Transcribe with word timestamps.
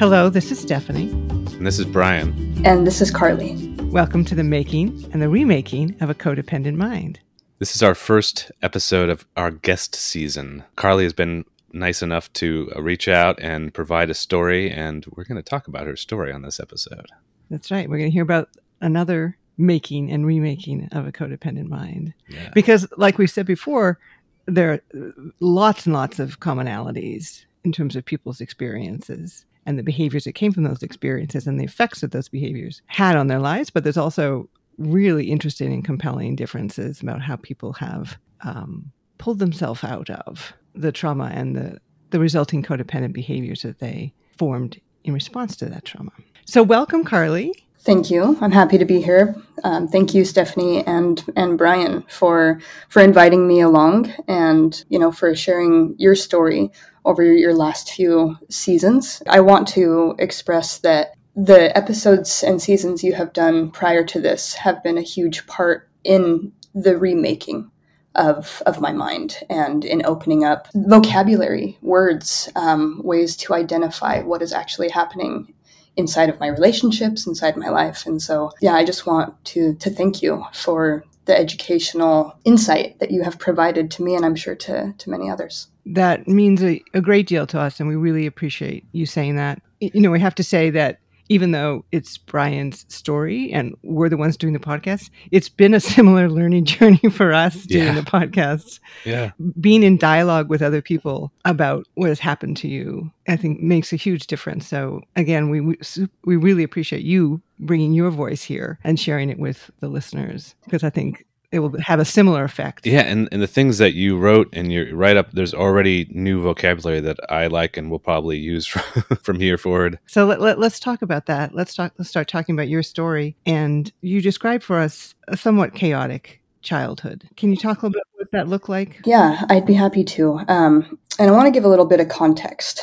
Hello, 0.00 0.30
this 0.30 0.50
is 0.50 0.58
Stephanie. 0.58 1.10
And 1.10 1.66
this 1.66 1.78
is 1.78 1.84
Brian. 1.84 2.32
And 2.64 2.86
this 2.86 3.02
is 3.02 3.10
Carly. 3.10 3.70
Welcome 3.90 4.24
to 4.24 4.34
the 4.34 4.42
making 4.42 5.06
and 5.12 5.20
the 5.20 5.28
remaking 5.28 5.94
of 6.00 6.08
a 6.08 6.14
codependent 6.14 6.76
mind. 6.76 7.20
This 7.58 7.76
is 7.76 7.82
our 7.82 7.94
first 7.94 8.50
episode 8.62 9.10
of 9.10 9.26
our 9.36 9.50
guest 9.50 9.94
season. 9.94 10.64
Carly 10.76 11.04
has 11.04 11.12
been 11.12 11.44
nice 11.74 12.00
enough 12.00 12.32
to 12.32 12.72
reach 12.76 13.08
out 13.08 13.38
and 13.42 13.74
provide 13.74 14.08
a 14.08 14.14
story, 14.14 14.70
and 14.70 15.04
we're 15.16 15.24
going 15.24 15.36
to 15.36 15.42
talk 15.42 15.68
about 15.68 15.86
her 15.86 15.96
story 15.96 16.32
on 16.32 16.40
this 16.40 16.58
episode. 16.58 17.10
That's 17.50 17.70
right. 17.70 17.86
We're 17.86 17.98
going 17.98 18.10
to 18.10 18.14
hear 18.14 18.22
about 18.22 18.48
another 18.80 19.36
making 19.58 20.10
and 20.10 20.24
remaking 20.24 20.88
of 20.92 21.06
a 21.06 21.12
codependent 21.12 21.68
mind. 21.68 22.14
Yeah. 22.26 22.48
Because, 22.54 22.88
like 22.96 23.18
we 23.18 23.26
said 23.26 23.44
before, 23.44 23.98
there 24.46 24.72
are 24.72 25.12
lots 25.40 25.84
and 25.84 25.92
lots 25.92 26.18
of 26.18 26.40
commonalities 26.40 27.44
in 27.64 27.72
terms 27.72 27.96
of 27.96 28.06
people's 28.06 28.40
experiences 28.40 29.44
and 29.66 29.78
the 29.78 29.82
behaviors 29.82 30.24
that 30.24 30.32
came 30.32 30.52
from 30.52 30.64
those 30.64 30.82
experiences 30.82 31.46
and 31.46 31.60
the 31.60 31.64
effects 31.64 32.00
that 32.00 32.12
those 32.12 32.28
behaviors 32.28 32.82
had 32.86 33.16
on 33.16 33.26
their 33.26 33.38
lives. 33.38 33.70
But 33.70 33.84
there's 33.84 33.96
also 33.96 34.48
really 34.78 35.30
interesting 35.30 35.72
and 35.72 35.84
compelling 35.84 36.36
differences 36.36 37.02
about 37.02 37.20
how 37.20 37.36
people 37.36 37.74
have 37.74 38.18
um, 38.42 38.90
pulled 39.18 39.38
themselves 39.38 39.84
out 39.84 40.08
of 40.10 40.52
the 40.74 40.92
trauma 40.92 41.30
and 41.34 41.54
the, 41.54 41.78
the 42.10 42.18
resulting 42.18 42.62
codependent 42.62 43.12
behaviors 43.12 43.62
that 43.62 43.78
they 43.78 44.14
formed 44.36 44.80
in 45.04 45.12
response 45.12 45.56
to 45.56 45.66
that 45.66 45.84
trauma. 45.84 46.12
So, 46.46 46.62
welcome, 46.62 47.04
Carly. 47.04 47.52
Thank 47.82 48.10
you. 48.10 48.36
I'm 48.42 48.50
happy 48.50 48.76
to 48.76 48.84
be 48.84 49.00
here. 49.00 49.34
Um, 49.64 49.88
thank 49.88 50.12
you, 50.12 50.26
Stephanie 50.26 50.84
and 50.84 51.24
and 51.34 51.56
Brian, 51.56 52.02
for 52.10 52.60
for 52.90 53.00
inviting 53.00 53.48
me 53.48 53.60
along, 53.62 54.12
and 54.28 54.84
you 54.90 54.98
know 54.98 55.10
for 55.10 55.34
sharing 55.34 55.94
your 55.98 56.14
story 56.14 56.70
over 57.04 57.22
your 57.22 57.54
last 57.54 57.90
few 57.90 58.36
seasons. 58.48 59.22
I 59.28 59.40
want 59.40 59.68
to 59.68 60.14
express 60.18 60.78
that 60.78 61.14
the 61.36 61.76
episodes 61.76 62.42
and 62.42 62.60
seasons 62.60 63.02
you 63.02 63.14
have 63.14 63.32
done 63.32 63.70
prior 63.70 64.04
to 64.04 64.20
this 64.20 64.54
have 64.54 64.82
been 64.82 64.98
a 64.98 65.02
huge 65.02 65.46
part 65.46 65.88
in 66.04 66.52
the 66.74 66.98
remaking 66.98 67.70
of 68.16 68.62
of 68.66 68.80
my 68.80 68.92
mind 68.92 69.38
and 69.48 69.84
in 69.84 70.04
opening 70.04 70.44
up 70.44 70.66
vocabulary, 70.74 71.78
words, 71.80 72.48
um, 72.56 73.00
ways 73.04 73.36
to 73.36 73.54
identify 73.54 74.20
what 74.22 74.42
is 74.42 74.52
actually 74.52 74.88
happening 74.88 75.54
inside 75.96 76.28
of 76.28 76.40
my 76.40 76.48
relationships, 76.48 77.26
inside 77.26 77.56
my 77.56 77.68
life. 77.68 78.06
And 78.06 78.20
so, 78.20 78.50
yeah, 78.60 78.74
I 78.74 78.84
just 78.84 79.06
want 79.06 79.42
to 79.46 79.74
to 79.74 79.90
thank 79.90 80.22
you 80.22 80.44
for 80.52 81.04
the 81.30 81.38
educational 81.38 82.34
insight 82.44 82.98
that 82.98 83.12
you 83.12 83.22
have 83.22 83.38
provided 83.38 83.88
to 83.92 84.02
me, 84.02 84.16
and 84.16 84.24
I'm 84.24 84.34
sure 84.34 84.56
to 84.56 84.92
to 84.98 85.10
many 85.10 85.30
others. 85.30 85.68
That 85.86 86.26
means 86.26 86.60
a, 86.60 86.82
a 86.92 87.00
great 87.00 87.28
deal 87.28 87.46
to 87.46 87.60
us, 87.60 87.78
and 87.78 87.88
we 87.88 87.94
really 87.94 88.26
appreciate 88.26 88.84
you 88.90 89.06
saying 89.06 89.36
that. 89.36 89.62
You 89.78 90.00
know, 90.00 90.10
we 90.10 90.18
have 90.18 90.34
to 90.34 90.42
say 90.42 90.70
that 90.70 90.98
even 91.30 91.52
though 91.52 91.84
it's 91.92 92.18
Brian's 92.18 92.84
story 92.92 93.50
and 93.52 93.74
we're 93.82 94.08
the 94.10 94.16
ones 94.18 94.36
doing 94.36 94.52
the 94.52 94.58
podcast, 94.58 95.08
it's 95.30 95.48
been 95.48 95.72
a 95.72 95.80
similar 95.96 96.28
learning 96.28 96.64
journey 96.66 97.08
for 97.10 97.32
us 97.32 97.64
doing 97.64 97.84
Yeah. 97.86 97.94
the 97.94 98.02
podcasts. 98.02 98.80
Yeah. 99.06 99.30
Being 99.60 99.82
in 99.82 99.96
dialogue 99.96 100.50
with 100.50 100.60
other 100.60 100.82
people 100.82 101.32
about 101.44 101.86
what 101.94 102.08
has 102.08 102.18
happened 102.18 102.56
to 102.58 102.68
you, 102.68 103.10
I 103.28 103.36
think 103.36 103.60
makes 103.62 103.92
a 103.92 103.96
huge 103.96 104.26
difference. 104.26 104.66
So 104.66 105.00
again, 105.16 105.48
we 105.50 105.60
we, 105.62 105.78
we 106.24 106.36
really 106.36 106.64
appreciate 106.64 107.02
you 107.04 107.40
bringing 107.60 107.92
your 107.92 108.10
voice 108.10 108.42
here 108.42 108.78
and 108.84 108.98
sharing 108.98 109.30
it 109.30 109.38
with 109.38 109.70
the 109.80 109.88
listeners 109.88 110.54
because 110.64 110.82
I 110.82 110.90
think 110.90 111.24
it 111.52 111.58
will 111.58 111.78
have 111.80 111.98
a 111.98 112.04
similar 112.04 112.44
effect. 112.44 112.86
Yeah, 112.86 113.02
and, 113.02 113.28
and 113.32 113.42
the 113.42 113.46
things 113.46 113.78
that 113.78 113.94
you 113.94 114.16
wrote 114.16 114.52
in 114.54 114.70
your 114.70 114.94
write 114.94 115.16
up, 115.16 115.32
there's 115.32 115.52
already 115.52 116.06
new 116.10 116.40
vocabulary 116.42 117.00
that 117.00 117.18
I 117.28 117.48
like 117.48 117.76
and 117.76 117.90
will 117.90 117.98
probably 117.98 118.38
use 118.38 118.66
from, 118.66 119.16
from 119.16 119.40
here 119.40 119.58
forward. 119.58 119.98
So 120.06 120.26
let, 120.26 120.40
let, 120.40 120.58
us 120.58 120.78
talk 120.78 121.02
about 121.02 121.26
that. 121.26 121.54
Let's 121.54 121.74
talk. 121.74 121.92
Let's 121.98 122.10
start 122.10 122.28
talking 122.28 122.54
about 122.54 122.68
your 122.68 122.82
story. 122.82 123.36
And 123.46 123.92
you 124.00 124.20
described 124.20 124.62
for 124.62 124.78
us 124.78 125.14
a 125.28 125.36
somewhat 125.36 125.74
chaotic 125.74 126.40
childhood. 126.62 127.28
Can 127.36 127.50
you 127.50 127.56
talk 127.56 127.82
a 127.82 127.86
little 127.86 127.98
bit 127.98 128.02
what 128.14 128.30
that 128.32 128.48
looked 128.48 128.68
like? 128.68 129.00
Yeah, 129.04 129.44
I'd 129.48 129.66
be 129.66 129.74
happy 129.74 130.04
to. 130.04 130.40
Um, 130.46 130.98
and 131.18 131.30
I 131.30 131.32
want 131.32 131.46
to 131.46 131.50
give 131.50 131.64
a 131.64 131.68
little 131.68 131.86
bit 131.86 132.00
of 132.00 132.08
context. 132.08 132.82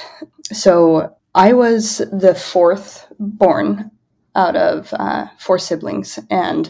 So 0.51 1.16
I 1.35 1.53
was 1.53 2.00
the 2.11 2.35
fourth 2.35 3.06
born 3.19 3.91
out 4.35 4.56
of 4.56 4.94
uh, 4.94 5.27
four 5.39 5.57
siblings, 5.57 6.19
and 6.29 6.69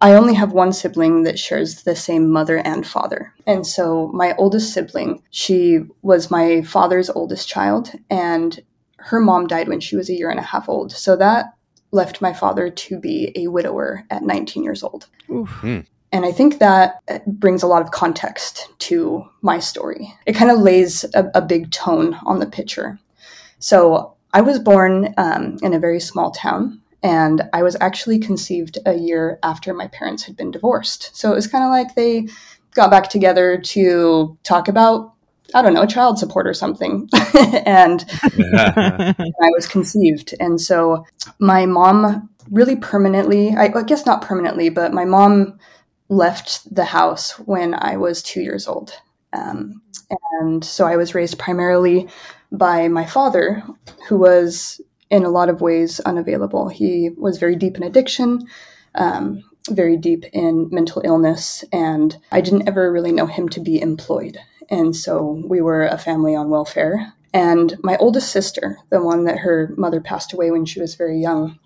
I 0.00 0.14
only 0.14 0.34
have 0.34 0.52
one 0.52 0.72
sibling 0.72 1.24
that 1.24 1.38
shares 1.38 1.82
the 1.82 1.96
same 1.96 2.30
mother 2.30 2.58
and 2.58 2.86
father. 2.86 3.34
And 3.46 3.66
so 3.66 4.08
my 4.08 4.34
oldest 4.36 4.72
sibling, 4.72 5.22
she 5.30 5.80
was 6.02 6.30
my 6.30 6.62
father's 6.62 7.10
oldest 7.10 7.48
child, 7.48 7.90
and 8.08 8.60
her 8.98 9.20
mom 9.20 9.46
died 9.46 9.68
when 9.68 9.80
she 9.80 9.96
was 9.96 10.08
a 10.08 10.14
year 10.14 10.30
and 10.30 10.38
a 10.38 10.42
half 10.42 10.68
old. 10.68 10.92
So 10.92 11.16
that 11.16 11.46
left 11.90 12.20
my 12.20 12.32
father 12.32 12.70
to 12.70 12.98
be 12.98 13.32
a 13.34 13.48
widower 13.48 14.04
at 14.10 14.22
19 14.22 14.62
years 14.62 14.82
old. 14.82 15.06
Oof. 15.30 15.64
And 16.10 16.24
I 16.24 16.32
think 16.32 16.58
that 16.58 17.00
uh, 17.08 17.18
brings 17.26 17.62
a 17.62 17.66
lot 17.66 17.82
of 17.82 17.90
context 17.90 18.68
to 18.80 19.28
my 19.42 19.58
story. 19.58 20.14
It 20.26 20.34
kind 20.34 20.50
of 20.50 20.58
lays 20.58 21.04
a, 21.14 21.30
a 21.34 21.42
big 21.42 21.70
tone 21.70 22.18
on 22.24 22.38
the 22.38 22.46
picture. 22.46 22.98
So 23.58 24.14
I 24.32 24.40
was 24.40 24.58
born 24.58 25.14
um, 25.18 25.58
in 25.62 25.74
a 25.74 25.78
very 25.78 26.00
small 26.00 26.30
town, 26.30 26.80
and 27.02 27.42
I 27.52 27.62
was 27.62 27.76
actually 27.80 28.18
conceived 28.18 28.78
a 28.84 28.94
year 28.94 29.38
after 29.42 29.72
my 29.72 29.86
parents 29.88 30.24
had 30.24 30.36
been 30.36 30.50
divorced. 30.50 31.16
So 31.16 31.30
it 31.30 31.34
was 31.34 31.46
kind 31.46 31.64
of 31.64 31.70
like 31.70 31.94
they 31.94 32.28
got 32.74 32.90
back 32.90 33.08
together 33.08 33.58
to 33.58 34.36
talk 34.42 34.68
about, 34.68 35.14
I 35.54 35.62
don't 35.62 35.74
know, 35.74 35.86
child 35.86 36.18
support 36.18 36.46
or 36.46 36.54
something. 36.54 37.08
and 37.64 38.04
I 38.22 39.50
was 39.54 39.66
conceived. 39.68 40.34
And 40.40 40.60
so 40.60 41.06
my 41.38 41.66
mom 41.66 42.28
really 42.50 42.76
permanently, 42.76 43.54
I, 43.56 43.72
I 43.74 43.82
guess 43.82 44.04
not 44.04 44.22
permanently, 44.22 44.68
but 44.68 44.92
my 44.92 45.04
mom 45.04 45.58
left 46.08 46.74
the 46.74 46.84
house 46.84 47.38
when 47.40 47.74
I 47.74 47.96
was 47.96 48.22
two 48.22 48.40
years 48.40 48.66
old. 48.66 48.92
Um, 49.32 49.82
and 50.40 50.64
so 50.64 50.86
I 50.86 50.96
was 50.96 51.14
raised 51.14 51.38
primarily 51.38 52.08
by 52.50 52.88
my 52.88 53.04
father, 53.04 53.62
who 54.08 54.18
was 54.18 54.80
in 55.10 55.24
a 55.24 55.30
lot 55.30 55.48
of 55.48 55.60
ways 55.60 56.00
unavailable. 56.00 56.68
He 56.68 57.10
was 57.16 57.38
very 57.38 57.56
deep 57.56 57.76
in 57.76 57.82
addiction. 57.82 58.46
Um, 58.94 59.44
very 59.70 59.96
deep 59.96 60.24
in 60.32 60.68
mental 60.70 61.02
illness, 61.04 61.62
and 61.72 62.16
I 62.32 62.40
didn't 62.40 62.68
ever 62.68 62.90
really 62.90 63.12
know 63.12 63.26
him 63.26 63.48
to 63.50 63.60
be 63.60 63.80
employed. 63.80 64.38
And 64.70 64.94
so 64.94 65.42
we 65.44 65.60
were 65.60 65.86
a 65.86 65.98
family 65.98 66.34
on 66.34 66.50
welfare. 66.50 67.12
And 67.32 67.76
my 67.82 67.96
oldest 67.98 68.30
sister, 68.30 68.78
the 68.90 69.02
one 69.02 69.24
that 69.24 69.38
her 69.38 69.74
mother 69.76 70.00
passed 70.00 70.32
away 70.32 70.50
when 70.50 70.64
she 70.64 70.80
was 70.80 70.94
very 70.94 71.20
young, 71.20 71.58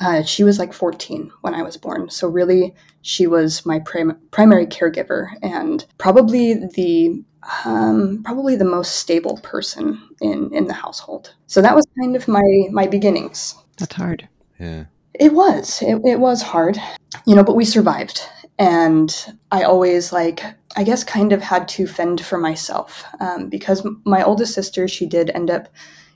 uh, 0.00 0.22
she 0.22 0.44
was 0.44 0.58
like 0.58 0.72
14 0.72 1.30
when 1.40 1.54
I 1.54 1.62
was 1.62 1.76
born. 1.76 2.10
So, 2.10 2.28
really, 2.28 2.74
she 3.02 3.26
was 3.26 3.64
my 3.64 3.78
prim- 3.80 4.18
primary 4.30 4.66
caregiver 4.66 5.30
and 5.42 5.84
probably 5.98 6.54
the 6.54 7.22
um, 7.64 8.22
probably 8.24 8.56
the 8.56 8.64
most 8.64 8.96
stable 8.96 9.38
person 9.42 10.00
in, 10.20 10.52
in 10.52 10.66
the 10.66 10.74
household. 10.74 11.34
So 11.46 11.62
that 11.62 11.74
was 11.74 11.86
kind 11.98 12.16
of 12.16 12.28
my 12.28 12.68
my 12.70 12.86
beginnings. 12.86 13.54
That's 13.76 13.94
hard. 13.94 14.28
yeah. 14.58 14.84
It 15.14 15.32
was. 15.32 15.82
It, 15.82 16.00
it 16.04 16.20
was 16.20 16.42
hard, 16.42 16.78
you 17.26 17.34
know, 17.34 17.42
but 17.42 17.56
we 17.56 17.64
survived. 17.64 18.22
And 18.58 19.14
I 19.50 19.62
always, 19.62 20.12
like, 20.12 20.42
I 20.76 20.84
guess, 20.84 21.04
kind 21.04 21.32
of 21.32 21.42
had 21.42 21.68
to 21.68 21.86
fend 21.86 22.24
for 22.24 22.38
myself 22.38 23.04
um, 23.20 23.48
because 23.48 23.86
my 24.04 24.22
oldest 24.22 24.54
sister, 24.54 24.86
she 24.88 25.06
did 25.06 25.30
end 25.30 25.50
up, 25.50 25.68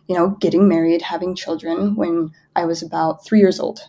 you 0.09 0.17
know, 0.17 0.31
getting 0.41 0.69
married, 0.69 1.03
having 1.03 1.35
children 1.35 1.97
when 1.97 2.31
I 2.55 2.65
was 2.65 2.83
about 2.83 3.25
three 3.25 3.41
years 3.41 3.59
old. 3.59 3.81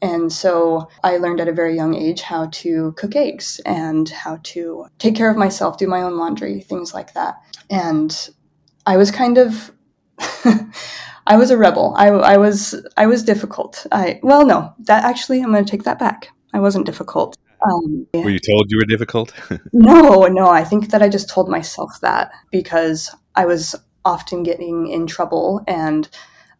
And 0.00 0.32
so 0.32 0.88
I 1.02 1.16
learned 1.16 1.40
at 1.40 1.48
a 1.48 1.52
very 1.52 1.74
young 1.74 1.94
age 1.94 2.22
how 2.22 2.46
to 2.46 2.92
cook 2.92 3.16
eggs 3.16 3.60
and 3.66 4.08
how 4.08 4.38
to 4.44 4.86
take 4.98 5.16
care 5.16 5.30
of 5.30 5.36
myself, 5.36 5.78
do 5.78 5.86
my 5.86 6.02
own 6.02 6.16
laundry, 6.16 6.60
things 6.60 6.94
like 6.94 7.14
that. 7.14 7.36
And 7.68 8.30
I 8.86 8.96
was 8.96 9.10
kind 9.10 9.38
of 9.38 9.72
I 11.26 11.36
was 11.36 11.50
a 11.50 11.58
rebel. 11.58 11.94
I, 11.96 12.08
I 12.08 12.36
was 12.36 12.74
I 12.96 13.06
was 13.06 13.22
difficult. 13.22 13.86
I 13.92 14.20
well 14.22 14.46
no 14.46 14.72
that 14.80 15.04
actually 15.04 15.40
I'm 15.40 15.52
going 15.52 15.64
to 15.64 15.70
take 15.70 15.84
that 15.84 15.98
back. 15.98 16.28
I 16.54 16.60
wasn't 16.60 16.86
difficult. 16.86 17.36
Um, 17.66 18.06
Were 18.14 18.30
you 18.30 18.38
told 18.38 18.70
you 18.70 18.78
were 18.78 18.84
difficult? 18.84 19.32
no, 19.72 20.26
no. 20.26 20.48
I 20.48 20.64
think 20.64 20.90
that 20.90 21.02
I 21.02 21.08
just 21.08 21.28
told 21.28 21.48
myself 21.48 21.98
that 22.02 22.30
because 22.50 23.10
I 23.34 23.46
was 23.46 23.74
often 24.04 24.42
getting 24.42 24.86
in 24.86 25.06
trouble 25.06 25.62
and 25.66 26.08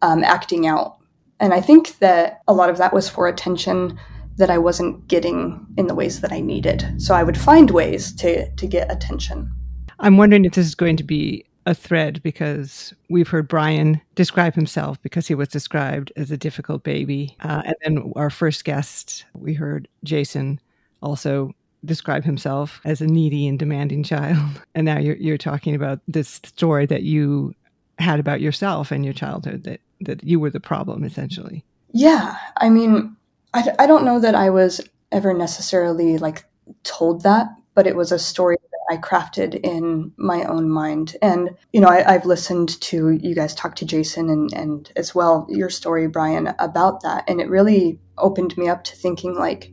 um, 0.03 0.25
acting 0.25 0.67
out, 0.67 0.98
and 1.41 1.53
I 1.53 1.61
think 1.61 1.99
that 1.99 2.43
a 2.49 2.53
lot 2.53 2.71
of 2.71 2.79
that 2.79 2.93
was 2.93 3.09
for 3.09 3.29
attention 3.29 3.99
that 4.37 4.51
I 4.51 4.59
wasn't 4.59 5.07
getting 5.09 5.67
in 5.77 5.89
the 5.89 5.95
ways 5.95 6.21
that 6.21 6.33
I 6.33 6.41
needed. 6.41 6.85
So 6.99 7.15
I 7.15 7.23
would 7.23 7.39
find 7.39 7.71
ways 7.71 8.13
to 8.17 8.51
to 8.51 8.67
get 8.67 8.91
attention. 8.91 9.53
I'm 9.99 10.17
wondering 10.17 10.45
if 10.45 10.53
this 10.53 10.67
is 10.67 10.75
going 10.75 10.97
to 10.97 11.05
be 11.05 11.45
a 11.67 11.75
thread 11.75 12.23
because 12.23 12.95
we've 13.11 13.29
heard 13.29 13.47
Brian 13.47 14.01
describe 14.15 14.55
himself 14.55 15.01
because 15.03 15.27
he 15.27 15.35
was 15.35 15.49
described 15.49 16.11
as 16.17 16.31
a 16.31 16.37
difficult 16.37 16.83
baby. 16.83 17.37
Uh, 17.43 17.63
and 17.67 17.75
then 17.85 18.13
our 18.17 18.31
first 18.31 18.65
guest, 18.65 19.27
we 19.35 19.53
heard 19.53 19.87
Jason 20.03 20.61
also 21.03 21.53
describe 21.85 22.25
himself 22.25 22.81
as 22.87 23.03
a 23.03 23.07
needy 23.07 23.47
and 23.47 23.59
demanding 23.59 24.03
child. 24.03 24.39
And 24.75 24.85
now 24.85 24.99
you're, 24.99 25.17
you're 25.17 25.37
talking 25.37 25.75
about 25.75 26.01
this 26.09 26.29
story 26.29 26.87
that 26.87 27.03
you 27.03 27.55
had 27.99 28.21
about 28.21 28.41
yourself 28.41 28.91
and 28.91 29.05
your 29.05 29.15
childhood 29.15 29.65
that 29.65 29.81
that 30.01 30.25
you 30.25 30.41
were 30.41 30.51
the 30.51 30.61
problem 30.61 31.05
essentially. 31.05 31.65
Yeah, 31.93 32.37
I 32.57 32.69
mean, 32.69 33.17
I, 33.55 33.73
I 33.79 33.87
don't 33.87 34.05
know 34.05 34.21
that 34.21 34.35
I 34.35 34.51
was 34.51 34.81
ever 35.11 35.33
necessarily 35.33 36.19
like 36.19 36.45
told 36.83 37.23
that, 37.23 37.49
but 37.75 37.87
it 37.87 37.97
was 37.97 38.13
a 38.13 38.19
story 38.19 38.57
that 38.61 38.95
I 38.95 39.01
crafted 39.01 39.59
in 39.63 40.13
my 40.17 40.45
own 40.45 40.69
mind. 40.69 41.17
And, 41.23 41.57
you 41.73 41.81
know, 41.81 41.89
I, 41.89 42.13
have 42.13 42.27
listened 42.27 42.81
to 42.83 43.11
you 43.11 43.35
guys 43.35 43.55
talk 43.55 43.75
to 43.77 43.87
Jason 43.87 44.29
and, 44.29 44.53
and 44.53 44.93
as 44.97 45.15
well 45.15 45.47
your 45.49 45.71
story, 45.71 46.07
Brian, 46.09 46.55
about 46.59 47.03
that. 47.03 47.25
And 47.27 47.41
it 47.41 47.49
really 47.49 47.99
opened 48.19 48.57
me 48.59 48.69
up 48.69 48.85
to 48.85 48.97
thinking 48.97 49.35
like 49.35 49.73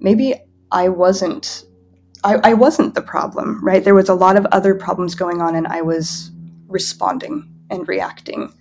maybe 0.00 0.34
I 0.70 0.88
wasn't 0.88 1.64
I, 2.24 2.40
I 2.42 2.54
wasn't 2.54 2.96
the 2.96 3.02
problem, 3.02 3.64
right? 3.64 3.84
There 3.84 3.94
was 3.94 4.08
a 4.08 4.14
lot 4.14 4.36
of 4.36 4.44
other 4.46 4.74
problems 4.74 5.14
going 5.14 5.40
on 5.40 5.54
and 5.54 5.68
I 5.68 5.82
was 5.82 6.32
responding 6.66 7.48
and 7.70 7.86
reacting 7.86 8.52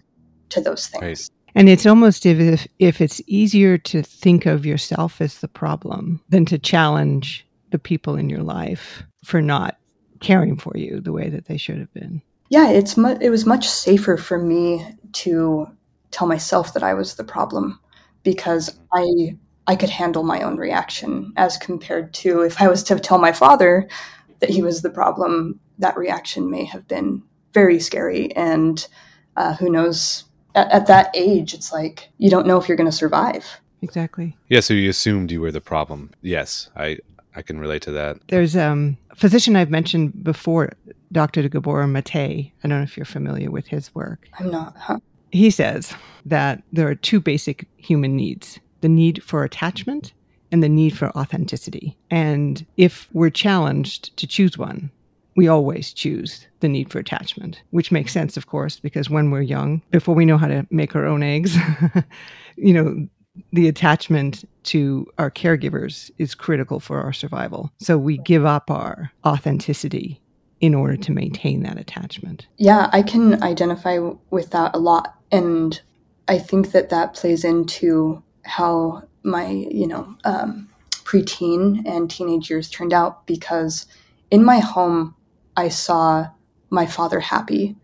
to 0.49 0.61
those 0.61 0.88
things. 0.88 1.03
Right. 1.03 1.29
And 1.55 1.69
it's 1.69 1.85
almost 1.85 2.25
if 2.25 2.67
if 2.79 3.01
it's 3.01 3.21
easier 3.25 3.77
to 3.79 4.01
think 4.03 4.45
of 4.45 4.65
yourself 4.65 5.21
as 5.21 5.39
the 5.39 5.47
problem 5.47 6.21
than 6.29 6.45
to 6.45 6.59
challenge 6.59 7.47
the 7.71 7.79
people 7.79 8.15
in 8.15 8.29
your 8.29 8.44
life 8.44 9.03
for 9.23 9.41
not 9.41 9.77
caring 10.19 10.57
for 10.57 10.75
you 10.75 11.01
the 11.01 11.11
way 11.11 11.29
that 11.29 11.45
they 11.45 11.57
should 11.57 11.77
have 11.77 11.94
been. 11.94 12.21
Yeah, 12.49 12.69
it's 12.69 12.95
mu- 12.95 13.17
it 13.19 13.29
was 13.29 13.45
much 13.45 13.67
safer 13.67 14.17
for 14.17 14.38
me 14.38 14.85
to 15.13 15.67
tell 16.11 16.27
myself 16.27 16.73
that 16.73 16.83
I 16.83 16.94
was 16.94 17.15
the 17.15 17.23
problem 17.23 17.79
because 18.23 18.77
I 18.94 19.35
I 19.67 19.75
could 19.75 19.89
handle 19.89 20.23
my 20.23 20.41
own 20.41 20.57
reaction 20.57 21.33
as 21.35 21.57
compared 21.57 22.13
to 22.15 22.41
if 22.41 22.61
I 22.61 22.67
was 22.67 22.83
to 22.83 22.99
tell 22.99 23.17
my 23.17 23.33
father 23.33 23.89
that 24.39 24.49
he 24.49 24.61
was 24.61 24.81
the 24.81 24.89
problem, 24.89 25.59
that 25.79 25.97
reaction 25.97 26.49
may 26.49 26.63
have 26.63 26.88
been 26.88 27.21
very 27.53 27.79
scary. 27.79 28.33
And 28.35 28.88
uh, 29.35 29.55
who 29.55 29.69
knows, 29.69 30.23
at, 30.57 30.71
at 30.71 30.88
that 30.88 31.12
age, 31.13 31.54
it's 31.54 31.71
like 31.71 32.09
you 32.18 32.30
don't 32.30 32.48
know 32.48 32.59
if 32.59 32.68
you're 32.68 32.77
going 32.77 32.89
to 32.89 32.95
survive. 32.95 33.45
Exactly. 33.81 34.36
Yeah, 34.50 34.62
so 34.62 34.74
you 34.74 34.89
assumed 34.89 35.31
you 35.31 35.39
were 35.39 35.51
the 35.51 35.62
problem. 35.62 36.12
Yes, 36.21 36.69
I, 36.75 36.98
I 37.36 37.44
can 37.44 37.59
relate 37.59 37.83
to 37.83 37.92
that. 37.92 38.18
There's 38.27 38.56
um, 38.56 38.98
a 39.12 39.15
physician 39.15 39.56
I've 39.56 39.69
mentioned 39.69 40.24
before, 40.24 40.71
Dr. 41.12 41.48
Gabor 41.48 41.86
Mate. 41.86 42.15
I 42.15 42.51
don't 42.63 42.71
know 42.71 42.81
if 42.81 42.98
you're 42.98 43.06
familiar 43.06 43.51
with 43.51 43.68
his 43.68 43.94
work. 43.94 44.27
I'm 44.39 44.50
not, 44.50 44.75
huh? 44.75 45.00
He 45.31 45.51
says 45.51 45.94
that 46.25 46.63
there 46.74 46.88
are 46.88 46.95
two 46.95 47.19
basic 47.19 47.68
human 47.77 48.15
needs 48.15 48.59
the 48.81 48.89
need 48.89 49.24
for 49.24 49.44
attachment 49.44 50.13
and 50.51 50.62
the 50.63 50.69
need 50.69 50.95
for 50.95 51.09
authenticity. 51.18 51.98
And 52.12 52.65
if 52.77 53.09
we're 53.12 53.31
challenged 53.31 54.15
to 54.18 54.27
choose 54.27 54.57
one, 54.57 54.92
we 55.37 55.47
always 55.47 55.93
choose 55.93 56.47
the 56.59 56.67
need 56.67 56.91
for 56.91 56.97
attachment, 56.97 57.61
which 57.69 57.91
makes 57.91 58.11
sense, 58.11 58.35
of 58.35 58.47
course, 58.47 58.79
because 58.79 59.07
when 59.07 59.29
we're 59.29 59.41
young, 59.41 59.83
before 59.91 60.15
we 60.15 60.25
know 60.25 60.37
how 60.37 60.47
to 60.47 60.65
make 60.71 60.95
our 60.95 61.05
own 61.05 61.21
eggs, 61.21 61.55
you 62.57 62.73
know, 62.73 63.07
the 63.53 63.67
attachment 63.67 64.43
to 64.63 65.05
our 65.19 65.29
caregivers 65.29 66.09
is 66.17 66.33
critical 66.33 66.79
for 66.79 66.99
our 66.99 67.13
survival. 67.13 67.71
So 67.79 67.99
we 67.99 68.17
give 68.17 68.45
up 68.45 68.71
our 68.71 69.11
authenticity 69.23 70.19
in 70.59 70.73
order 70.73 70.97
to 70.97 71.11
maintain 71.11 71.61
that 71.61 71.77
attachment. 71.77 72.47
Yeah, 72.57 72.89
I 72.91 73.03
can 73.03 73.43
identify 73.43 73.99
with 74.31 74.49
that 74.49 74.75
a 74.75 74.79
lot. 74.79 75.13
And 75.31 75.79
I 76.27 76.39
think 76.39 76.71
that 76.71 76.89
that 76.89 77.13
plays 77.13 77.43
into 77.43 78.23
how 78.43 79.03
my 79.21 79.49
you 79.49 79.85
know 79.85 80.15
um, 80.23 80.67
preteen 81.03 81.87
and 81.87 82.09
teenage 82.09 82.49
years 82.49 82.71
turned 82.71 82.93
out 82.93 83.27
because 83.27 83.85
in 84.31 84.43
my 84.43 84.57
home 84.57 85.13
I 85.57 85.69
saw 85.69 86.30
my 86.69 86.86
father 86.86 87.19
happy 87.19 87.75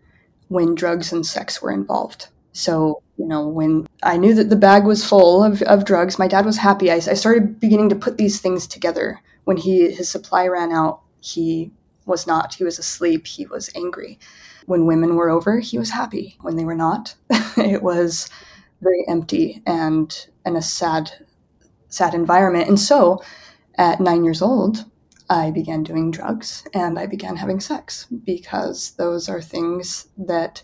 when 0.48 0.74
drugs 0.74 1.12
and 1.12 1.26
sex 1.26 1.60
were 1.60 1.72
involved. 1.72 2.28
So 2.52 3.02
you 3.18 3.26
know 3.26 3.46
when 3.46 3.86
I 4.02 4.16
knew 4.16 4.32
that 4.34 4.48
the 4.48 4.56
bag 4.56 4.84
was 4.84 5.04
full 5.04 5.42
of, 5.42 5.60
of 5.62 5.84
drugs, 5.84 6.18
my 6.18 6.28
dad 6.28 6.46
was 6.46 6.56
happy. 6.56 6.90
I, 6.90 6.94
I 6.94 7.14
started 7.14 7.60
beginning 7.60 7.88
to 7.90 7.96
put 7.96 8.16
these 8.16 8.40
things 8.40 8.66
together. 8.66 9.20
When 9.44 9.56
he 9.56 9.90
his 9.90 10.08
supply 10.08 10.46
ran 10.46 10.72
out, 10.72 11.00
he 11.20 11.72
was 12.06 12.26
not. 12.26 12.54
He 12.54 12.64
was 12.64 12.78
asleep. 12.78 13.26
He 13.26 13.46
was 13.46 13.70
angry. 13.74 14.18
When 14.66 14.86
women 14.86 15.16
were 15.16 15.28
over, 15.28 15.58
he 15.58 15.78
was 15.78 15.90
happy. 15.90 16.36
When 16.40 16.56
they 16.56 16.64
were 16.64 16.74
not, 16.74 17.14
it 17.56 17.82
was 17.82 18.30
very 18.80 19.04
empty 19.08 19.62
and 19.66 20.28
and 20.44 20.56
a 20.56 20.62
sad 20.62 21.10
sad 21.88 22.14
environment. 22.14 22.68
And 22.68 22.78
so 22.78 23.22
at 23.76 24.00
nine 24.00 24.24
years 24.24 24.42
old, 24.42 24.84
I 25.30 25.50
began 25.50 25.82
doing 25.82 26.10
drugs 26.10 26.64
and 26.74 26.98
I 26.98 27.06
began 27.06 27.36
having 27.36 27.60
sex 27.60 28.06
because 28.24 28.92
those 28.92 29.28
are 29.28 29.40
things 29.40 30.08
that 30.18 30.62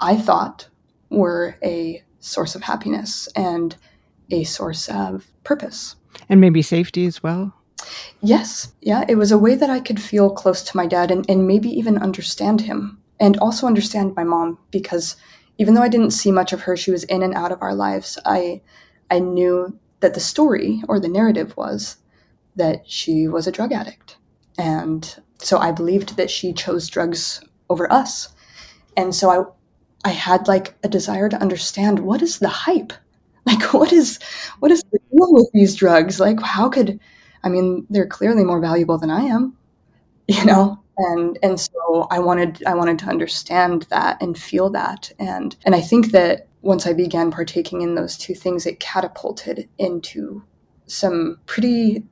I 0.00 0.16
thought 0.16 0.68
were 1.10 1.56
a 1.62 2.02
source 2.20 2.54
of 2.54 2.62
happiness 2.62 3.28
and 3.36 3.76
a 4.30 4.44
source 4.44 4.88
of 4.88 5.26
purpose. 5.44 5.96
And 6.28 6.40
maybe 6.40 6.62
safety 6.62 7.06
as 7.06 7.22
well? 7.22 7.54
Yes. 8.20 8.72
Yeah. 8.80 9.04
It 9.08 9.16
was 9.16 9.30
a 9.30 9.38
way 9.38 9.54
that 9.54 9.70
I 9.70 9.80
could 9.80 10.00
feel 10.00 10.30
close 10.30 10.62
to 10.64 10.76
my 10.76 10.86
dad 10.86 11.10
and, 11.10 11.28
and 11.28 11.46
maybe 11.46 11.68
even 11.68 11.98
understand 11.98 12.62
him 12.62 12.98
and 13.20 13.36
also 13.38 13.66
understand 13.66 14.16
my 14.16 14.24
mom 14.24 14.58
because 14.70 15.16
even 15.58 15.74
though 15.74 15.82
I 15.82 15.88
didn't 15.88 16.10
see 16.10 16.32
much 16.32 16.52
of 16.52 16.62
her, 16.62 16.76
she 16.76 16.90
was 16.90 17.04
in 17.04 17.22
and 17.22 17.34
out 17.34 17.52
of 17.52 17.62
our 17.62 17.74
lives. 17.74 18.18
I 18.24 18.62
I 19.10 19.20
knew 19.20 19.78
that 20.00 20.14
the 20.14 20.20
story 20.20 20.82
or 20.88 20.98
the 20.98 21.08
narrative 21.08 21.56
was 21.56 21.96
that 22.56 22.88
she 22.88 23.28
was 23.28 23.46
a 23.46 23.52
drug 23.52 23.72
addict. 23.72 24.16
And 24.58 25.16
so 25.38 25.58
I 25.58 25.72
believed 25.72 26.16
that 26.16 26.30
she 26.30 26.52
chose 26.52 26.88
drugs 26.88 27.40
over 27.68 27.90
us. 27.92 28.28
And 28.96 29.14
so 29.14 29.30
I 29.30 29.44
I 30.08 30.10
had 30.10 30.46
like 30.46 30.76
a 30.84 30.88
desire 30.88 31.28
to 31.28 31.40
understand 31.40 31.98
what 31.98 32.22
is 32.22 32.38
the 32.38 32.48
hype? 32.48 32.92
Like 33.44 33.62
what 33.74 33.92
is 33.92 34.18
what 34.60 34.70
is 34.70 34.82
the 34.92 34.98
deal 35.10 35.32
with 35.32 35.50
these 35.52 35.74
drugs? 35.74 36.20
Like 36.20 36.40
how 36.40 36.68
could 36.68 36.98
I 37.44 37.48
mean 37.48 37.86
they're 37.90 38.06
clearly 38.06 38.44
more 38.44 38.60
valuable 38.60 38.98
than 38.98 39.10
I 39.10 39.22
am, 39.22 39.56
you 40.28 40.44
know? 40.44 40.78
and 40.98 41.38
and 41.42 41.60
so 41.60 42.06
i 42.10 42.18
wanted 42.18 42.62
i 42.66 42.74
wanted 42.74 42.98
to 42.98 43.06
understand 43.06 43.86
that 43.90 44.20
and 44.22 44.38
feel 44.38 44.70
that 44.70 45.12
and 45.18 45.56
and 45.64 45.74
i 45.74 45.80
think 45.80 46.12
that 46.12 46.48
once 46.62 46.86
i 46.86 46.92
began 46.92 47.30
partaking 47.30 47.82
in 47.82 47.94
those 47.94 48.16
two 48.16 48.34
things 48.34 48.66
it 48.66 48.80
catapulted 48.80 49.68
into 49.78 50.42
some 50.86 51.38
pretty 51.46 52.04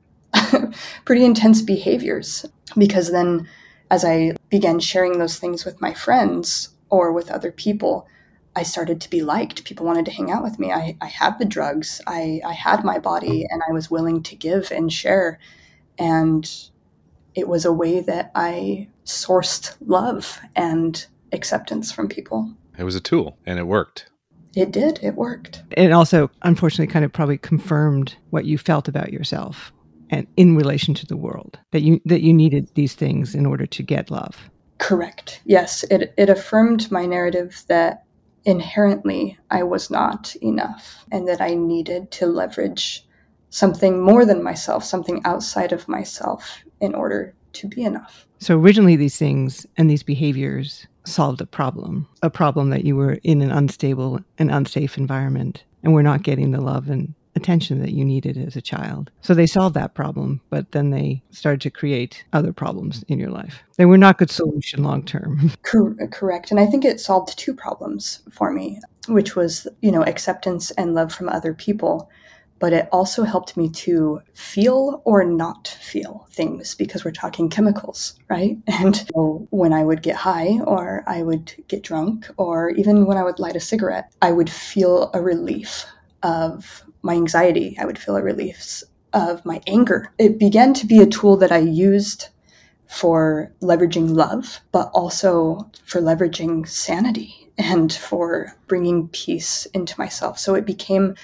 pretty 1.05 1.23
intense 1.23 1.61
behaviors 1.61 2.45
because 2.77 3.11
then 3.11 3.47
as 3.91 4.03
i 4.03 4.35
began 4.49 4.79
sharing 4.79 5.19
those 5.19 5.39
things 5.39 5.65
with 5.65 5.79
my 5.81 5.93
friends 5.93 6.69
or 6.89 7.11
with 7.11 7.31
other 7.31 7.51
people 7.51 8.07
i 8.55 8.63
started 8.63 8.99
to 9.01 9.09
be 9.09 9.21
liked 9.21 9.65
people 9.65 9.85
wanted 9.85 10.05
to 10.05 10.11
hang 10.11 10.31
out 10.31 10.43
with 10.43 10.59
me 10.59 10.71
i, 10.71 10.95
I 11.01 11.07
had 11.07 11.37
the 11.39 11.45
drugs 11.45 12.01
I, 12.07 12.41
I 12.45 12.53
had 12.53 12.83
my 12.83 12.99
body 12.99 13.43
mm-hmm. 13.43 13.53
and 13.53 13.61
i 13.67 13.71
was 13.71 13.91
willing 13.91 14.23
to 14.23 14.35
give 14.35 14.71
and 14.71 14.91
share 14.91 15.39
and 15.97 16.49
it 17.35 17.47
was 17.47 17.65
a 17.65 17.73
way 17.73 17.99
that 17.99 18.31
I 18.33 18.87
sourced 19.05 19.75
love 19.85 20.39
and 20.55 21.05
acceptance 21.33 21.91
from 21.91 22.07
people. 22.07 22.49
It 22.77 22.83
was 22.83 22.95
a 22.95 23.01
tool 23.01 23.37
and 23.45 23.59
it 23.59 23.67
worked. 23.67 24.09
It 24.55 24.71
did. 24.71 24.99
It 25.03 25.15
worked. 25.15 25.63
It 25.71 25.91
also, 25.91 26.31
unfortunately, 26.43 26.91
kind 26.91 27.03
of 27.03 27.11
probably 27.11 27.37
confirmed 27.37 28.15
what 28.29 28.45
you 28.45 28.57
felt 28.57 28.87
about 28.87 29.11
yourself 29.11 29.73
and 30.09 30.27
in 30.37 30.55
relation 30.55 30.93
to 30.95 31.05
the 31.05 31.17
world 31.17 31.59
that 31.71 31.81
you 31.81 31.99
that 32.05 32.21
you 32.21 32.33
needed 32.33 32.69
these 32.75 32.93
things 32.93 33.35
in 33.35 33.45
order 33.45 33.65
to 33.65 33.83
get 33.83 34.11
love. 34.11 34.49
Correct. 34.77 35.41
Yes, 35.45 35.83
it 35.89 36.13
it 36.17 36.29
affirmed 36.29 36.91
my 36.91 37.05
narrative 37.05 37.63
that 37.67 38.03
inherently 38.45 39.37
I 39.49 39.63
was 39.63 39.89
not 39.89 40.35
enough 40.41 41.05
and 41.11 41.27
that 41.27 41.41
I 41.41 41.55
needed 41.55 42.11
to 42.11 42.27
leverage 42.27 43.05
something 43.49 44.01
more 44.01 44.25
than 44.25 44.43
myself, 44.43 44.83
something 44.83 45.21
outside 45.25 45.71
of 45.71 45.87
myself 45.87 46.63
in 46.81 46.93
order 46.93 47.33
to 47.53 47.67
be 47.67 47.83
enough. 47.83 48.27
So 48.39 48.59
originally, 48.59 48.95
these 48.95 49.17
things 49.17 49.65
and 49.77 49.89
these 49.89 50.03
behaviors 50.03 50.85
solved 51.05 51.41
a 51.41 51.45
problem, 51.45 52.07
a 52.21 52.29
problem 52.29 52.69
that 52.69 52.83
you 52.83 52.95
were 52.95 53.17
in 53.23 53.41
an 53.41 53.51
unstable 53.51 54.19
and 54.37 54.51
unsafe 54.51 54.97
environment 54.97 55.63
and 55.83 55.93
were 55.93 56.03
not 56.03 56.23
getting 56.23 56.51
the 56.51 56.61
love 56.61 56.89
and 56.89 57.13
attention 57.35 57.81
that 57.81 57.91
you 57.91 58.05
needed 58.05 58.37
as 58.37 58.55
a 58.55 58.61
child. 58.61 59.11
So 59.21 59.33
they 59.33 59.45
solved 59.45 59.75
that 59.75 59.93
problem, 59.93 60.41
but 60.49 60.71
then 60.71 60.89
they 60.89 61.21
started 61.31 61.61
to 61.61 61.69
create 61.69 62.23
other 62.33 62.53
problems 62.53 63.03
in 63.07 63.19
your 63.19 63.31
life. 63.31 63.63
They 63.77 63.85
were 63.85 63.97
not 63.97 64.17
good 64.17 64.31
solution 64.31 64.83
long 64.83 65.03
term. 65.03 65.51
Correct. 65.63 66.51
And 66.51 66.59
I 66.59 66.65
think 66.65 66.85
it 66.85 66.99
solved 66.99 67.37
two 67.37 67.53
problems 67.53 68.21
for 68.31 68.51
me, 68.51 68.79
which 69.07 69.35
was, 69.35 69.67
you 69.81 69.91
know, 69.91 70.03
acceptance 70.03 70.71
and 70.71 70.93
love 70.93 71.11
from 71.11 71.29
other 71.29 71.53
people 71.53 72.09
but 72.59 72.73
it 72.73 72.87
also 72.91 73.23
helped 73.23 73.57
me 73.57 73.69
to 73.69 74.21
feel 74.33 75.01
or 75.05 75.23
not 75.23 75.67
feel 75.67 76.27
things 76.31 76.75
because 76.75 77.03
we're 77.03 77.11
talking 77.11 77.49
chemicals, 77.49 78.17
right? 78.29 78.57
And 78.67 78.95
so 78.95 79.47
when 79.51 79.73
I 79.73 79.83
would 79.83 80.01
get 80.01 80.15
high 80.15 80.59
or 80.65 81.03
I 81.07 81.23
would 81.23 81.53
get 81.67 81.83
drunk 81.83 82.27
or 82.37 82.69
even 82.71 83.05
when 83.05 83.17
I 83.17 83.23
would 83.23 83.39
light 83.39 83.55
a 83.55 83.59
cigarette, 83.59 84.11
I 84.21 84.31
would 84.31 84.49
feel 84.49 85.09
a 85.13 85.21
relief 85.21 85.85
of 86.25 86.83
my 87.03 87.13
anxiety. 87.13 87.77
I 87.79 87.85
would 87.85 87.99
feel 87.99 88.17
a 88.17 88.23
relief 88.23 88.83
of 89.13 89.45
my 89.45 89.61
anger. 89.67 90.11
It 90.17 90.39
began 90.39 90.73
to 90.73 90.87
be 90.87 90.99
a 90.99 91.05
tool 91.05 91.37
that 91.37 91.51
I 91.51 91.59
used 91.59 92.29
for 92.87 93.53
leveraging 93.61 94.09
love, 94.09 94.59
but 94.71 94.89
also 94.93 95.69
for 95.85 96.01
leveraging 96.01 96.67
sanity 96.67 97.49
and 97.57 97.93
for 97.93 98.57
bringing 98.67 99.07
peace 99.09 99.65
into 99.67 99.97
myself. 99.99 100.39
So 100.39 100.55
it 100.55 100.65
became 100.65 101.15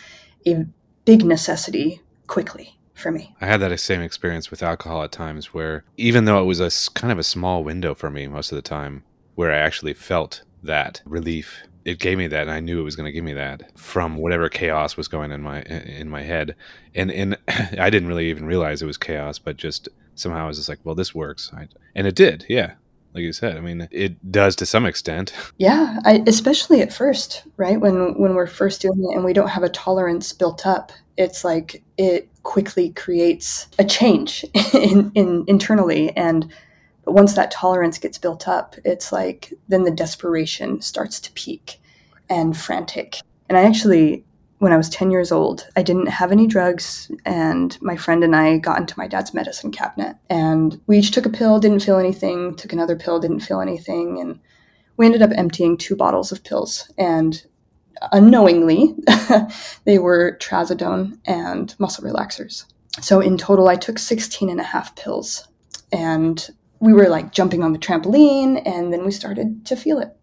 a 0.47 0.65
big 1.05 1.25
necessity 1.25 2.01
quickly 2.27 2.77
for 2.93 3.11
me. 3.11 3.35
I 3.41 3.47
had 3.47 3.59
that 3.61 3.77
same 3.79 4.01
experience 4.01 4.51
with 4.51 4.63
alcohol 4.63 5.03
at 5.03 5.11
times 5.11 5.53
where 5.53 5.83
even 5.97 6.25
though 6.25 6.41
it 6.41 6.45
was 6.45 6.59
a 6.59 6.91
kind 6.91 7.11
of 7.11 7.17
a 7.17 7.23
small 7.23 7.63
window 7.63 7.95
for 7.95 8.11
me 8.11 8.27
most 8.27 8.51
of 8.51 8.55
the 8.55 8.61
time 8.61 9.03
where 9.33 9.51
I 9.51 9.57
actually 9.57 9.93
felt 9.93 10.43
that 10.63 11.01
relief 11.05 11.63
it 11.85 11.99
gave 11.99 12.17
me 12.17 12.27
that 12.27 12.41
and 12.43 12.51
I 12.51 12.59
knew 12.59 12.79
it 12.79 12.83
was 12.83 12.95
going 12.95 13.05
to 13.07 13.11
give 13.11 13.23
me 13.23 13.33
that 13.33 13.77
from 13.77 14.17
whatever 14.17 14.49
chaos 14.49 14.97
was 14.97 15.07
going 15.07 15.31
in 15.31 15.41
my 15.41 15.61
in 15.61 16.09
my 16.09 16.21
head. 16.21 16.55
And 16.95 17.11
and 17.11 17.37
I 17.47 17.89
didn't 17.89 18.07
really 18.07 18.29
even 18.29 18.45
realize 18.45 18.81
it 18.81 18.87
was 18.87 18.97
chaos 18.97 19.39
but 19.39 19.57
just 19.57 19.89
somehow 20.15 20.45
I 20.45 20.47
was 20.47 20.57
just 20.57 20.69
like 20.69 20.79
well 20.83 20.95
this 20.95 21.15
works. 21.15 21.51
I, 21.53 21.67
and 21.95 22.07
it 22.07 22.15
did 22.15 22.45
yeah. 22.49 22.73
Like 23.13 23.23
you 23.23 23.33
said 23.33 23.57
i 23.57 23.59
mean 23.59 23.89
it 23.91 24.31
does 24.31 24.55
to 24.57 24.65
some 24.65 24.85
extent. 24.85 25.33
Yeah 25.57 25.99
I, 26.05 26.23
especially 26.27 26.81
at 26.81 26.93
first 26.93 27.43
right? 27.57 27.79
When 27.79 28.17
when 28.19 28.35
we're 28.35 28.47
first 28.47 28.81
doing 28.81 29.03
it 29.03 29.15
and 29.15 29.25
we 29.25 29.33
don't 29.33 29.49
have 29.49 29.63
a 29.63 29.69
tolerance 29.69 30.31
built 30.33 30.65
up 30.65 30.91
it's 31.17 31.43
like 31.43 31.83
it 31.97 32.29
quickly 32.43 32.91
creates 32.91 33.67
a 33.79 33.85
change 33.85 34.45
in, 34.73 35.11
in 35.15 35.43
internally. 35.47 36.15
And 36.17 36.51
but 37.03 37.13
once 37.13 37.33
that 37.33 37.51
tolerance 37.51 37.97
gets 37.97 38.17
built 38.17 38.47
up 38.47 38.75
it's 38.85 39.11
like 39.11 39.53
then 39.67 39.83
the 39.83 39.91
desperation 39.91 40.81
starts 40.81 41.19
to 41.19 41.31
peak 41.33 41.81
and 42.29 42.57
frantic 42.57 43.19
and 43.49 43.57
i 43.57 43.63
actually 43.63 44.23
when 44.61 44.71
I 44.71 44.77
was 44.77 44.89
10 44.89 45.09
years 45.09 45.31
old. 45.31 45.67
I 45.75 45.81
didn't 45.81 46.05
have 46.05 46.31
any 46.31 46.45
drugs, 46.45 47.09
and 47.25 47.75
my 47.81 47.95
friend 47.95 48.23
and 48.23 48.35
I 48.35 48.59
got 48.59 48.79
into 48.79 48.93
my 48.95 49.07
dad's 49.07 49.33
medicine 49.33 49.71
cabinet. 49.71 50.17
And 50.29 50.79
we 50.85 50.99
each 50.99 51.09
took 51.09 51.25
a 51.25 51.31
pill, 51.31 51.59
didn't 51.59 51.79
feel 51.79 51.97
anything, 51.97 52.55
took 52.55 52.71
another 52.71 52.95
pill, 52.95 53.19
didn't 53.19 53.39
feel 53.39 53.59
anything. 53.59 54.19
And 54.19 54.39
we 54.97 55.07
ended 55.07 55.23
up 55.23 55.31
emptying 55.35 55.77
two 55.77 55.95
bottles 55.95 56.31
of 56.31 56.43
pills. 56.43 56.91
And 56.99 57.43
unknowingly, 58.11 58.93
they 59.85 59.97
were 59.97 60.37
trazodone 60.39 61.17
and 61.25 61.73
muscle 61.79 62.03
relaxers. 62.03 62.65
So 63.01 63.19
in 63.19 63.39
total, 63.39 63.67
I 63.67 63.77
took 63.77 63.97
16 63.97 64.47
and 64.47 64.59
a 64.59 64.63
half 64.63 64.95
pills. 64.95 65.47
And 65.91 66.47
we 66.81 66.93
were 66.93 67.09
like 67.09 67.33
jumping 67.33 67.63
on 67.63 67.73
the 67.73 67.79
trampoline, 67.79 68.61
and 68.65 68.93
then 68.93 69.05
we 69.05 69.11
started 69.11 69.65
to 69.67 69.77
feel 69.77 69.99
it. 69.99 70.17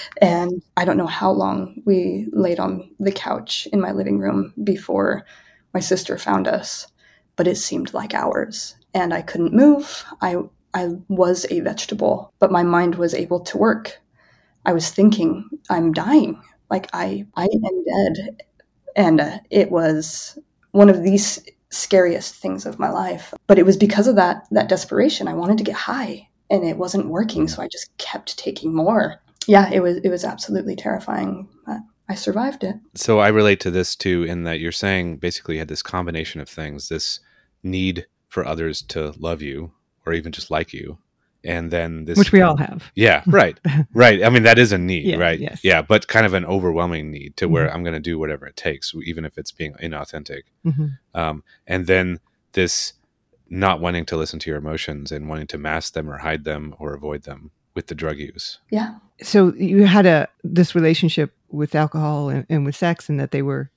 and 0.22 0.62
I 0.78 0.86
don't 0.86 0.96
know 0.98 1.06
how 1.06 1.30
long 1.30 1.82
we 1.86 2.28
laid 2.32 2.60
on 2.60 2.90
the 3.00 3.12
couch 3.12 3.68
in 3.72 3.80
my 3.80 3.92
living 3.92 4.18
room 4.18 4.54
before 4.64 5.26
my 5.74 5.80
sister 5.80 6.18
found 6.18 6.48
us, 6.48 6.88
but 7.36 7.46
it 7.48 7.56
seemed 7.56 7.94
like 7.94 8.14
hours. 8.14 8.76
And 8.94 9.14
I 9.14 9.22
couldn't 9.22 9.54
move. 9.54 10.04
I 10.22 10.38
I 10.74 10.88
was 11.08 11.46
a 11.50 11.60
vegetable, 11.60 12.32
but 12.40 12.52
my 12.52 12.64
mind 12.64 12.96
was 12.96 13.14
able 13.14 13.40
to 13.40 13.58
work. 13.58 14.00
I 14.66 14.72
was 14.72 14.90
thinking, 14.90 15.48
I'm 15.70 15.92
dying. 15.92 16.40
Like 16.70 16.88
I 16.92 17.26
I 17.36 17.44
am 17.44 17.84
dead. 17.84 18.42
And 18.96 19.20
uh, 19.20 19.38
it 19.50 19.70
was 19.70 20.38
one 20.72 20.88
of 20.90 21.02
these 21.02 21.40
scariest 21.70 22.34
things 22.34 22.66
of 22.66 22.78
my 22.78 22.90
life. 22.90 23.34
But 23.46 23.58
it 23.58 23.66
was 23.66 23.76
because 23.76 24.06
of 24.06 24.16
that 24.16 24.46
that 24.50 24.68
desperation. 24.68 25.28
I 25.28 25.34
wanted 25.34 25.58
to 25.58 25.64
get 25.64 25.76
high 25.76 26.28
and 26.50 26.64
it 26.64 26.76
wasn't 26.76 27.08
working 27.08 27.48
so 27.48 27.62
i 27.62 27.68
just 27.68 27.96
kept 27.98 28.38
taking 28.38 28.74
more 28.74 29.20
yeah 29.46 29.70
it 29.70 29.80
was 29.80 29.98
it 29.98 30.08
was 30.08 30.24
absolutely 30.24 30.76
terrifying 30.76 31.48
but 31.66 31.78
i 32.08 32.14
survived 32.14 32.64
it 32.64 32.76
so 32.94 33.18
i 33.18 33.28
relate 33.28 33.60
to 33.60 33.70
this 33.70 33.94
too 33.94 34.24
in 34.24 34.44
that 34.44 34.60
you're 34.60 34.72
saying 34.72 35.16
basically 35.16 35.54
you 35.54 35.60
had 35.60 35.68
this 35.68 35.82
combination 35.82 36.40
of 36.40 36.48
things 36.48 36.88
this 36.88 37.20
need 37.62 38.06
for 38.28 38.46
others 38.46 38.82
to 38.82 39.12
love 39.18 39.42
you 39.42 39.72
or 40.06 40.12
even 40.12 40.32
just 40.32 40.50
like 40.50 40.72
you 40.72 40.98
and 41.48 41.70
then 41.70 42.04
this 42.04 42.18
which 42.18 42.32
we 42.32 42.40
all 42.42 42.56
have. 42.56 42.80
Yeah 42.94 43.22
right 43.40 43.56
right. 43.94 44.18
I 44.26 44.28
mean 44.30 44.42
that 44.44 44.58
is 44.58 44.70
a 44.72 44.78
need 44.78 45.04
Yeah, 45.06 45.16
right? 45.26 45.40
yes. 45.40 45.60
yeah 45.64 45.80
but 45.82 46.06
kind 46.08 46.26
of 46.26 46.34
an 46.34 46.44
overwhelming 46.44 47.10
need 47.10 47.36
to 47.38 47.44
where 47.48 47.66
Mhm. 47.68 47.74
i'm 47.74 47.82
going 47.86 47.94
to 48.02 48.08
do 48.10 48.18
whatever 48.18 48.44
it 48.46 48.56
takes 48.56 48.92
even 49.10 49.24
if 49.24 49.38
it's 49.38 49.52
being 49.60 49.74
inauthentic. 49.82 50.42
Mhm. 50.64 50.98
um, 51.14 51.42
and 51.66 51.86
then 51.86 52.20
this 52.52 52.92
not 53.50 53.80
wanting 53.80 54.04
to 54.06 54.16
listen 54.16 54.38
to 54.40 54.50
your 54.50 54.58
emotions 54.58 55.10
and 55.12 55.28
wanting 55.30 55.46
to 55.48 55.58
mask 55.58 55.94
them 55.94 56.06
or 56.10 56.18
hide 56.18 56.44
them 56.44 56.74
or 56.78 56.92
avoid 56.94 57.22
them 57.22 57.50
with 57.74 57.86
the 57.86 57.94
drug 57.94 58.18
use. 58.18 58.58
Yeah. 58.70 58.90
So 59.22 59.54
you 59.54 59.86
had 59.86 60.04
a 60.06 60.28
this 60.58 60.74
relationship 60.74 61.32
with 61.60 61.74
alcohol 61.74 62.28
and, 62.28 62.44
and 62.50 62.66
with 62.66 62.76
sex 62.76 63.08
and 63.08 63.18
that 63.20 63.30
they 63.30 63.40
were 63.42 63.70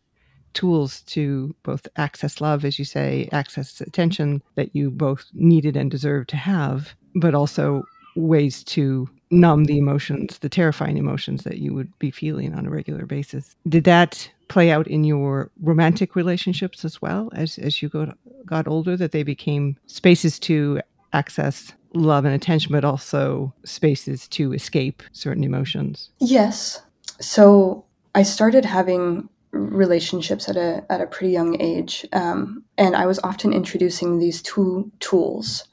tools 0.54 1.02
to 1.04 1.56
both 1.64 1.88
access 1.96 2.42
love 2.42 2.66
as 2.66 2.78
you 2.78 2.84
say 2.84 3.30
access 3.32 3.80
attention 3.80 4.42
that 4.56 4.76
you 4.76 4.92
both 4.92 5.24
needed 5.34 5.78
and 5.78 5.90
deserved 5.90 6.28
to 6.30 6.36
have 6.38 6.94
but 7.16 7.36
also 7.36 7.84
ways 8.16 8.64
to 8.66 9.10
numb 9.32 9.64
the 9.64 9.78
emotions 9.78 10.38
the 10.40 10.50
terrifying 10.50 10.98
emotions 10.98 11.44
that 11.44 11.58
you 11.58 11.74
would 11.74 11.98
be 12.00 12.12
feeling 12.12 12.54
on 12.54 12.66
a 12.66 12.70
regular 12.70 13.06
basis. 13.06 13.56
Did 13.68 13.86
that 13.86 14.30
play 14.50 14.70
out 14.70 14.88
in 14.88 15.06
your 15.06 15.50
romantic 15.62 16.16
relationships 16.16 16.84
as 16.84 17.02
well 17.02 17.30
as 17.34 17.58
as 17.58 17.82
you 17.82 17.90
got 17.90 18.18
got 18.46 18.68
older 18.68 18.98
that 18.98 19.14
they 19.14 19.24
became 19.24 19.78
spaces 19.88 20.38
to 20.40 20.82
access 21.14 21.72
love 21.94 22.26
and 22.26 22.34
attention 22.36 22.72
but 22.72 22.86
also 22.86 23.54
spaces 23.64 24.28
to 24.28 24.54
escape 24.54 25.02
certain 25.14 25.44
emotions? 25.44 26.10
Yes. 26.20 26.82
So 27.20 27.86
i 28.14 28.24
started 28.24 28.66
having 28.66 29.30
relationships 29.52 30.50
at 30.50 30.58
a 30.58 30.84
at 30.90 31.02
a 31.02 31.08
pretty 31.08 31.32
young 31.32 31.60
age 31.62 32.06
um, 32.14 32.64
and 32.78 32.96
i 32.96 33.06
was 33.06 33.20
often 33.20 33.54
introducing 33.54 34.20
these 34.20 34.42
two 34.42 34.90
tools 35.00 35.66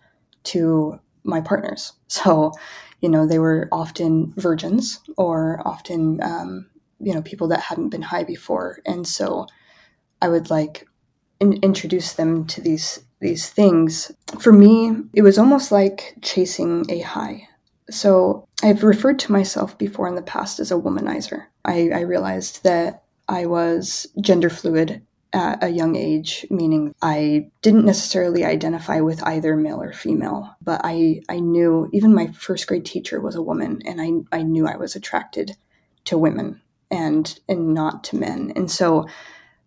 to 0.45 0.99
my 1.29 1.41
partners. 1.41 1.93
So 2.09 2.53
you 3.01 3.09
know 3.09 3.27
they 3.27 3.39
were 3.39 3.69
often 3.71 4.33
virgins 4.37 5.01
or 5.17 5.63
often 5.65 6.21
um, 6.23 6.67
you 6.99 7.15
know 7.15 7.23
people 7.23 7.49
that 7.49 7.61
hadn't 7.61 7.91
been 7.91 8.03
high 8.03 8.25
before. 8.25 8.81
And 8.87 9.07
so 9.07 9.47
i 10.21 10.29
would 10.29 10.51
like 10.51 10.87
in- 11.41 11.61
introduce 11.63 12.15
them 12.15 12.47
to 12.47 12.61
these 12.61 13.01
these 13.21 13.51
things. 13.51 14.11
For 14.41 14.53
me 14.53 14.93
it 15.15 15.23
was 15.23 15.39
almost 15.39 15.71
like 15.71 16.17
chasing 16.23 16.87
a 16.91 17.01
high. 17.01 17.49
So 17.91 18.47
i've 18.63 18.83
referred 18.83 19.19
to 19.21 19.33
myself 19.33 19.79
before 19.79 20.09
in 20.09 20.17
the 20.17 20.23
past 20.23 20.59
as 20.61 20.73
a 20.73 20.77
womanizer. 20.77 21.45
I, 21.65 21.91
I 21.95 22.01
realized 22.01 22.65
that 22.65 23.05
i 23.29 23.47
was 23.47 24.07
gender 24.21 24.51
fluid 24.51 25.03
at 25.33 25.63
a 25.63 25.69
young 25.69 25.95
age 25.95 26.47
meaning 26.51 26.95
i 27.03 27.49
didn't 27.61 27.85
necessarily 27.85 28.45
identify 28.45 29.01
with 29.01 29.23
either 29.25 29.57
male 29.57 29.83
or 29.83 29.93
female 29.93 30.57
but 30.63 30.81
i 30.85 31.21
i 31.29 31.39
knew 31.39 31.89
even 31.93 32.15
my 32.15 32.27
first 32.29 32.67
grade 32.67 32.85
teacher 32.85 33.21
was 33.21 33.37
a 33.37 33.43
woman 33.43 33.81
and 33.85 34.01
i 34.01 34.39
i 34.39 34.43
knew 34.43 34.67
i 34.67 34.77
was 34.77 34.97
attracted 34.97 35.57
to 36.05 36.17
women 36.17 36.61
and 36.91 37.39
and 37.49 37.75
not 37.75 38.05
to 38.05 38.17
men. 38.17 38.53
And 38.57 38.71
so 38.71 39.07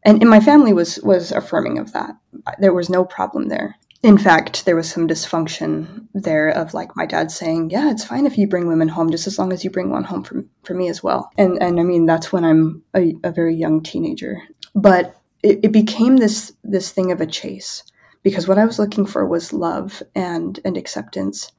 and, 0.03 0.21
and 0.21 0.29
my 0.29 0.39
family 0.39 0.73
was 0.73 0.99
was 1.03 1.31
affirming 1.31 1.77
of 1.77 1.93
that. 1.93 2.15
There 2.59 2.73
was 2.73 2.89
no 2.89 3.05
problem 3.05 3.49
there. 3.49 3.77
In 4.03 4.17
fact 4.17 4.65
there 4.65 4.75
was 4.75 4.89
some 4.89 5.07
dysfunction 5.07 6.07
there 6.13 6.49
of 6.49 6.73
like 6.73 6.95
my 6.95 7.05
dad 7.05 7.31
saying 7.31 7.69
yeah 7.69 7.91
it's 7.91 8.03
fine 8.03 8.25
if 8.25 8.37
you 8.37 8.47
bring 8.47 8.67
women 8.67 8.87
home 8.87 9.11
just 9.11 9.27
as 9.27 9.37
long 9.37 9.53
as 9.53 9.63
you 9.63 9.69
bring 9.69 9.91
one 9.91 10.03
home 10.03 10.23
for, 10.23 10.43
for 10.63 10.73
me 10.73 10.89
as 10.89 11.03
well. 11.03 11.31
And 11.37 11.61
and 11.61 11.79
i 11.79 11.83
mean 11.83 12.05
that's 12.05 12.31
when 12.33 12.43
i'm 12.43 12.83
a, 12.95 13.13
a 13.23 13.31
very 13.31 13.55
young 13.55 13.83
teenager. 13.83 14.41
But 14.73 15.15
it, 15.43 15.59
it 15.63 15.71
became 15.71 16.17
this 16.17 16.51
this 16.63 16.91
thing 16.91 17.11
of 17.11 17.21
a 17.21 17.25
chase 17.25 17.83
because 18.23 18.47
what 18.47 18.57
i 18.57 18.65
was 18.65 18.79
looking 18.79 19.05
for 19.05 19.25
was 19.25 19.53
love 19.53 20.01
and 20.15 20.59
and 20.65 20.77
acceptance 20.77 21.51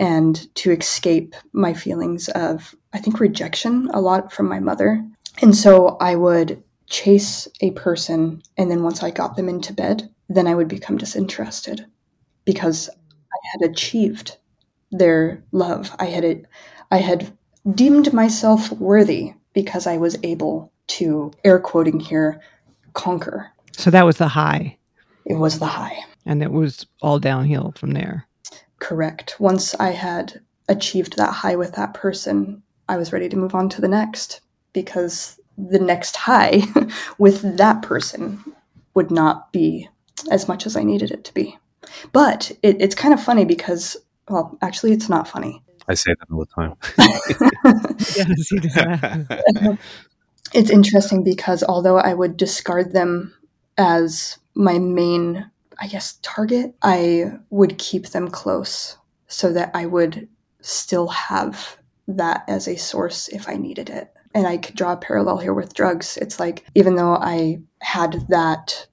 and 0.00 0.52
to 0.54 0.72
escape 0.72 1.34
my 1.52 1.72
feelings 1.72 2.28
of 2.30 2.74
i 2.92 2.98
think 2.98 3.20
rejection 3.20 3.88
a 3.92 4.00
lot 4.00 4.32
from 4.32 4.48
my 4.48 4.60
mother. 4.60 5.04
And 5.40 5.56
so 5.56 5.96
i 6.00 6.14
would 6.14 6.62
chase 6.88 7.48
a 7.60 7.70
person 7.72 8.42
and 8.58 8.70
then 8.70 8.82
once 8.82 9.02
i 9.02 9.10
got 9.10 9.36
them 9.36 9.48
into 9.48 9.72
bed 9.72 10.08
then 10.28 10.46
i 10.46 10.54
would 10.54 10.68
become 10.68 10.98
disinterested 10.98 11.86
because 12.44 12.88
i 12.90 13.38
had 13.52 13.70
achieved 13.70 14.36
their 14.90 15.42
love. 15.52 15.94
I 15.98 16.06
had 16.06 16.46
i 16.90 16.98
had 16.98 17.32
deemed 17.74 18.12
myself 18.12 18.72
worthy 18.72 19.34
because 19.54 19.86
i 19.86 19.96
was 19.96 20.18
able 20.22 20.72
to 20.88 21.32
air 21.44 21.58
quoting 21.60 22.00
here 22.00 22.40
conquer 22.94 23.50
so 23.72 23.90
that 23.90 24.04
was 24.04 24.18
the 24.18 24.28
high 24.28 24.76
it 25.26 25.34
was 25.34 25.58
the 25.58 25.66
high 25.66 25.96
and 26.26 26.42
it 26.42 26.52
was 26.52 26.86
all 27.00 27.18
downhill 27.18 27.72
from 27.76 27.92
there 27.92 28.26
correct 28.80 29.36
once 29.38 29.74
i 29.76 29.90
had 29.90 30.40
achieved 30.68 31.16
that 31.16 31.32
high 31.32 31.56
with 31.56 31.72
that 31.74 31.94
person 31.94 32.62
i 32.88 32.96
was 32.96 33.12
ready 33.12 33.28
to 33.28 33.36
move 33.36 33.54
on 33.54 33.68
to 33.68 33.80
the 33.80 33.88
next 33.88 34.40
because 34.72 35.40
the 35.58 35.78
next 35.78 36.16
high 36.16 36.62
with 37.18 37.56
that 37.56 37.82
person 37.82 38.42
would 38.94 39.10
not 39.10 39.52
be 39.52 39.88
as 40.30 40.48
much 40.48 40.66
as 40.66 40.76
I 40.76 40.84
needed 40.84 41.10
it 41.10 41.24
to 41.24 41.34
be. 41.34 41.58
But 42.12 42.52
it, 42.62 42.80
it's 42.80 42.94
kind 42.94 43.12
of 43.12 43.22
funny 43.22 43.44
because, 43.44 43.96
well, 44.28 44.56
actually, 44.62 44.92
it's 44.92 45.08
not 45.08 45.28
funny. 45.28 45.62
I 45.88 45.94
say 45.94 46.14
that 46.18 46.32
all 46.32 46.44
the 46.44 46.46
time. 46.46 46.74
yes 48.16 48.50
you 48.52 48.60
did 48.60 48.70
that. 48.72 49.78
It's 50.54 50.70
interesting 50.70 51.24
because 51.24 51.62
although 51.62 51.98
I 51.98 52.14
would 52.14 52.36
discard 52.36 52.92
them 52.92 53.34
as 53.78 54.38
my 54.54 54.78
main, 54.78 55.50
I 55.78 55.86
guess, 55.86 56.18
target, 56.22 56.74
I 56.82 57.32
would 57.50 57.78
keep 57.78 58.08
them 58.08 58.28
close 58.28 58.98
so 59.28 59.52
that 59.52 59.70
I 59.74 59.86
would 59.86 60.28
still 60.60 61.08
have 61.08 61.78
that 62.06 62.44
as 62.48 62.68
a 62.68 62.76
source 62.76 63.28
if 63.28 63.48
I 63.48 63.54
needed 63.54 63.88
it. 63.88 64.12
And 64.34 64.46
I 64.46 64.58
could 64.58 64.76
draw 64.76 64.92
a 64.92 64.96
parallel 64.96 65.38
here 65.38 65.54
with 65.54 65.74
drugs. 65.74 66.18
It's 66.18 66.38
like, 66.38 66.64
even 66.74 66.96
though 66.96 67.16
I 67.16 67.60
had 67.80 68.26
that 68.28 68.86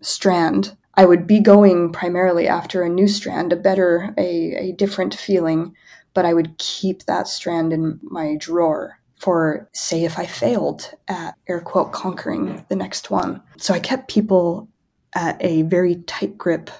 strand, 0.00 0.76
I 0.94 1.04
would 1.04 1.26
be 1.26 1.40
going 1.40 1.92
primarily 1.92 2.48
after 2.48 2.82
a 2.82 2.88
new 2.88 3.08
strand, 3.08 3.52
a 3.52 3.56
better, 3.56 4.14
a, 4.18 4.54
a 4.54 4.72
different 4.72 5.14
feeling, 5.14 5.74
but 6.14 6.24
I 6.24 6.34
would 6.34 6.58
keep 6.58 7.04
that 7.04 7.28
strand 7.28 7.72
in 7.72 8.00
my 8.02 8.36
drawer 8.38 8.98
for, 9.22 9.68
say, 9.72 10.02
if 10.02 10.18
I 10.18 10.26
failed 10.26 10.92
at 11.06 11.36
air 11.48 11.60
quote 11.60 11.92
conquering 11.92 12.64
the 12.68 12.74
next 12.74 13.08
one. 13.08 13.40
So 13.56 13.72
I 13.72 13.78
kept 13.78 14.10
people 14.10 14.68
at 15.14 15.36
a 15.38 15.62
very 15.62 15.96
tight 16.08 16.36
grip, 16.36 16.70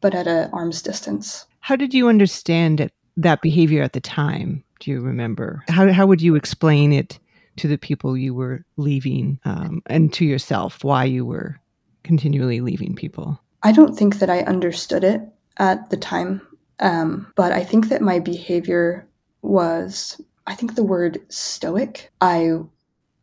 but 0.00 0.14
at 0.14 0.28
an 0.28 0.48
arm's 0.52 0.80
distance. 0.80 1.44
How 1.58 1.74
did 1.74 1.92
you 1.92 2.08
understand 2.08 2.80
it, 2.80 2.92
that 3.16 3.42
behavior 3.42 3.82
at 3.82 3.94
the 3.94 4.00
time? 4.00 4.62
Do 4.78 4.92
you 4.92 5.00
remember? 5.00 5.64
How, 5.66 5.90
how 5.90 6.06
would 6.06 6.22
you 6.22 6.36
explain 6.36 6.92
it 6.92 7.18
to 7.56 7.66
the 7.66 7.78
people 7.78 8.16
you 8.16 8.32
were 8.32 8.64
leaving 8.76 9.40
um, 9.44 9.82
and 9.86 10.12
to 10.12 10.24
yourself 10.24 10.84
why 10.84 11.02
you 11.02 11.24
were 11.24 11.58
continually 12.04 12.60
leaving 12.60 12.94
people? 12.94 13.40
I 13.64 13.72
don't 13.72 13.96
think 13.96 14.20
that 14.20 14.30
I 14.30 14.42
understood 14.42 15.02
it 15.02 15.20
at 15.56 15.90
the 15.90 15.96
time, 15.96 16.46
um, 16.78 17.32
but 17.34 17.50
I 17.50 17.64
think 17.64 17.88
that 17.88 18.02
my 18.02 18.20
behavior 18.20 19.08
was 19.42 20.20
I 20.46 20.54
think 20.54 20.74
the 20.74 20.84
word 20.84 21.20
stoic, 21.28 22.12
I 22.20 22.52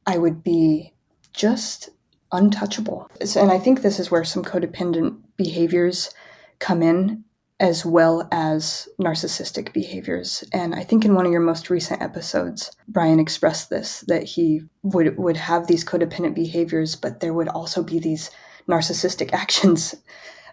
I 0.06 0.18
would 0.18 0.44
be 0.44 0.94
just 1.34 1.90
untouchable. 2.32 3.10
And 3.36 3.52
I 3.52 3.60
think 3.60 3.82
this 3.82 4.00
is 4.00 4.12
where 4.12 4.24
some 4.24 4.44
codependent 4.44 5.18
behaviors 5.38 6.10
come 6.60 6.82
in 6.82 7.24
as 7.60 7.86
well 7.86 8.28
as 8.32 8.88
narcissistic 9.00 9.72
behaviors. 9.72 10.44
And 10.52 10.76
I 10.76 10.84
think 10.84 11.06
in 11.06 11.16
one 11.16 11.26
of 11.26 11.32
your 11.32 11.42
most 11.42 11.70
recent 11.70 12.02
episodes, 12.02 12.72
Brian 12.88 13.20
expressed 13.20 13.70
this 13.70 14.02
that 14.08 14.24
he 14.24 14.64
would 14.82 15.18
would 15.18 15.38
have 15.38 15.68
these 15.68 15.86
codependent 15.86 16.36
behaviors, 16.36 16.96
but 16.96 17.20
there 17.20 17.34
would 17.34 17.48
also 17.48 17.84
be 17.84 18.00
these 18.00 18.30
narcissistic 18.68 19.32
actions 19.34 19.96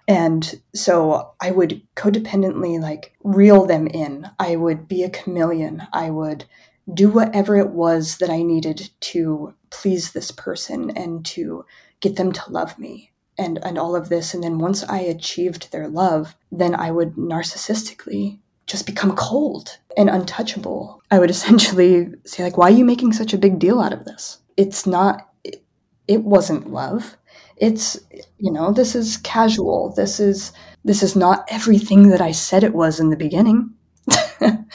and 0.09 0.61
so 0.75 1.33
I 1.40 1.50
would 1.50 1.83
codependently 1.97 2.80
like 2.80 3.14
reel 3.23 3.66
them 3.66 3.87
in. 3.87 4.28
I 4.38 4.57
would 4.57 4.88
be 4.88 5.02
a 5.02 5.11
chameleon. 5.11 5.83
I 5.92 6.11
would 6.11 6.45
do 6.92 7.09
whatever 7.11 7.57
it 7.57 7.71
was 7.71 8.19
that 8.19 8.30
I 8.30 8.42
needed 8.42 8.90
to 9.00 9.54
please 9.71 10.12
this 10.12 10.30
person 10.30 10.90
and 10.97 11.25
to 11.26 11.64
get 12.00 12.16
them 12.16 12.33
to 12.33 12.50
love 12.50 12.78
me 12.78 13.12
and 13.38 13.59
and 13.64 13.78
all 13.78 13.95
of 13.97 14.09
this 14.09 14.35
and 14.35 14.42
then 14.42 14.59
once 14.59 14.83
I 14.85 15.00
achieved 15.00 15.71
their 15.71 15.88
love, 15.88 16.35
then 16.50 16.75
I 16.75 16.90
would 16.90 17.14
narcissistically 17.14 18.38
just 18.66 18.87
become 18.87 19.16
cold 19.16 19.78
and 19.97 20.11
untouchable. 20.11 21.00
I 21.11 21.19
would 21.19 21.30
essentially 21.37 22.09
say 22.25 22.42
like 22.42 22.57
why 22.57 22.69
are 22.69 22.75
you 22.75 22.85
making 22.85 23.12
such 23.12 23.33
a 23.33 23.38
big 23.38 23.59
deal 23.59 23.80
out 23.80 23.92
of 23.92 24.04
this? 24.04 24.38
It's 24.57 24.87
not 24.87 25.28
it, 25.45 25.62
it 26.09 26.25
wasn't 26.25 26.73
love 26.73 27.16
it's 27.61 28.00
you 28.38 28.50
know 28.50 28.73
this 28.73 28.95
is 28.95 29.19
casual. 29.19 29.93
This 29.95 30.19
is 30.19 30.52
this 30.85 31.02
is 31.02 31.14
not 31.14 31.45
everything 31.49 32.09
that 32.09 32.21
i 32.21 32.33
said 32.33 32.64
it 32.64 32.75
was 32.75 32.99
in 32.99 33.11
the 33.11 33.17
beginning. 33.17 33.71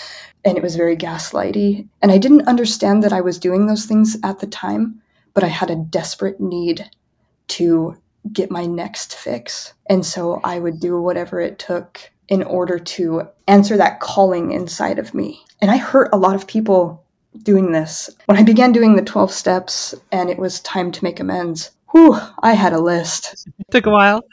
And 0.47 0.59
it 0.59 0.61
was 0.61 0.75
very 0.75 0.95
gaslighty. 0.95 1.87
And 2.03 2.11
i 2.11 2.19
didn't 2.19 2.47
understand 2.47 3.03
that 3.03 3.11
i 3.11 3.19
was 3.19 3.39
doing 3.39 3.65
those 3.65 3.85
things 3.85 4.15
at 4.23 4.39
the 4.39 4.47
time 4.47 5.01
but 5.33 5.43
i 5.43 5.47
had 5.47 5.71
a 5.71 5.75
desperate 5.75 6.39
need 6.39 6.89
to 7.47 7.97
get 8.31 8.49
my 8.49 8.65
next 8.65 9.15
fix. 9.15 9.73
And 9.89 10.05
so 10.05 10.39
i 10.43 10.59
would 10.59 10.79
do 10.79 11.01
whatever 11.01 11.41
it 11.41 11.57
took 11.57 12.11
in 12.27 12.43
order 12.43 12.77
to 12.79 13.27
answer 13.47 13.77
that 13.77 13.99
calling 13.99 14.51
inside 14.51 14.99
of 14.99 15.15
me. 15.15 15.43
And 15.59 15.71
i 15.71 15.77
hurt 15.77 16.09
a 16.13 16.17
lot 16.17 16.35
of 16.35 16.45
people 16.45 17.03
doing 17.41 17.71
this. 17.71 18.11
When 18.27 18.37
i 18.37 18.43
began 18.43 18.71
doing 18.71 18.95
the 18.95 19.01
12 19.01 19.31
steps 19.31 19.95
and 20.11 20.29
it 20.29 20.37
was 20.37 20.59
time 20.59 20.91
to 20.91 21.03
make 21.03 21.19
amends 21.19 21.71
Whew, 21.95 22.19
I 22.43 22.55
had 22.55 22.73
a 22.73 22.81
list. 22.81 23.47
It 23.57 23.71
Took 23.71 23.85
a 23.85 23.89
while. 23.89 24.25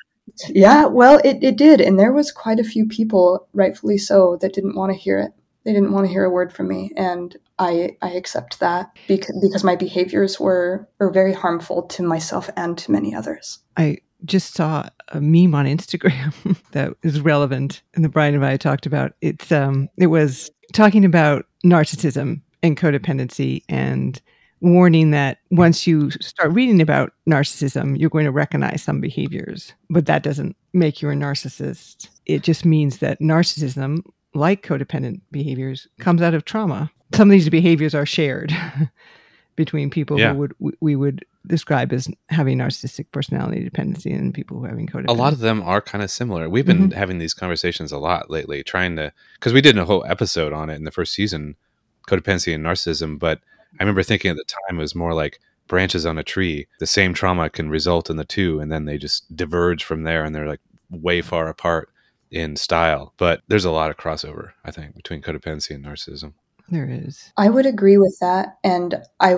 Yeah, 0.49 0.87
well, 0.87 1.21
it, 1.25 1.45
it 1.45 1.57
did. 1.57 1.81
And 1.81 1.97
there 1.97 2.13
was 2.13 2.33
quite 2.33 2.59
a 2.59 2.65
few 2.65 2.89
people, 2.89 3.47
rightfully 3.53 3.99
so, 3.99 4.37
that 4.41 4.53
didn't 4.53 4.75
want 4.75 4.91
to 4.91 4.99
hear 4.99 5.21
it. 5.21 5.31
They 5.65 5.73
didn't 5.73 5.93
want 5.93 6.05
to 6.09 6.13
hear 6.13 6.25
a 6.25 6.31
word 6.31 6.53
from 6.53 6.67
me. 6.67 6.91
And 6.97 7.37
I, 7.61 7.97
I 8.03 8.11
accept 8.11 8.59
that 8.59 8.91
because, 9.07 9.39
because 9.41 9.63
my 9.63 9.77
behaviors 9.77 10.41
were, 10.41 10.89
were 10.99 11.13
very 11.13 11.33
harmful 11.33 11.83
to 11.85 12.03
myself 12.03 12.51
and 12.57 12.77
to 12.79 12.91
many 12.91 13.15
others. 13.15 13.61
I 13.77 13.99
just 14.25 14.55
saw 14.55 14.89
a 15.11 15.21
meme 15.21 15.55
on 15.55 15.67
Instagram 15.67 16.35
that 16.73 16.95
is 17.05 17.21
relevant 17.21 17.83
and 17.95 18.05
the 18.05 18.09
Brian 18.09 18.35
and 18.35 18.45
I 18.45 18.57
talked 18.57 18.87
about. 18.87 19.13
It's 19.21 19.53
um 19.53 19.89
it 19.99 20.09
was 20.09 20.51
talking 20.73 21.05
about 21.05 21.47
narcissism 21.65 22.41
and 22.63 22.77
codependency 22.77 23.63
and 23.69 24.21
warning 24.63 25.11
that 25.11 25.39
once 25.51 25.87
you 25.87 26.11
start 26.13 26.53
reading 26.53 26.81
about 26.81 27.13
narcissism, 27.29 27.99
you're 27.99 28.09
going 28.09 28.25
to 28.25 28.33
recognize 28.33 28.83
some 28.83 29.01
behaviors, 29.01 29.73
but 29.91 30.07
that 30.07 30.23
doesn't 30.23 30.57
make 30.73 31.03
you 31.03 31.11
a 31.11 31.15
narcissist. 31.15 32.09
It 32.27 32.43
just 32.43 32.65
means 32.65 32.99
that 32.99 33.21
narcissism, 33.21 34.03
like 34.35 34.65
codependent 34.65 35.21
behaviors, 35.33 35.89
comes 35.99 36.23
out 36.23 36.33
of 36.33 36.45
trauma. 36.45 36.91
Some 37.15 37.29
of 37.29 37.33
these 37.33 37.51
behaviors 37.51 37.95
are 37.95 38.07
shared 38.07 38.57
between 39.57 39.91
people 39.91 40.19
yeah. 40.19 40.33
who 40.33 40.39
would 40.39 40.55
we 40.81 40.97
would 40.97 41.27
describe 41.49 41.93
as 41.93 42.09
having 42.29 42.59
narcissistic 42.59 43.07
personality 43.11 43.65
dependency 43.65 44.13
and 44.13 44.33
people 44.33 44.59
who 44.59 44.65
are 44.65 44.69
having 44.69 44.87
codependent. 44.87 45.09
A 45.09 45.13
lot 45.13 45.33
of 45.33 45.41
them 45.41 45.61
are 45.63 45.81
kind 45.81 46.05
of 46.05 46.11
similar. 46.11 46.49
We've 46.49 46.65
been 46.65 46.91
mm-hmm. 46.91 46.99
having 46.99 47.19
these 47.19 47.35
conversations 47.35 47.91
a 47.91 47.99
lot 47.99 48.31
lately, 48.31 48.63
trying 48.63 48.95
to 48.97 49.13
because 49.35 49.53
we 49.53 49.61
did 49.61 49.77
a 49.77 49.85
whole 49.85 50.05
episode 50.07 50.53
on 50.53 50.71
it 50.71 50.77
in 50.77 50.85
the 50.85 50.93
first 50.93 51.13
season, 51.13 51.57
codependency 52.07 52.55
and 52.55 52.65
narcissism, 52.65 53.19
but 53.19 53.41
I 53.79 53.83
remember 53.83 54.03
thinking 54.03 54.31
at 54.31 54.37
the 54.37 54.45
time 54.45 54.79
it 54.79 54.83
was 54.83 54.95
more 54.95 55.15
like 55.15 55.41
branches 55.67 56.05
on 56.07 56.19
a 56.19 56.23
tree. 56.23 56.67
The 56.81 56.87
same 56.87 57.15
trauma 57.15 57.51
can 57.51 57.71
result 57.71 58.11
in 58.11 58.17
the 58.17 58.25
two, 58.25 58.61
and 58.61 58.71
then 58.71 58.85
they 58.85 58.99
just 58.99 59.35
diverge 59.35 59.85
from 59.85 60.03
there, 60.03 60.25
and 60.25 60.35
they're 60.35 60.49
like 60.49 60.61
way 60.91 61.23
far 61.23 61.49
apart 61.49 61.91
in 62.31 62.57
style. 62.57 63.15
But 63.17 63.43
there's 63.49 63.65
a 63.65 63.71
lot 63.71 63.91
of 63.91 63.97
crossover, 63.97 64.51
I 64.65 64.71
think, 64.71 64.95
between 64.95 65.23
codependency 65.23 65.71
and 65.71 65.85
narcissism. 65.85 66.35
There 66.69 66.89
is. 66.89 67.33
I 67.37 67.51
would 67.51 67.67
agree 67.67 67.99
with 67.99 68.19
that, 68.21 68.59
and 68.65 69.03
I 69.21 69.37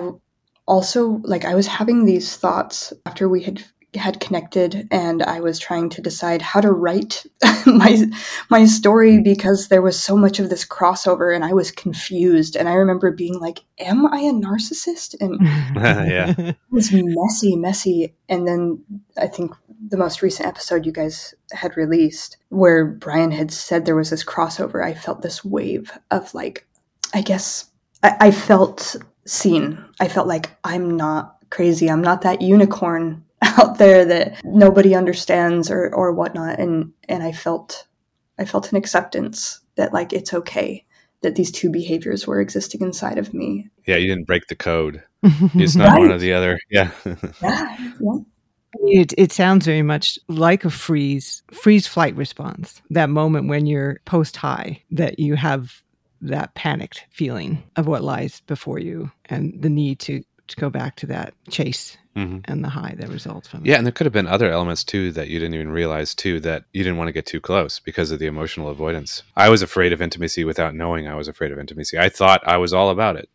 also 0.67 1.21
like 1.23 1.45
I 1.45 1.55
was 1.55 1.67
having 1.67 2.05
these 2.05 2.35
thoughts 2.37 2.93
after 3.05 3.29
we 3.29 3.43
had 3.43 3.63
had 3.95 4.19
connected 4.19 4.87
and 4.91 5.23
I 5.23 5.39
was 5.39 5.59
trying 5.59 5.89
to 5.89 6.01
decide 6.01 6.41
how 6.41 6.61
to 6.61 6.71
write 6.71 7.25
my 7.65 8.05
my 8.49 8.65
story 8.65 9.21
because 9.21 9.67
there 9.67 9.81
was 9.81 9.99
so 9.99 10.15
much 10.15 10.39
of 10.39 10.49
this 10.49 10.65
crossover 10.65 11.33
and 11.33 11.43
I 11.43 11.53
was 11.53 11.71
confused. 11.71 12.55
And 12.55 12.69
I 12.69 12.73
remember 12.73 13.11
being 13.11 13.39
like 13.39 13.59
am 13.79 14.05
I 14.05 14.19
a 14.19 14.31
narcissist? 14.31 15.15
And 15.19 15.39
yeah. 15.75 16.33
It 16.37 16.57
was 16.71 16.91
messy 16.93 17.55
messy. 17.55 18.13
And 18.29 18.47
then 18.47 18.83
I 19.17 19.27
think 19.27 19.51
the 19.87 19.97
most 19.97 20.21
recent 20.21 20.47
episode 20.47 20.85
you 20.85 20.91
guys 20.91 21.33
had 21.51 21.77
released 21.77 22.37
where 22.49 22.85
Brian 22.85 23.31
had 23.31 23.51
said 23.51 23.85
there 23.85 23.95
was 23.95 24.09
this 24.09 24.23
crossover 24.23 24.83
I 24.83 24.93
felt 24.93 25.21
this 25.21 25.43
wave 25.43 25.91
of 26.11 26.33
like 26.33 26.67
I 27.13 27.21
guess 27.21 27.69
I, 28.03 28.17
I 28.19 28.31
felt 28.31 28.95
seen. 29.25 29.83
I 29.99 30.07
felt 30.07 30.27
like 30.27 30.51
I'm 30.63 30.95
not 30.95 31.37
crazy. 31.49 31.89
I'm 31.89 32.01
not 32.01 32.21
that 32.21 32.41
unicorn 32.41 33.23
out 33.41 33.77
there 33.77 34.05
that 34.05 34.41
nobody 34.43 34.95
understands 34.95 35.69
or 35.69 35.93
or 35.93 36.13
whatnot. 36.13 36.59
And 36.59 36.93
and 37.07 37.23
i 37.23 37.31
felt 37.31 37.87
i 38.39 38.45
felt 38.45 38.71
an 38.71 38.77
acceptance 38.77 39.59
that 39.75 39.93
like 39.93 40.13
it's 40.13 40.33
okay 40.33 40.85
that 41.21 41.35
these 41.35 41.51
two 41.51 41.69
behaviors 41.69 42.27
were 42.27 42.39
existing 42.39 42.81
inside 42.81 43.17
of 43.17 43.33
me. 43.33 43.69
Yeah 43.85 43.97
you 43.97 44.07
didn't 44.07 44.27
break 44.27 44.47
the 44.47 44.55
code. 44.55 45.03
It's 45.55 45.75
not 45.75 45.89
right. 45.89 45.99
one 45.99 46.11
or 46.11 46.17
the 46.17 46.33
other. 46.33 46.59
Yeah. 46.69 46.91
Yeah, 47.41 47.77
yeah. 47.99 48.17
It, 48.87 49.13
it 49.17 49.31
sounds 49.31 49.65
very 49.65 49.81
much 49.81 50.19
like 50.27 50.65
a 50.65 50.69
freeze 50.69 51.41
freeze 51.51 51.87
flight 51.87 52.15
response. 52.15 52.81
That 52.89 53.09
moment 53.09 53.47
when 53.47 53.65
you're 53.65 53.99
post 54.05 54.35
high 54.35 54.83
that 54.91 55.17
you 55.17 55.35
have 55.35 55.81
that 56.21 56.53
panicked 56.55 57.05
feeling 57.09 57.63
of 57.75 57.87
what 57.87 58.03
lies 58.03 58.41
before 58.41 58.79
you 58.79 59.11
and 59.25 59.53
the 59.61 59.69
need 59.69 59.99
to 59.99 60.23
to 60.47 60.55
go 60.55 60.69
back 60.69 60.95
to 60.97 61.05
that 61.07 61.33
chase 61.49 61.97
mm-hmm. 62.15 62.39
and 62.45 62.63
the 62.63 62.69
high 62.69 62.95
that 62.97 63.09
results 63.09 63.47
from 63.47 63.61
it. 63.61 63.67
Yeah, 63.67 63.77
and 63.77 63.85
there 63.85 63.91
could 63.91 64.05
have 64.05 64.13
been 64.13 64.27
other 64.27 64.49
elements 64.49 64.83
too 64.83 65.11
that 65.13 65.27
you 65.27 65.39
didn't 65.39 65.55
even 65.55 65.71
realize 65.71 66.15
too 66.15 66.39
that 66.41 66.65
you 66.73 66.83
didn't 66.83 66.97
want 66.97 67.07
to 67.07 67.13
get 67.13 67.25
too 67.25 67.41
close 67.41 67.79
because 67.79 68.11
of 68.11 68.19
the 68.19 68.27
emotional 68.27 68.69
avoidance. 68.69 69.23
I 69.35 69.49
was 69.49 69.61
afraid 69.61 69.93
of 69.93 70.01
intimacy 70.01 70.43
without 70.43 70.75
knowing 70.75 71.07
I 71.07 71.15
was 71.15 71.27
afraid 71.27 71.51
of 71.51 71.59
intimacy. 71.59 71.97
I 71.97 72.09
thought 72.09 72.47
I 72.47 72.57
was 72.57 72.73
all 72.73 72.89
about 72.89 73.15
it, 73.15 73.29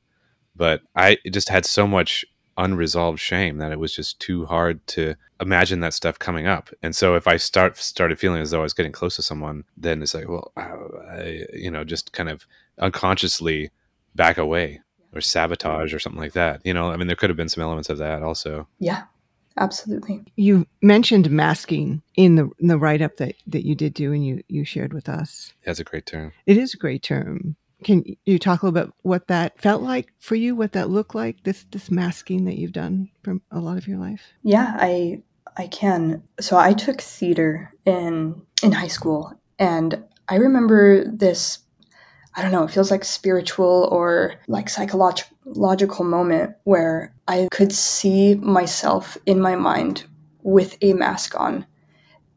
but 0.56 0.82
I 0.96 1.18
just 1.30 1.48
had 1.48 1.66
so 1.66 1.86
much 1.86 2.24
unresolved 2.56 3.18
shame 3.18 3.58
that 3.58 3.72
it 3.72 3.78
was 3.78 3.94
just 3.94 4.20
too 4.20 4.44
hard 4.44 4.86
to 4.86 5.14
imagine 5.40 5.80
that 5.80 5.94
stuff 5.94 6.18
coming 6.18 6.46
up. 6.46 6.70
And 6.82 6.94
so 6.94 7.16
if 7.16 7.26
I 7.26 7.36
start 7.36 7.76
started 7.78 8.18
feeling 8.18 8.42
as 8.42 8.50
though 8.50 8.60
I 8.60 8.64
was 8.64 8.74
getting 8.74 8.92
close 8.92 9.16
to 9.16 9.22
someone, 9.22 9.64
then 9.76 10.02
it's 10.02 10.14
like, 10.14 10.28
well, 10.28 10.52
I, 10.56 11.46
you 11.52 11.70
know, 11.70 11.84
just 11.84 12.12
kind 12.12 12.28
of 12.28 12.46
unconsciously 12.78 13.70
back 14.14 14.36
away 14.38 14.80
or 15.14 15.20
sabotage 15.20 15.92
or 15.92 15.98
something 15.98 16.20
like 16.20 16.32
that. 16.32 16.60
You 16.64 16.74
know, 16.74 16.90
I 16.90 16.96
mean, 16.96 17.06
there 17.06 17.16
could 17.16 17.30
have 17.30 17.36
been 17.36 17.48
some 17.48 17.62
elements 17.62 17.90
of 17.90 17.98
that 17.98 18.22
also. 18.22 18.66
Yeah, 18.78 19.04
absolutely. 19.56 20.22
You 20.36 20.66
mentioned 20.82 21.30
masking 21.30 22.02
in 22.16 22.36
the 22.36 22.50
in 22.58 22.68
the 22.68 22.78
write 22.78 23.02
up 23.02 23.16
that, 23.16 23.34
that 23.46 23.66
you 23.66 23.74
did 23.74 23.94
do 23.94 24.12
and 24.12 24.24
you, 24.24 24.42
you 24.48 24.64
shared 24.64 24.92
with 24.92 25.08
us. 25.08 25.52
That's 25.64 25.80
a 25.80 25.84
great 25.84 26.06
term. 26.06 26.32
It 26.46 26.56
is 26.56 26.74
a 26.74 26.78
great 26.78 27.02
term. 27.02 27.56
Can 27.82 28.04
you 28.26 28.38
talk 28.38 28.62
a 28.62 28.66
little 28.66 28.86
bit 28.86 28.94
what 29.02 29.28
that 29.28 29.58
felt 29.58 29.80
like 29.80 30.12
for 30.18 30.34
you, 30.34 30.54
what 30.54 30.72
that 30.72 30.90
looked 30.90 31.14
like, 31.14 31.42
this 31.44 31.64
this 31.70 31.90
masking 31.90 32.44
that 32.44 32.58
you've 32.58 32.72
done 32.72 33.08
for 33.22 33.38
a 33.50 33.58
lot 33.58 33.78
of 33.78 33.88
your 33.88 33.98
life? 33.98 34.22
Yeah, 34.42 34.76
I 34.78 35.22
I 35.56 35.66
can. 35.66 36.22
So 36.40 36.58
I 36.58 36.74
took 36.74 37.00
theater 37.00 37.72
in 37.86 38.42
in 38.62 38.72
high 38.72 38.88
school 38.88 39.32
and 39.58 40.04
I 40.28 40.36
remember 40.36 41.04
this 41.04 41.58
I 42.34 42.42
don't 42.42 42.52
know, 42.52 42.64
it 42.64 42.70
feels 42.70 42.90
like 42.90 43.04
spiritual 43.04 43.88
or 43.90 44.34
like 44.46 44.68
psychological 44.68 46.04
moment 46.04 46.54
where 46.64 47.12
I 47.26 47.48
could 47.50 47.72
see 47.72 48.36
myself 48.36 49.18
in 49.26 49.40
my 49.40 49.56
mind 49.56 50.04
with 50.42 50.76
a 50.80 50.92
mask 50.92 51.38
on. 51.38 51.66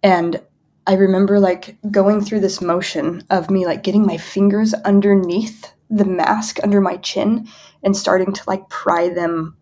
And 0.02 0.42
I 0.88 0.94
remember 0.96 1.40
like 1.40 1.78
going 1.92 2.22
through 2.22 2.42
this 2.42 2.60
motion 2.60 3.24
of 3.30 3.50
me 3.50 3.66
like 3.66 3.84
getting 3.84 4.06
my 4.06 4.18
fingers 4.18 4.74
underneath 4.74 5.72
the 5.90 6.06
mask 6.06 6.60
under 6.64 6.82
my 6.82 6.98
chin 6.98 7.48
and 7.84 7.96
starting 7.96 8.34
to 8.34 8.44
like 8.48 8.68
pry 8.70 9.10
them, 9.10 9.56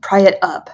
pry 0.00 0.20
it 0.20 0.38
up. 0.42 0.70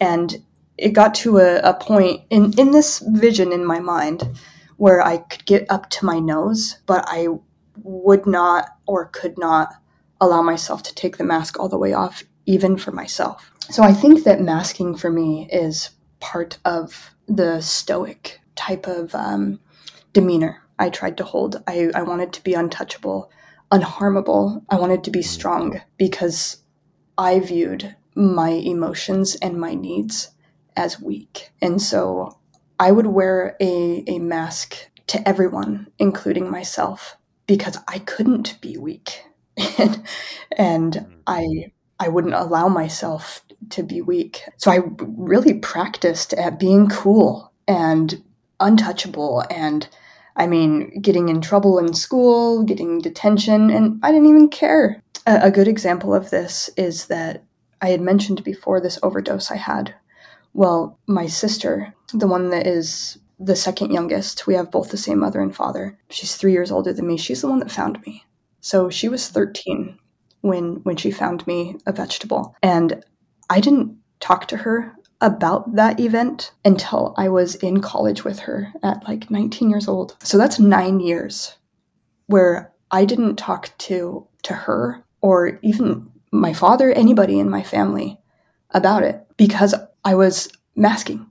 And 0.00 0.42
it 0.78 0.90
got 0.90 1.14
to 1.16 1.38
a, 1.38 1.58
a 1.58 1.74
point 1.74 2.22
in, 2.30 2.58
in 2.58 2.70
this 2.70 3.00
vision 3.08 3.52
in 3.52 3.64
my 3.66 3.80
mind 3.80 4.38
where 4.76 5.02
I 5.02 5.18
could 5.18 5.44
get 5.44 5.66
up 5.68 5.90
to 5.90 6.06
my 6.06 6.18
nose, 6.18 6.78
but 6.86 7.04
I 7.06 7.28
would 7.82 8.26
not 8.26 8.68
or 8.86 9.06
could 9.06 9.38
not 9.38 9.74
allow 10.20 10.42
myself 10.42 10.82
to 10.84 10.94
take 10.94 11.16
the 11.16 11.24
mask 11.24 11.58
all 11.58 11.68
the 11.68 11.78
way 11.78 11.92
off, 11.92 12.22
even 12.46 12.76
for 12.76 12.92
myself. 12.92 13.50
So 13.70 13.82
I 13.82 13.92
think 13.92 14.24
that 14.24 14.40
masking 14.40 14.96
for 14.96 15.10
me 15.10 15.48
is 15.50 15.90
part 16.20 16.58
of 16.64 17.14
the 17.26 17.60
stoic 17.60 18.40
type 18.56 18.86
of 18.86 19.14
um, 19.14 19.60
demeanor 20.12 20.62
I 20.78 20.88
tried 20.88 21.18
to 21.18 21.24
hold. 21.24 21.62
I, 21.66 21.90
I 21.94 22.02
wanted 22.02 22.32
to 22.32 22.42
be 22.42 22.54
untouchable, 22.54 23.30
unharmable. 23.70 24.64
I 24.70 24.76
wanted 24.76 25.04
to 25.04 25.10
be 25.10 25.22
strong 25.22 25.80
because 25.98 26.56
I 27.18 27.38
viewed 27.40 27.94
my 28.14 28.48
emotions 28.48 29.36
and 29.36 29.60
my 29.60 29.74
needs 29.74 30.30
as 30.76 31.00
weak. 31.00 31.50
And 31.60 31.80
so 31.80 32.38
I 32.78 32.92
would 32.92 33.06
wear 33.06 33.56
a, 33.60 34.04
a 34.06 34.18
mask 34.18 34.76
to 35.08 35.28
everyone, 35.28 35.88
including 35.98 36.50
myself, 36.50 37.16
because 37.50 37.76
I 37.88 37.98
couldn't 37.98 38.60
be 38.60 38.76
weak. 38.76 39.24
and, 39.56 40.02
and 40.56 40.92
mm-hmm. 40.92 41.12
I 41.26 41.72
I 41.98 42.06
wouldn't 42.06 42.34
allow 42.34 42.68
myself 42.68 43.44
to 43.70 43.82
be 43.82 44.00
weak. 44.00 44.42
So 44.56 44.70
I 44.70 44.82
really 45.00 45.54
practiced 45.54 46.32
at 46.32 46.60
being 46.60 46.88
cool 46.88 47.52
and 47.66 48.22
untouchable 48.60 49.44
and 49.50 49.88
I 50.36 50.46
mean, 50.46 51.00
getting 51.00 51.28
in 51.28 51.40
trouble 51.40 51.80
in 51.80 51.92
school, 51.92 52.62
getting 52.62 53.00
detention, 53.00 53.68
and 53.68 53.98
I 54.04 54.12
didn't 54.12 54.28
even 54.28 54.48
care. 54.48 55.02
A, 55.26 55.40
a, 55.42 55.50
good 55.50 55.66
example 55.66 56.14
of 56.14 56.30
this 56.30 56.70
is 56.76 57.06
that 57.06 57.42
I 57.82 57.88
had 57.88 58.00
mentioned 58.00 58.44
before 58.44 58.80
this 58.80 58.98
overdose 59.02 59.50
I 59.50 59.56
had. 59.56 59.92
Well, 60.54 60.98
my 61.08 61.26
sister, 61.26 61.92
the 62.14 62.28
one 62.28 62.50
that 62.50 62.66
is 62.66 63.18
the 63.40 63.56
second 63.56 63.90
youngest. 63.90 64.46
We 64.46 64.54
have 64.54 64.70
both 64.70 64.90
the 64.90 64.98
same 64.98 65.18
mother 65.18 65.40
and 65.40 65.56
father. 65.56 65.98
She's 66.10 66.36
three 66.36 66.52
years 66.52 66.70
older 66.70 66.92
than 66.92 67.06
me. 67.06 67.16
She's 67.16 67.40
the 67.40 67.48
one 67.48 67.58
that 67.60 67.70
found 67.70 68.00
me. 68.06 68.22
So 68.60 68.90
she 68.90 69.08
was 69.08 69.28
13 69.28 69.98
when 70.42 70.76
when 70.82 70.96
she 70.96 71.10
found 71.10 71.46
me 71.46 71.76
a 71.86 71.92
vegetable. 71.92 72.54
And 72.62 73.02
I 73.48 73.60
didn't 73.60 73.96
talk 74.20 74.46
to 74.48 74.58
her 74.58 74.94
about 75.22 75.74
that 75.74 75.98
event 75.98 76.52
until 76.64 77.14
I 77.16 77.28
was 77.28 77.54
in 77.56 77.80
college 77.80 78.24
with 78.24 78.38
her 78.40 78.72
at 78.82 79.06
like 79.08 79.30
19 79.30 79.70
years 79.70 79.88
old. 79.88 80.16
So 80.22 80.38
that's 80.38 80.58
9 80.58 81.00
years 81.00 81.56
where 82.26 82.72
I 82.90 83.04
didn't 83.04 83.36
talk 83.36 83.76
to 83.78 84.26
to 84.42 84.54
her 84.54 85.02
or 85.20 85.58
even 85.62 86.10
my 86.32 86.52
father, 86.52 86.92
anybody 86.92 87.38
in 87.38 87.50
my 87.50 87.62
family 87.62 88.18
about 88.70 89.02
it 89.02 89.26
because 89.36 89.74
I 90.04 90.14
was 90.14 90.48
masking. 90.76 91.29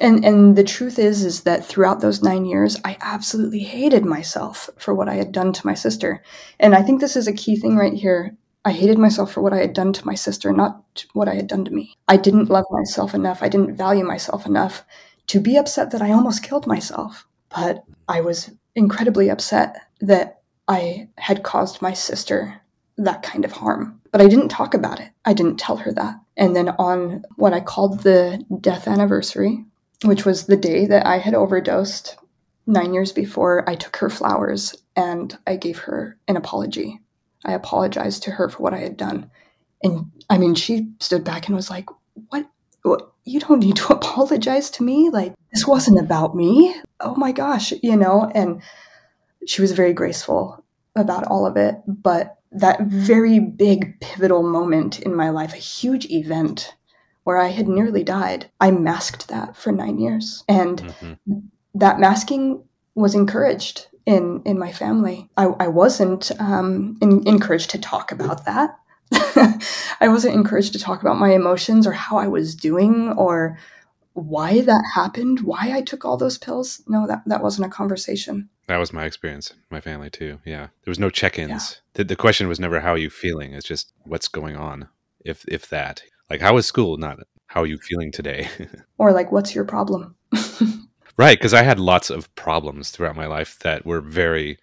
And 0.00 0.24
and 0.24 0.56
the 0.56 0.64
truth 0.64 0.98
is 0.98 1.24
is 1.24 1.42
that 1.42 1.64
throughout 1.64 2.00
those 2.00 2.22
9 2.22 2.44
years 2.44 2.78
I 2.84 2.98
absolutely 3.00 3.60
hated 3.60 4.04
myself 4.04 4.68
for 4.76 4.94
what 4.94 5.08
I 5.08 5.14
had 5.14 5.32
done 5.32 5.52
to 5.54 5.66
my 5.66 5.74
sister. 5.74 6.22
And 6.60 6.74
I 6.74 6.82
think 6.82 7.00
this 7.00 7.16
is 7.16 7.26
a 7.26 7.32
key 7.32 7.56
thing 7.56 7.76
right 7.76 7.94
here. 7.94 8.36
I 8.64 8.72
hated 8.72 8.98
myself 8.98 9.32
for 9.32 9.40
what 9.42 9.52
I 9.52 9.58
had 9.58 9.72
done 9.72 9.92
to 9.92 10.06
my 10.06 10.14
sister, 10.14 10.52
not 10.52 11.06
what 11.12 11.28
I 11.28 11.34
had 11.34 11.46
done 11.46 11.64
to 11.64 11.70
me. 11.70 11.94
I 12.08 12.16
didn't 12.16 12.50
love 12.50 12.64
myself 12.70 13.14
enough. 13.14 13.42
I 13.42 13.48
didn't 13.48 13.76
value 13.76 14.04
myself 14.04 14.44
enough 14.44 14.84
to 15.28 15.40
be 15.40 15.56
upset 15.56 15.92
that 15.92 16.02
I 16.02 16.12
almost 16.12 16.42
killed 16.42 16.66
myself. 16.66 17.26
But 17.48 17.84
I 18.08 18.20
was 18.20 18.50
incredibly 18.74 19.30
upset 19.30 19.76
that 20.00 20.40
I 20.68 21.08
had 21.16 21.44
caused 21.44 21.80
my 21.80 21.92
sister 21.92 22.60
that 22.98 23.22
kind 23.22 23.44
of 23.44 23.52
harm. 23.52 24.00
But 24.10 24.20
I 24.20 24.26
didn't 24.26 24.48
talk 24.48 24.74
about 24.74 25.00
it. 25.00 25.10
I 25.24 25.32
didn't 25.32 25.58
tell 25.58 25.76
her 25.76 25.92
that. 25.92 26.16
And 26.36 26.56
then 26.56 26.70
on 26.70 27.24
what 27.36 27.52
I 27.52 27.60
called 27.60 28.00
the 28.00 28.44
death 28.60 28.88
anniversary, 28.88 29.64
which 30.04 30.24
was 30.24 30.46
the 30.46 30.56
day 30.56 30.86
that 30.86 31.06
I 31.06 31.18
had 31.18 31.34
overdosed 31.34 32.16
nine 32.66 32.92
years 32.92 33.12
before, 33.12 33.68
I 33.68 33.74
took 33.74 33.96
her 33.96 34.10
flowers 34.10 34.74
and 34.94 35.36
I 35.46 35.56
gave 35.56 35.78
her 35.78 36.18
an 36.28 36.36
apology. 36.36 37.00
I 37.44 37.52
apologized 37.52 38.24
to 38.24 38.32
her 38.32 38.48
for 38.48 38.62
what 38.62 38.74
I 38.74 38.78
had 38.78 38.96
done. 38.96 39.30
And 39.82 40.10
I 40.28 40.38
mean, 40.38 40.54
she 40.54 40.88
stood 40.98 41.24
back 41.24 41.46
and 41.46 41.54
was 41.54 41.70
like, 41.70 41.86
What? 42.28 42.46
what? 42.82 43.12
You 43.24 43.40
don't 43.40 43.60
need 43.60 43.76
to 43.76 43.92
apologize 43.92 44.70
to 44.70 44.82
me. 44.82 45.10
Like, 45.10 45.34
this 45.52 45.66
wasn't 45.66 46.00
about 46.00 46.34
me. 46.34 46.74
Oh 47.00 47.14
my 47.16 47.32
gosh, 47.32 47.72
you 47.82 47.96
know? 47.96 48.30
And 48.34 48.62
she 49.46 49.60
was 49.60 49.72
very 49.72 49.92
graceful 49.92 50.64
about 50.96 51.26
all 51.26 51.46
of 51.46 51.56
it. 51.56 51.76
But 51.86 52.36
that 52.52 52.82
very 52.82 53.38
big 53.38 54.00
pivotal 54.00 54.42
moment 54.42 55.00
in 55.00 55.14
my 55.14 55.30
life, 55.30 55.52
a 55.52 55.58
huge 55.58 56.06
event 56.06 56.74
where 57.26 57.38
I 57.38 57.48
had 57.48 57.66
nearly 57.66 58.04
died, 58.04 58.48
I 58.60 58.70
masked 58.70 59.26
that 59.26 59.56
for 59.56 59.72
nine 59.72 59.98
years. 59.98 60.44
And 60.48 60.80
mm-hmm. 60.80 61.38
that 61.74 61.98
masking 61.98 62.62
was 62.94 63.16
encouraged 63.16 63.88
in, 64.06 64.42
in 64.44 64.60
my 64.60 64.70
family. 64.70 65.28
I, 65.36 65.46
I 65.58 65.66
wasn't 65.66 66.30
um, 66.38 66.96
in, 67.02 67.26
encouraged 67.26 67.70
to 67.70 67.80
talk 67.80 68.12
about 68.12 68.44
that. 68.44 68.78
I 70.00 70.06
wasn't 70.06 70.36
encouraged 70.36 70.72
to 70.74 70.78
talk 70.78 71.02
about 71.02 71.18
my 71.18 71.32
emotions 71.32 71.84
or 71.84 71.90
how 71.90 72.16
I 72.16 72.28
was 72.28 72.54
doing 72.54 73.08
or 73.16 73.58
why 74.12 74.60
that 74.60 74.84
happened, 74.94 75.40
why 75.40 75.72
I 75.74 75.80
took 75.80 76.04
all 76.04 76.16
those 76.16 76.38
pills. 76.38 76.80
No, 76.86 77.08
that, 77.08 77.22
that 77.26 77.42
wasn't 77.42 77.66
a 77.66 77.70
conversation. 77.70 78.50
That 78.68 78.76
was 78.76 78.92
my 78.92 79.04
experience, 79.04 79.52
my 79.68 79.80
family 79.80 80.10
too. 80.10 80.38
Yeah. 80.44 80.68
There 80.84 80.92
was 80.92 81.00
no 81.00 81.10
check 81.10 81.40
ins. 81.40 81.50
Yeah. 81.50 81.80
The, 81.94 82.04
the 82.04 82.16
question 82.16 82.46
was 82.46 82.60
never 82.60 82.78
how 82.78 82.92
are 82.92 82.98
you 82.98 83.10
feeling? 83.10 83.52
It's 83.52 83.66
just 83.66 83.92
what's 84.04 84.28
going 84.28 84.54
on, 84.54 84.86
if 85.24 85.44
if 85.48 85.68
that. 85.70 86.02
Like, 86.30 86.40
how 86.40 86.56
is 86.56 86.66
school? 86.66 86.96
Not 86.96 87.18
how 87.46 87.62
are 87.62 87.66
you 87.66 87.78
feeling 87.78 88.12
today? 88.12 88.48
or 88.98 89.12
like, 89.12 89.32
what's 89.32 89.54
your 89.54 89.64
problem? 89.64 90.14
right, 91.16 91.38
because 91.38 91.54
I 91.54 91.62
had 91.62 91.78
lots 91.78 92.10
of 92.10 92.34
problems 92.34 92.90
throughout 92.90 93.16
my 93.16 93.26
life 93.26 93.58
that 93.60 93.86
were 93.86 94.00
very 94.00 94.58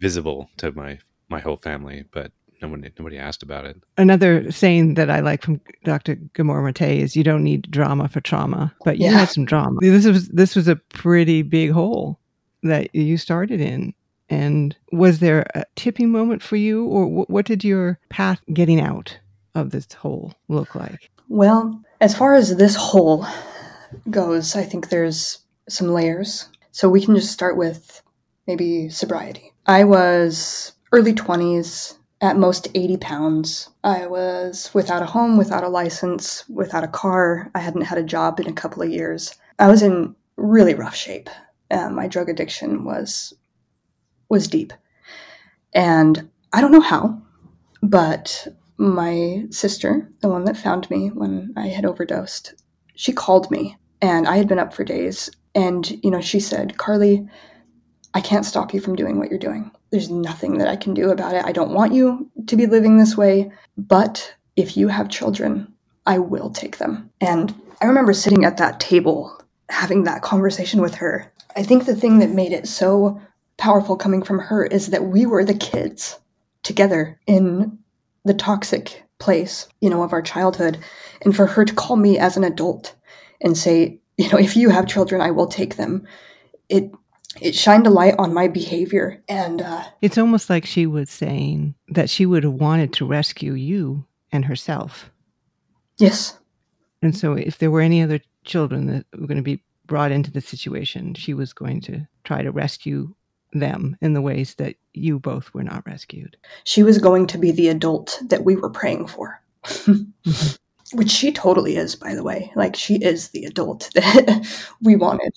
visible 0.00 0.50
to 0.58 0.72
my 0.72 0.98
my 1.28 1.40
whole 1.40 1.56
family, 1.56 2.04
but 2.12 2.30
nobody 2.62 2.90
nobody 2.98 3.18
asked 3.18 3.42
about 3.42 3.64
it. 3.64 3.82
Another 3.96 4.50
saying 4.52 4.94
that 4.94 5.10
I 5.10 5.20
like 5.20 5.42
from 5.42 5.60
Dr. 5.84 6.16
Gabor 6.34 6.62
Mate 6.62 7.00
is, 7.00 7.16
"You 7.16 7.24
don't 7.24 7.42
need 7.42 7.70
drama 7.70 8.08
for 8.08 8.20
trauma," 8.20 8.74
but 8.84 8.98
you 8.98 9.06
yeah. 9.06 9.18
had 9.18 9.28
some 9.28 9.44
drama. 9.44 9.78
This 9.80 10.06
was 10.06 10.28
this 10.28 10.54
was 10.54 10.68
a 10.68 10.76
pretty 10.76 11.42
big 11.42 11.70
hole 11.70 12.20
that 12.62 12.94
you 12.94 13.16
started 13.16 13.60
in. 13.60 13.94
And 14.28 14.76
was 14.90 15.20
there 15.20 15.46
a 15.54 15.64
tipping 15.76 16.10
moment 16.10 16.42
for 16.42 16.56
you, 16.56 16.84
or 16.86 17.06
what 17.06 17.46
did 17.46 17.62
your 17.62 18.00
path 18.08 18.40
getting 18.52 18.80
out 18.80 19.18
of 19.56 19.70
this 19.70 19.92
hole 19.92 20.32
look 20.48 20.74
like? 20.74 21.10
Well, 21.28 21.82
as 22.00 22.16
far 22.16 22.34
as 22.34 22.56
this 22.56 22.76
hole 22.76 23.26
goes, 24.10 24.54
I 24.54 24.62
think 24.62 24.88
there's 24.88 25.38
some 25.68 25.88
layers. 25.88 26.48
So 26.70 26.88
we 26.88 27.04
can 27.04 27.16
just 27.16 27.32
start 27.32 27.56
with 27.56 28.02
maybe 28.46 28.88
sobriety. 28.88 29.52
I 29.66 29.84
was 29.84 30.72
early 30.92 31.12
20s, 31.12 31.96
at 32.20 32.38
most 32.38 32.68
80 32.74 32.96
pounds. 32.98 33.68
I 33.84 34.06
was 34.06 34.70
without 34.72 35.02
a 35.02 35.06
home, 35.06 35.36
without 35.36 35.64
a 35.64 35.68
license, 35.68 36.48
without 36.48 36.84
a 36.84 36.88
car. 36.88 37.50
I 37.54 37.60
hadn't 37.60 37.82
had 37.82 37.98
a 37.98 38.02
job 38.02 38.40
in 38.40 38.46
a 38.46 38.52
couple 38.52 38.82
of 38.82 38.90
years. 38.90 39.34
I 39.58 39.68
was 39.68 39.82
in 39.82 40.14
really 40.36 40.74
rough 40.74 40.94
shape. 40.94 41.28
Uh, 41.70 41.90
my 41.90 42.06
drug 42.06 42.28
addiction 42.28 42.84
was 42.84 43.34
was 44.28 44.48
deep. 44.48 44.72
And 45.74 46.30
I 46.52 46.60
don't 46.60 46.72
know 46.72 46.80
how, 46.80 47.20
but 47.82 48.48
my 48.78 49.44
sister, 49.50 50.10
the 50.20 50.28
one 50.28 50.44
that 50.44 50.56
found 50.56 50.88
me 50.90 51.08
when 51.08 51.52
I 51.56 51.68
had 51.68 51.84
overdosed, 51.84 52.54
she 52.94 53.12
called 53.12 53.50
me 53.50 53.76
and 54.02 54.28
I 54.28 54.36
had 54.36 54.48
been 54.48 54.58
up 54.58 54.74
for 54.74 54.84
days. 54.84 55.30
And, 55.54 55.90
you 56.04 56.10
know, 56.10 56.20
she 56.20 56.40
said, 56.40 56.76
Carly, 56.76 57.26
I 58.14 58.20
can't 58.20 58.44
stop 58.44 58.74
you 58.74 58.80
from 58.80 58.96
doing 58.96 59.18
what 59.18 59.30
you're 59.30 59.38
doing. 59.38 59.70
There's 59.90 60.10
nothing 60.10 60.58
that 60.58 60.68
I 60.68 60.76
can 60.76 60.94
do 60.94 61.10
about 61.10 61.34
it. 61.34 61.44
I 61.44 61.52
don't 61.52 61.72
want 61.72 61.94
you 61.94 62.30
to 62.46 62.56
be 62.56 62.66
living 62.66 62.98
this 62.98 63.16
way. 63.16 63.50
But 63.78 64.34
if 64.56 64.76
you 64.76 64.88
have 64.88 65.08
children, 65.08 65.72
I 66.06 66.18
will 66.18 66.50
take 66.50 66.78
them. 66.78 67.10
And 67.20 67.54
I 67.80 67.86
remember 67.86 68.12
sitting 68.12 68.44
at 68.44 68.56
that 68.58 68.80
table 68.80 69.38
having 69.68 70.04
that 70.04 70.22
conversation 70.22 70.80
with 70.80 70.94
her. 70.94 71.32
I 71.56 71.62
think 71.62 71.84
the 71.84 71.96
thing 71.96 72.18
that 72.18 72.30
made 72.30 72.52
it 72.52 72.68
so 72.68 73.20
powerful 73.56 73.96
coming 73.96 74.22
from 74.22 74.38
her 74.38 74.64
is 74.64 74.88
that 74.88 75.04
we 75.04 75.26
were 75.26 75.44
the 75.44 75.54
kids 75.54 76.18
together 76.62 77.18
in 77.26 77.78
the 78.26 78.34
toxic 78.34 79.04
place, 79.18 79.68
you 79.80 79.88
know, 79.88 80.02
of 80.02 80.12
our 80.12 80.22
childhood. 80.22 80.78
And 81.22 81.34
for 81.34 81.46
her 81.46 81.64
to 81.64 81.74
call 81.74 81.96
me 81.96 82.18
as 82.18 82.36
an 82.36 82.44
adult 82.44 82.94
and 83.40 83.56
say, 83.56 83.98
you 84.18 84.28
know, 84.30 84.38
if 84.38 84.56
you 84.56 84.70
have 84.70 84.86
children, 84.86 85.20
I 85.20 85.30
will 85.30 85.46
take 85.46 85.76
them. 85.76 86.06
It 86.68 86.90
it 87.40 87.54
shined 87.54 87.86
a 87.86 87.90
light 87.90 88.14
on 88.18 88.32
my 88.32 88.48
behavior 88.48 89.22
and 89.28 89.60
uh, 89.60 89.84
it's 90.00 90.16
almost 90.16 90.48
like 90.48 90.64
she 90.64 90.86
was 90.86 91.10
saying 91.10 91.74
that 91.88 92.08
she 92.08 92.24
would 92.24 92.44
have 92.44 92.54
wanted 92.54 92.94
to 92.94 93.04
rescue 93.04 93.52
you 93.52 94.06
and 94.32 94.46
herself 94.46 95.10
yes 95.98 96.38
and 97.02 97.14
so 97.14 97.34
if 97.34 97.58
there 97.58 97.70
were 97.70 97.82
any 97.82 98.00
other 98.00 98.20
children 98.44 98.86
that 98.86 99.04
were 99.20 99.26
going 99.26 99.36
to 99.36 99.42
be 99.42 99.62
brought 99.84 100.12
into 100.12 100.30
the 100.30 100.40
situation 100.40 101.12
she 101.12 101.34
was 101.34 101.52
going 101.52 101.78
to 101.78 102.06
try 102.24 102.40
to 102.40 102.50
rescue 102.50 103.14
them 103.52 103.96
in 104.00 104.12
the 104.12 104.20
ways 104.20 104.54
that 104.56 104.76
you 104.94 105.18
both 105.18 105.52
were 105.54 105.62
not 105.62 105.86
rescued. 105.86 106.36
She 106.64 106.82
was 106.82 106.98
going 106.98 107.26
to 107.28 107.38
be 107.38 107.50
the 107.52 107.68
adult 107.68 108.20
that 108.28 108.44
we 108.44 108.56
were 108.56 108.70
praying 108.70 109.06
for. 109.08 109.40
Mm-hmm. 109.64 110.32
Which 110.92 111.10
she 111.10 111.32
totally 111.32 111.76
is 111.76 111.96
by 111.96 112.14
the 112.14 112.22
way. 112.22 112.52
Like 112.54 112.76
she 112.76 112.94
is 112.96 113.30
the 113.30 113.44
adult 113.44 113.90
that 113.94 114.46
we 114.80 114.94
wanted 114.94 115.32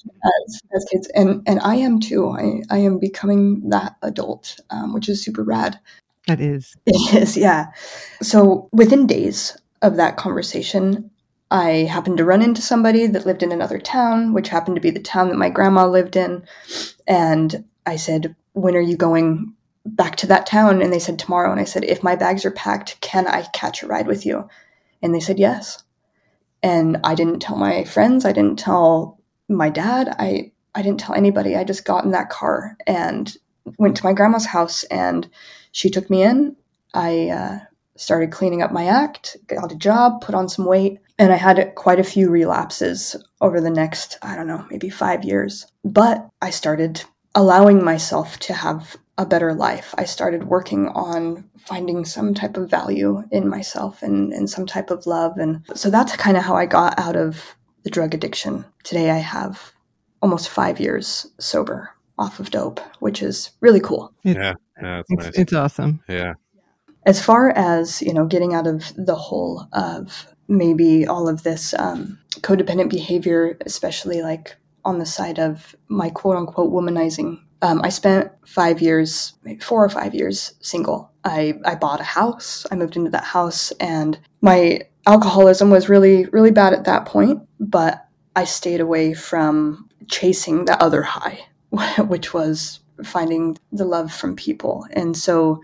as, 0.46 0.62
as 0.76 0.86
kids. 0.92 1.10
And 1.16 1.42
and 1.48 1.60
i 1.62 1.74
am 1.74 2.00
too. 2.00 2.30
I 2.30 2.62
i 2.70 2.78
am 2.78 3.00
becoming 3.00 3.68
that 3.70 3.96
adult 4.04 4.60
um, 4.70 4.94
which 4.94 5.10
is 5.10 5.24
super 5.24 5.44
rad. 5.44 5.80
That 6.28 6.40
is. 6.40 6.76
It 6.86 7.16
is 7.16 7.36
yeah. 7.36 7.72
So 8.22 8.70
within 8.72 9.08
days 9.08 9.58
of 9.82 9.96
that 9.96 10.18
conversation 10.18 11.10
i 11.50 11.88
happened 11.90 12.18
to 12.18 12.26
run 12.26 12.44
into 12.44 12.62
somebody 12.62 13.08
that 13.08 13.26
lived 13.26 13.42
in 13.42 13.52
another 13.52 13.80
town 13.80 14.34
which 14.34 14.50
happened 14.50 14.76
to 14.76 14.82
be 14.82 14.92
the 14.92 15.00
town 15.00 15.30
that 15.30 15.38
my 15.38 15.50
grandma 15.50 15.88
lived 15.88 16.16
in. 16.16 16.44
And 17.08 17.66
i 17.90 17.96
said 17.96 18.36
when 18.54 18.76
are 18.76 18.82
you 18.82 18.98
going 18.98 19.54
back 19.86 20.16
to 20.16 20.28
that 20.28 20.46
town 20.46 20.82
and 20.82 20.94
they 20.94 21.00
said 21.00 21.18
tomorrow 21.18 21.52
and 21.52 21.60
i 21.60 21.64
said 21.64 21.84
if 21.84 22.04
my 22.04 22.16
bags 22.16 22.46
are 22.46 22.52
packed 22.52 23.00
can 23.02 23.28
i 23.28 23.42
catch 23.54 23.82
a 23.84 23.88
ride 23.88 24.08
with 24.08 24.26
you 24.26 24.48
and 25.02 25.14
they 25.14 25.20
said 25.20 25.40
yes. 25.40 25.84
And 26.62 26.98
I 27.04 27.16
didn't 27.16 27.40
tell 27.40 27.56
my 27.56 27.84
friends, 27.86 28.26
I 28.26 28.32
didn't 28.32 28.60
tell 28.60 29.20
my 29.48 29.70
dad, 29.70 30.14
I, 30.20 30.52
I 30.76 30.82
didn't 30.82 31.00
tell 31.00 31.16
anybody. 31.16 31.56
I 31.56 31.64
just 31.64 31.86
got 31.86 32.04
in 32.04 32.12
that 32.12 32.30
car 32.30 32.78
and 32.86 33.36
went 33.78 33.96
to 33.98 34.06
my 34.06 34.14
grandma's 34.14 34.46
house 34.46 34.84
and 34.86 35.30
she 35.72 35.90
took 35.90 36.10
me 36.10 36.24
in. 36.24 36.56
I 36.94 37.30
uh, 37.30 37.60
started 37.96 38.32
cleaning 38.32 38.62
up 38.62 38.72
my 38.72 38.86
act, 38.86 39.38
got 39.48 39.72
a 39.72 39.78
job, 39.78 40.22
put 40.22 40.36
on 40.36 40.50
some 40.50 40.66
weight, 40.66 41.00
and 41.18 41.32
I 41.32 41.38
had 41.38 41.74
quite 41.76 42.00
a 42.00 42.04
few 42.04 42.30
relapses 42.30 43.16
over 43.42 43.62
the 43.62 43.70
next, 43.70 44.18
I 44.22 44.36
don't 44.36 44.48
know, 44.48 44.66
maybe 44.70 44.90
five 44.90 45.24
years. 45.24 45.66
But 45.84 46.28
I 46.42 46.50
started 46.50 47.04
allowing 47.36 47.84
myself 47.84 48.38
to 48.40 48.54
have 48.54 48.98
a 49.18 49.26
better 49.26 49.54
life. 49.54 49.94
I 49.98 50.06
started 50.06 50.46
working 50.46 50.88
on 50.90 51.50
finding 51.58 52.06
some 52.06 52.34
type 52.34 52.58
of 52.58 52.70
value 52.70 53.24
in 53.32 53.48
myself 53.50 54.02
and, 54.02 54.32
and 54.32 54.50
some 54.50 54.66
type 54.66 54.90
of 54.90 55.06
love. 55.06 55.38
And 55.38 55.64
so 55.76 55.90
that's 55.90 56.16
kind 56.16 56.38
of 56.38 56.44
how 56.44 56.56
I 56.56 56.66
got 56.66 56.98
out 56.98 57.16
of 57.16 57.56
the 57.84 57.90
drug 57.90 58.14
addiction. 58.14 58.66
Today 58.84 59.12
I 59.12 59.18
have 59.18 59.74
almost 60.22 60.50
five 60.50 60.80
years 60.80 61.28
sober 61.40 61.90
off 62.18 62.40
of 62.40 62.50
dope, 62.50 62.80
which 63.00 63.22
is 63.22 63.52
really 63.62 63.80
cool. 63.80 64.14
yeah, 64.24 64.54
yeah 64.82 65.02
it's, 65.08 65.26
nice. 65.26 65.38
it's 65.38 65.54
awesome. 65.54 66.02
Yeah. 66.08 66.34
As 67.06 67.24
far 67.24 67.52
as, 67.52 68.02
you 68.02 68.14
know, 68.14 68.26
getting 68.26 68.54
out 68.54 68.68
of 68.68 68.94
the 68.96 69.16
hole 69.16 69.68
of 69.74 70.28
maybe 70.48 71.06
all 71.08 71.30
of 71.30 71.44
this 71.44 71.74
um, 71.76 72.20
codependent 72.42 72.90
behavior, 72.90 73.58
especially 73.66 74.22
like 74.22 74.56
on 74.90 75.00
the 75.00 75.06
side 75.06 75.40
of 75.40 75.76
my 75.88 76.10
quote 76.10 76.36
unquote 76.36 76.72
womanizing 76.72 77.40
um, 77.62 77.82
I 77.84 77.90
spent 77.90 78.32
five 78.46 78.82
years, 78.82 79.34
four 79.62 79.84
or 79.84 79.90
five 79.90 80.16
years 80.16 80.54
single. 80.62 81.12
I, 81.24 81.56
I 81.66 81.76
bought 81.76 82.00
a 82.00 82.06
house. 82.06 82.66
I 82.72 82.76
moved 82.76 82.96
into 82.96 83.12
that 83.12 83.26
house, 83.26 83.72
and 83.80 84.18
my 84.42 84.82
alcoholism 85.06 85.70
was 85.70 85.90
really, 85.90 86.26
really 86.28 86.52
bad 86.52 86.74
at 86.74 86.86
that 86.86 87.06
point. 87.06 87.42
But 87.60 88.06
I 88.36 88.46
stayed 88.46 88.80
away 88.80 89.14
from 89.14 89.90
chasing 90.08 90.66
the 90.66 90.82
other 90.82 91.04
high, 91.04 91.40
which 91.98 92.34
was 92.34 92.80
finding 93.04 93.58
the 93.72 93.86
love 93.86 94.12
from 94.12 94.36
people. 94.36 94.86
And 94.92 95.16
so 95.18 95.62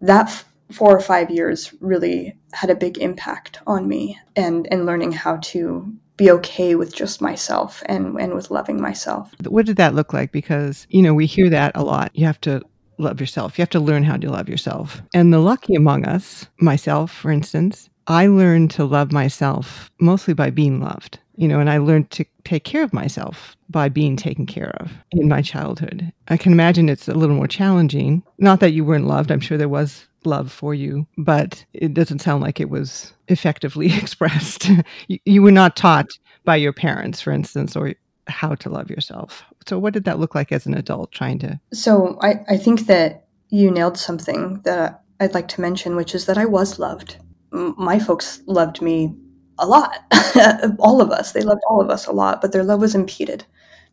that 0.00 0.26
f- 0.26 0.44
four 0.72 0.96
or 0.96 1.00
five 1.00 1.30
years 1.30 1.72
really 1.80 2.36
had 2.52 2.70
a 2.70 2.76
big 2.76 2.98
impact 2.98 3.60
on 3.66 3.88
me 3.88 4.18
and, 4.36 4.66
and 4.70 4.86
learning 4.86 5.12
how 5.12 5.36
to 5.36 5.92
be 6.18 6.30
okay 6.30 6.74
with 6.74 6.94
just 6.94 7.22
myself 7.22 7.82
and 7.86 8.20
and 8.20 8.34
with 8.34 8.50
loving 8.50 8.78
myself. 8.78 9.32
What 9.46 9.64
did 9.64 9.76
that 9.76 9.94
look 9.94 10.12
like? 10.12 10.32
Because 10.32 10.86
you 10.90 11.00
know 11.00 11.14
we 11.14 11.24
hear 11.24 11.48
that 11.48 11.72
a 11.74 11.82
lot. 11.82 12.10
You 12.12 12.26
have 12.26 12.40
to 12.42 12.60
love 12.98 13.20
yourself. 13.20 13.56
You 13.56 13.62
have 13.62 13.70
to 13.70 13.80
learn 13.80 14.02
how 14.02 14.18
to 14.18 14.30
love 14.30 14.48
yourself. 14.48 15.00
And 15.14 15.32
the 15.32 15.38
lucky 15.38 15.74
among 15.74 16.04
us, 16.04 16.46
myself, 16.60 17.12
for 17.12 17.30
instance, 17.30 17.88
I 18.08 18.26
learned 18.26 18.72
to 18.72 18.84
love 18.84 19.12
myself 19.12 19.90
mostly 20.00 20.34
by 20.34 20.50
being 20.50 20.80
loved. 20.80 21.20
You 21.36 21.46
know, 21.46 21.60
and 21.60 21.70
I 21.70 21.78
learned 21.78 22.10
to 22.10 22.24
take 22.42 22.64
care 22.64 22.82
of 22.82 22.92
myself 22.92 23.56
by 23.70 23.88
being 23.88 24.16
taken 24.16 24.44
care 24.44 24.72
of 24.80 24.90
in 25.12 25.28
my 25.28 25.40
childhood. 25.40 26.12
I 26.26 26.36
can 26.36 26.50
imagine 26.50 26.88
it's 26.88 27.06
a 27.06 27.14
little 27.14 27.36
more 27.36 27.46
challenging. 27.46 28.24
Not 28.38 28.58
that 28.58 28.72
you 28.72 28.84
weren't 28.84 29.06
loved. 29.06 29.30
I'm 29.30 29.38
sure 29.38 29.56
there 29.56 29.68
was 29.68 30.07
love 30.24 30.50
for 30.50 30.74
you, 30.74 31.06
but 31.16 31.64
it 31.72 31.94
doesn't 31.94 32.20
sound 32.20 32.42
like 32.42 32.60
it 32.60 32.70
was 32.70 33.12
effectively 33.28 33.86
expressed. 33.96 34.70
you, 35.08 35.18
you 35.24 35.42
were 35.42 35.52
not 35.52 35.76
taught 35.76 36.06
by 36.44 36.56
your 36.56 36.72
parents, 36.72 37.20
for 37.20 37.32
instance, 37.32 37.76
or 37.76 37.94
how 38.26 38.54
to 38.56 38.68
love 38.68 38.90
yourself. 38.90 39.44
So, 39.66 39.78
what 39.78 39.94
did 39.94 40.04
that 40.04 40.18
look 40.18 40.34
like 40.34 40.52
as 40.52 40.66
an 40.66 40.74
adult 40.74 41.12
trying 41.12 41.38
to? 41.40 41.60
So, 41.72 42.18
I, 42.22 42.40
I 42.48 42.56
think 42.56 42.86
that 42.86 43.26
you 43.50 43.70
nailed 43.70 43.96
something 43.96 44.60
that 44.64 45.02
I'd 45.20 45.34
like 45.34 45.48
to 45.48 45.60
mention, 45.60 45.96
which 45.96 46.14
is 46.14 46.26
that 46.26 46.38
I 46.38 46.44
was 46.44 46.78
loved. 46.78 47.16
My 47.50 47.98
folks 47.98 48.42
loved 48.46 48.82
me 48.82 49.14
a 49.58 49.66
lot. 49.66 50.04
all 50.78 51.00
of 51.00 51.10
us. 51.10 51.32
They 51.32 51.40
loved 51.40 51.62
all 51.68 51.80
of 51.80 51.90
us 51.90 52.06
a 52.06 52.12
lot, 52.12 52.40
but 52.40 52.52
their 52.52 52.64
love 52.64 52.80
was 52.80 52.94
impeded. 52.94 53.44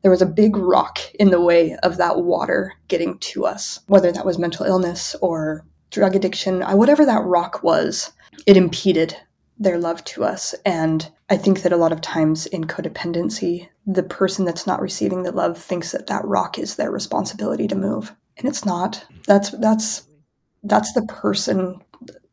There 0.01 0.11
was 0.11 0.21
a 0.21 0.27
big 0.27 0.55
rock 0.55 0.99
in 1.15 1.31
the 1.31 1.41
way 1.41 1.75
of 1.81 1.97
that 1.97 2.21
water 2.21 2.73
getting 2.87 3.17
to 3.19 3.45
us, 3.45 3.79
whether 3.87 4.11
that 4.11 4.25
was 4.25 4.37
mental 4.37 4.65
illness 4.65 5.15
or 5.21 5.65
drug 5.91 6.15
addiction, 6.15 6.63
uh, 6.63 6.75
whatever 6.75 7.05
that 7.05 7.23
rock 7.23 7.63
was, 7.63 8.11
it 8.45 8.57
impeded 8.57 9.15
their 9.57 9.77
love 9.77 10.03
to 10.03 10.23
us. 10.23 10.53
And 10.65 11.09
I 11.29 11.37
think 11.37 11.61
that 11.61 11.71
a 11.71 11.77
lot 11.77 11.91
of 11.91 12.01
times 12.01 12.45
in 12.47 12.65
codependency, 12.65 13.69
the 13.87 14.03
person 14.03 14.45
that's 14.45 14.67
not 14.67 14.81
receiving 14.81 15.23
the 15.23 15.31
love 15.31 15.57
thinks 15.57 15.91
that 15.91 16.07
that 16.07 16.25
rock 16.25 16.59
is 16.59 16.75
their 16.75 16.91
responsibility 16.91 17.67
to 17.67 17.75
move, 17.75 18.13
and 18.37 18.47
it's 18.47 18.65
not. 18.65 19.05
That's 19.27 19.51
that's 19.51 20.07
that's 20.63 20.93
the 20.93 21.05
person 21.05 21.81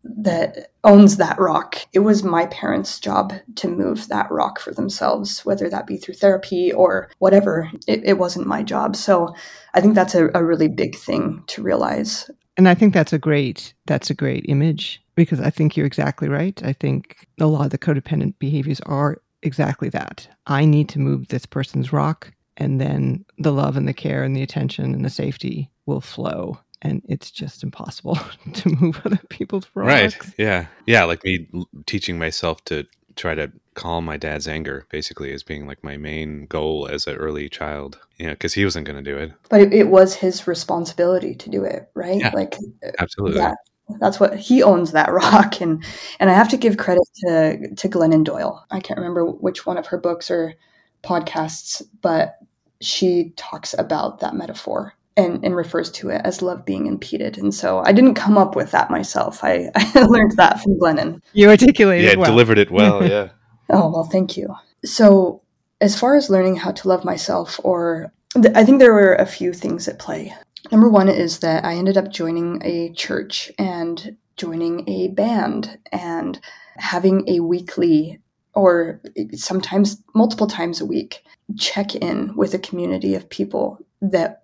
that 0.04 0.72
owns 0.82 1.16
that 1.16 1.38
rock. 1.38 1.76
It 1.92 2.00
was 2.00 2.24
my 2.24 2.46
parents' 2.46 2.98
job 2.98 3.32
to 3.56 3.68
move 3.68 4.08
that 4.08 4.30
rock 4.30 4.58
for 4.58 4.72
themselves, 4.72 5.44
whether 5.44 5.70
that 5.70 5.86
be 5.86 5.96
through 5.96 6.14
therapy 6.14 6.72
or 6.72 7.08
whatever. 7.18 7.70
It, 7.86 8.02
it 8.04 8.18
wasn't 8.18 8.48
my 8.48 8.62
job. 8.62 8.96
So 8.96 9.34
I 9.74 9.80
think 9.80 9.94
that's 9.94 10.16
a, 10.16 10.28
a 10.34 10.44
really 10.44 10.68
big 10.68 10.96
thing 10.96 11.44
to 11.48 11.62
realize 11.62 12.28
and 12.56 12.68
I 12.68 12.74
think 12.74 12.94
that's 12.94 13.12
a 13.12 13.18
great 13.18 13.74
that's 13.86 14.10
a 14.10 14.14
great 14.14 14.44
image 14.48 15.02
because 15.14 15.40
I 15.40 15.50
think 15.50 15.76
you're 15.76 15.86
exactly 15.86 16.28
right. 16.28 16.60
I 16.64 16.72
think 16.72 17.26
a 17.40 17.46
lot 17.46 17.66
of 17.66 17.70
the 17.70 17.78
codependent 17.78 18.34
behaviors 18.38 18.80
are 18.82 19.20
exactly 19.42 19.88
that. 19.90 20.28
I 20.46 20.64
need 20.64 20.88
to 20.90 20.98
move 20.98 21.28
this 21.28 21.46
person's 21.46 21.92
rock 21.92 22.32
and 22.56 22.80
then 22.80 23.24
the 23.38 23.52
love 23.52 23.76
and 23.76 23.88
the 23.88 23.94
care 23.94 24.22
and 24.22 24.36
the 24.36 24.42
attention 24.42 24.94
and 24.94 25.04
the 25.04 25.10
safety 25.10 25.70
will 25.86 26.00
flow 26.00 26.58
and 26.82 27.02
it's 27.08 27.30
just 27.30 27.62
impossible 27.62 28.18
to 28.52 28.68
move 28.80 29.00
other 29.04 29.20
people's 29.28 29.66
rocks. 29.74 29.88
Right. 29.88 30.34
Yeah. 30.36 30.66
Yeah, 30.86 31.04
like 31.04 31.24
me 31.24 31.48
teaching 31.86 32.18
myself 32.18 32.64
to 32.66 32.86
try 33.16 33.35
to 33.35 33.51
calm 33.75 34.05
my 34.05 34.16
dad's 34.16 34.46
anger 34.46 34.87
basically 34.90 35.33
as 35.33 35.42
being 35.42 35.66
like 35.66 35.83
my 35.83 35.96
main 35.96 36.46
goal 36.46 36.87
as 36.90 37.07
an 37.07 37.16
early 37.16 37.48
child. 37.48 37.98
You 38.18 38.27
know 38.27 38.33
because 38.33 38.55
he 38.55 38.64
wasn't 38.64 38.87
going 38.87 39.03
to 39.03 39.11
do 39.11 39.16
it. 39.16 39.33
But 39.48 39.61
it, 39.61 39.72
it, 39.72 39.88
was 39.88 40.14
his 40.14 40.46
responsibility 40.46 41.35
to 41.35 41.51
do 41.51 41.64
it 41.64 41.90
right? 41.94 42.20
Yeah, 42.20 42.31
like 42.35 42.57
absolutely. 42.98 43.38
yeah 43.38 43.55
that's 44.01 44.20
what 44.20 44.37
he 44.37 44.62
owns 44.62 44.92
that 44.92 45.12
rock 45.12 45.61
and 45.61 45.85
and 46.20 46.31
i 46.31 46.35
have 46.35 46.48
to 46.48 46.57
give 46.57 46.77
credit 46.77 47.05
to 47.16 47.75
to 47.75 47.88
glennon 47.88 48.25
doyle. 48.25 48.64
I 48.70 48.81
can't 48.81 48.98
remember 48.98 49.27
which 49.27 49.66
one 49.66 49.77
of 49.77 49.87
her 49.87 49.98
books 49.98 50.31
or 50.31 50.55
podcasts 51.03 51.83
but 52.01 52.38
she 52.81 53.33
talks 53.37 53.75
about 53.79 54.20
that 54.20 54.35
metaphor 54.35 54.94
and, 55.16 55.44
and 55.44 55.55
refers 55.55 55.90
to 55.90 56.09
it 56.09 56.20
as 56.25 56.42
love 56.42 56.64
being 56.64 56.87
impeded. 56.87 57.38
And 57.38 57.55
so 57.55 57.83
I 57.85 57.92
didn't 57.92 58.14
come 58.14 58.38
up 58.38 58.57
with 58.57 58.70
that 58.70 58.90
myself. 58.90 59.44
I, 59.44 59.70
I 59.75 60.03
learned 60.03 60.37
that 60.37 60.62
from 60.62 60.79
Glennon. 60.79 61.20
You 61.33 61.48
articulated 61.51 62.11
yeah, 62.11 62.16
well. 62.16 62.31
delivered 62.31 62.59
it 62.59 62.70
well. 62.70 63.03
Yeah. 63.12 63.31
oh, 63.70 63.90
well, 63.90 64.05
thank 64.05 64.37
you. 64.37 64.55
So 64.85 65.42
as 65.81 65.98
far 65.98 66.16
as 66.16 66.31
learning 66.31 66.57
how 66.57 66.72
to 66.72 66.88
love 66.88 67.05
myself, 67.05 67.61
or 67.62 68.12
th- 68.35 68.55
I 68.55 68.64
think 68.64 68.79
there 68.79 68.94
were 68.94 69.14
a 69.14 69.27
few 69.27 69.53
things 69.53 69.88
at 69.88 69.98
play. 69.98 70.35
Number 70.70 70.88
one 70.88 71.09
is 71.09 71.40
that 71.40 71.64
I 71.64 71.75
ended 71.75 71.96
up 71.96 72.11
joining 72.11 72.62
a 72.64 72.92
church 72.92 73.51
and 73.59 74.16
joining 74.37 74.88
a 74.88 75.09
band 75.09 75.79
and 75.90 76.40
having 76.77 77.29
a 77.29 77.40
weekly 77.40 78.20
or 78.55 79.01
sometimes 79.35 80.03
multiple 80.14 80.46
times 80.46 80.81
a 80.81 80.87
week, 80.87 81.25
check 81.57 81.94
in 81.94 82.35
with 82.37 82.55
a 82.55 82.59
community 82.59 83.14
of 83.14 83.29
people 83.29 83.79
that 84.01 84.41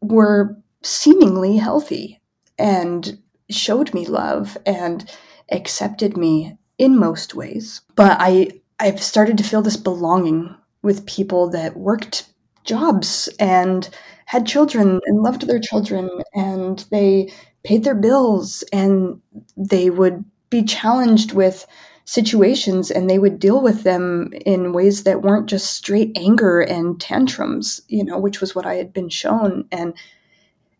were 0.00 0.56
seemingly 0.82 1.56
healthy 1.56 2.20
and 2.58 3.18
showed 3.50 3.92
me 3.94 4.06
love 4.06 4.56
and 4.66 5.10
accepted 5.50 6.16
me 6.16 6.56
in 6.78 6.96
most 6.98 7.34
ways. 7.34 7.80
But 7.96 8.16
I 8.20 8.60
I've 8.78 9.02
started 9.02 9.36
to 9.38 9.44
feel 9.44 9.62
this 9.62 9.76
belonging 9.76 10.54
with 10.82 11.06
people 11.06 11.50
that 11.50 11.76
worked 11.76 12.32
jobs 12.64 13.28
and 13.38 13.88
had 14.26 14.46
children 14.46 15.00
and 15.06 15.22
loved 15.22 15.46
their 15.46 15.58
children 15.60 16.08
and 16.34 16.84
they 16.90 17.30
paid 17.64 17.84
their 17.84 17.94
bills 17.94 18.62
and 18.72 19.20
they 19.56 19.90
would 19.90 20.24
be 20.48 20.62
challenged 20.62 21.32
with 21.32 21.66
situations 22.10 22.90
and 22.90 23.08
they 23.08 23.20
would 23.20 23.38
deal 23.38 23.62
with 23.62 23.84
them 23.84 24.32
in 24.44 24.72
ways 24.72 25.04
that 25.04 25.22
weren't 25.22 25.48
just 25.48 25.70
straight 25.70 26.10
anger 26.16 26.60
and 26.60 27.00
tantrums 27.00 27.80
you 27.86 28.04
know 28.04 28.18
which 28.18 28.40
was 28.40 28.52
what 28.52 28.66
i 28.66 28.74
had 28.74 28.92
been 28.92 29.08
shown. 29.08 29.64
And 29.70 29.94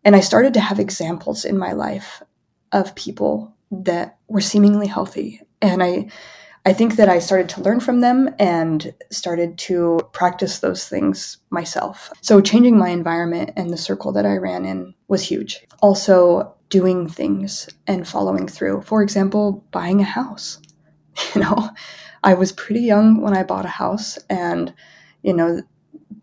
and 0.03 0.13
i 0.13 0.19
started 0.19 0.53
to 0.53 0.59
have 0.59 0.77
examples 0.77 1.45
in 1.45 1.57
my 1.57 1.71
life 1.71 2.21
of 2.73 2.95
people 2.95 3.55
that 3.71 4.17
were 4.27 4.41
seemingly 4.41 4.87
healthy. 4.87 5.39
And 5.61 5.81
i 5.81 6.09
i 6.65 6.73
think 6.73 6.97
that 6.97 7.07
i 7.07 7.19
started 7.19 7.47
to 7.51 7.61
learn 7.61 7.79
from 7.79 8.01
them 8.01 8.29
and 8.37 8.93
started 9.09 9.57
to 9.69 10.01
practice 10.11 10.59
those 10.59 10.89
things 10.89 11.37
myself. 11.49 12.11
So 12.19 12.41
changing 12.41 12.77
my 12.77 12.89
environment 12.89 13.51
and 13.55 13.69
the 13.69 13.77
circle 13.77 14.11
that 14.11 14.25
i 14.25 14.35
ran 14.35 14.65
in 14.65 14.93
was 15.07 15.23
huge. 15.23 15.65
Also 15.81 16.53
doing 16.67 17.07
things 17.07 17.69
and 17.87 18.05
following 18.05 18.49
through. 18.49 18.81
For 18.81 19.01
example 19.01 19.63
buying 19.71 20.01
a 20.01 20.11
house 20.19 20.60
you 21.35 21.41
know 21.41 21.69
i 22.23 22.33
was 22.33 22.51
pretty 22.51 22.81
young 22.81 23.21
when 23.21 23.35
i 23.35 23.43
bought 23.43 23.65
a 23.65 23.69
house 23.69 24.17
and 24.29 24.73
you 25.23 25.33
know 25.33 25.61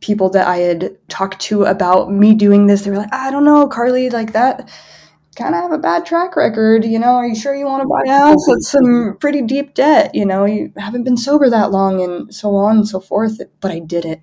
people 0.01 0.31
that 0.31 0.47
i 0.47 0.59
had 0.59 0.97
talked 1.09 1.41
to 1.41 1.65
about 1.65 2.11
me 2.11 2.35
doing 2.35 2.67
this 2.67 2.83
they 2.83 2.91
were 2.91 2.99
like 2.99 3.13
i 3.13 3.31
don't 3.31 3.45
know 3.45 3.67
carly 3.69 4.11
like 4.11 4.33
that 4.33 4.71
kind 5.37 5.55
of 5.55 5.63
have 5.63 5.73
a 5.73 5.79
bad 5.79 6.05
track 6.05 6.35
record 6.35 6.85
you 6.85 6.99
know 6.99 7.15
are 7.15 7.27
you 7.27 7.35
sure 7.35 7.55
you 7.55 7.65
want 7.65 7.81
to 7.81 7.89
buy 7.89 8.13
a 8.13 8.19
house 8.19 8.45
with 8.49 8.63
some 8.63 9.17
pretty 9.21 9.41
deep 9.41 9.75
debt 9.75 10.13
you 10.15 10.27
know 10.27 10.45
you 10.45 10.73
haven't 10.77 11.05
been 11.05 11.17
sober 11.17 11.49
that 11.49 11.71
long 11.71 12.03
and 12.03 12.35
so 12.35 12.57
on 12.57 12.79
and 12.79 12.89
so 12.89 12.99
forth 12.99 13.41
but 13.61 13.71
i 13.71 13.79
did 13.79 14.05
it 14.05 14.21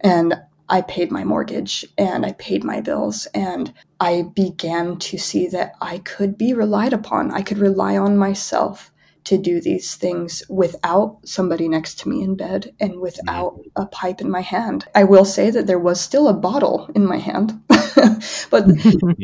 and 0.00 0.34
I 0.68 0.82
paid 0.82 1.10
my 1.10 1.24
mortgage 1.24 1.86
and 1.96 2.26
I 2.26 2.32
paid 2.32 2.62
my 2.62 2.80
bills. 2.80 3.26
And 3.34 3.72
I 4.00 4.24
began 4.34 4.98
to 4.98 5.18
see 5.18 5.46
that 5.48 5.72
I 5.80 5.98
could 5.98 6.36
be 6.36 6.52
relied 6.52 6.92
upon. 6.92 7.30
I 7.30 7.42
could 7.42 7.58
rely 7.58 7.96
on 7.96 8.18
myself 8.18 8.92
to 9.28 9.36
do 9.36 9.60
these 9.60 9.94
things 9.94 10.42
without 10.48 11.18
somebody 11.22 11.68
next 11.68 11.98
to 11.98 12.08
me 12.08 12.22
in 12.22 12.34
bed 12.34 12.74
and 12.80 12.98
without 12.98 13.60
a 13.76 13.84
pipe 13.84 14.22
in 14.22 14.30
my 14.30 14.40
hand. 14.40 14.86
I 14.94 15.04
will 15.04 15.26
say 15.26 15.50
that 15.50 15.66
there 15.66 15.78
was 15.78 16.00
still 16.00 16.28
a 16.28 16.32
bottle 16.32 16.90
in 16.94 17.04
my 17.04 17.18
hand. 17.18 17.52
but 17.68 18.64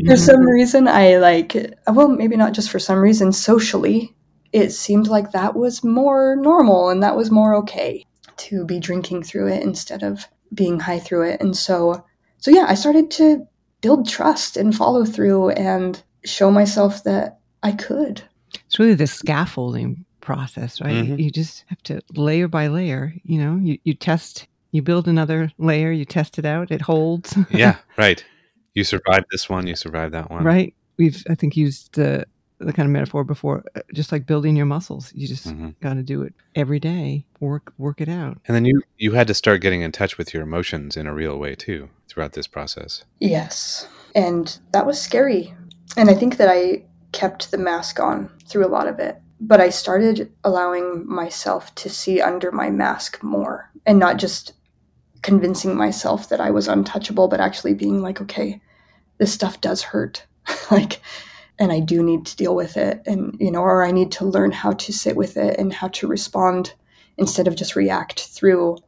for 0.06 0.16
some 0.18 0.42
reason, 0.42 0.88
I 0.88 1.16
like, 1.16 1.56
well, 1.86 2.08
maybe 2.08 2.36
not 2.36 2.52
just 2.52 2.70
for 2.70 2.78
some 2.78 2.98
reason, 2.98 3.32
socially, 3.32 4.14
it 4.52 4.72
seemed 4.72 5.06
like 5.06 5.32
that 5.32 5.56
was 5.56 5.82
more 5.82 6.36
normal 6.36 6.90
and 6.90 7.02
that 7.02 7.16
was 7.16 7.30
more 7.30 7.54
okay 7.54 8.04
to 8.36 8.66
be 8.66 8.78
drinking 8.78 9.22
through 9.22 9.48
it 9.48 9.62
instead 9.62 10.02
of 10.02 10.26
being 10.52 10.80
high 10.80 10.98
through 10.98 11.30
it. 11.30 11.40
And 11.40 11.56
so, 11.56 12.04
so 12.36 12.50
yeah, 12.50 12.66
I 12.68 12.74
started 12.74 13.10
to 13.12 13.48
build 13.80 14.06
trust 14.06 14.58
and 14.58 14.76
follow 14.76 15.06
through 15.06 15.48
and 15.52 16.02
show 16.26 16.50
myself 16.50 17.04
that 17.04 17.38
I 17.62 17.72
could 17.72 18.22
it's 18.66 18.78
really 18.78 18.94
the 18.94 19.06
scaffolding 19.06 20.04
process, 20.24 20.80
right? 20.80 21.04
Mm-hmm. 21.04 21.20
You 21.20 21.30
just 21.30 21.64
have 21.68 21.82
to 21.84 22.00
layer 22.14 22.48
by 22.48 22.66
layer, 22.66 23.14
you 23.24 23.38
know, 23.38 23.60
you, 23.62 23.78
you 23.84 23.94
test, 23.94 24.48
you 24.72 24.82
build 24.82 25.06
another 25.06 25.52
layer, 25.58 25.92
you 25.92 26.04
test 26.04 26.38
it 26.38 26.44
out, 26.44 26.70
it 26.70 26.80
holds. 26.80 27.36
yeah, 27.50 27.76
right. 27.96 28.24
You 28.74 28.82
survive 28.82 29.24
this 29.30 29.48
one, 29.48 29.66
you 29.66 29.76
survive 29.76 30.10
that 30.12 30.30
one. 30.30 30.42
Right. 30.42 30.74
We've, 30.96 31.22
I 31.28 31.34
think, 31.34 31.56
used 31.56 31.94
the, 31.94 32.26
the 32.58 32.72
kind 32.72 32.86
of 32.86 32.92
metaphor 32.92 33.22
before, 33.22 33.64
uh, 33.76 33.80
just 33.92 34.10
like 34.10 34.26
building 34.26 34.56
your 34.56 34.66
muscles. 34.66 35.12
You 35.14 35.28
just 35.28 35.46
mm-hmm. 35.46 35.70
got 35.80 35.94
to 35.94 36.02
do 36.02 36.22
it 36.22 36.34
every 36.56 36.80
day, 36.80 37.26
work, 37.40 37.72
work 37.78 38.00
it 38.00 38.08
out. 38.08 38.38
And 38.48 38.54
then 38.54 38.64
you, 38.64 38.82
you 38.96 39.12
had 39.12 39.28
to 39.28 39.34
start 39.34 39.60
getting 39.60 39.82
in 39.82 39.92
touch 39.92 40.18
with 40.18 40.32
your 40.32 40.42
emotions 40.42 40.96
in 40.96 41.06
a 41.06 41.14
real 41.14 41.38
way 41.38 41.54
too 41.54 41.88
throughout 42.08 42.32
this 42.32 42.46
process. 42.46 43.04
Yes. 43.20 43.86
And 44.14 44.58
that 44.72 44.86
was 44.86 45.00
scary. 45.00 45.54
And 45.96 46.10
I 46.10 46.14
think 46.14 46.38
that 46.38 46.48
I 46.48 46.84
kept 47.14 47.50
the 47.50 47.58
mask 47.58 48.00
on 48.00 48.28
through 48.46 48.66
a 48.66 48.74
lot 48.76 48.88
of 48.88 48.98
it. 48.98 49.16
But 49.40 49.60
I 49.60 49.70
started 49.70 50.32
allowing 50.42 51.06
myself 51.06 51.74
to 51.76 51.88
see 51.88 52.20
under 52.20 52.50
my 52.50 52.70
mask 52.70 53.22
more 53.22 53.70
and 53.86 53.98
not 53.98 54.18
just 54.18 54.52
convincing 55.22 55.76
myself 55.76 56.28
that 56.28 56.40
I 56.40 56.50
was 56.50 56.68
untouchable, 56.68 57.28
but 57.28 57.40
actually 57.40 57.74
being 57.74 58.02
like, 58.02 58.20
okay, 58.20 58.60
this 59.18 59.32
stuff 59.32 59.60
does 59.60 59.80
hurt. 59.82 60.26
like, 60.70 61.00
and 61.58 61.72
I 61.72 61.80
do 61.80 62.02
need 62.02 62.26
to 62.26 62.36
deal 62.36 62.54
with 62.56 62.76
it. 62.76 63.00
And, 63.06 63.36
you 63.38 63.50
know, 63.50 63.60
or 63.60 63.84
I 63.84 63.92
need 63.92 64.10
to 64.12 64.24
learn 64.24 64.50
how 64.50 64.72
to 64.72 64.92
sit 64.92 65.16
with 65.16 65.36
it 65.36 65.58
and 65.58 65.72
how 65.72 65.88
to 65.88 66.08
respond 66.08 66.74
instead 67.16 67.46
of 67.46 67.54
just 67.54 67.76
react 67.76 68.24
through 68.26 68.78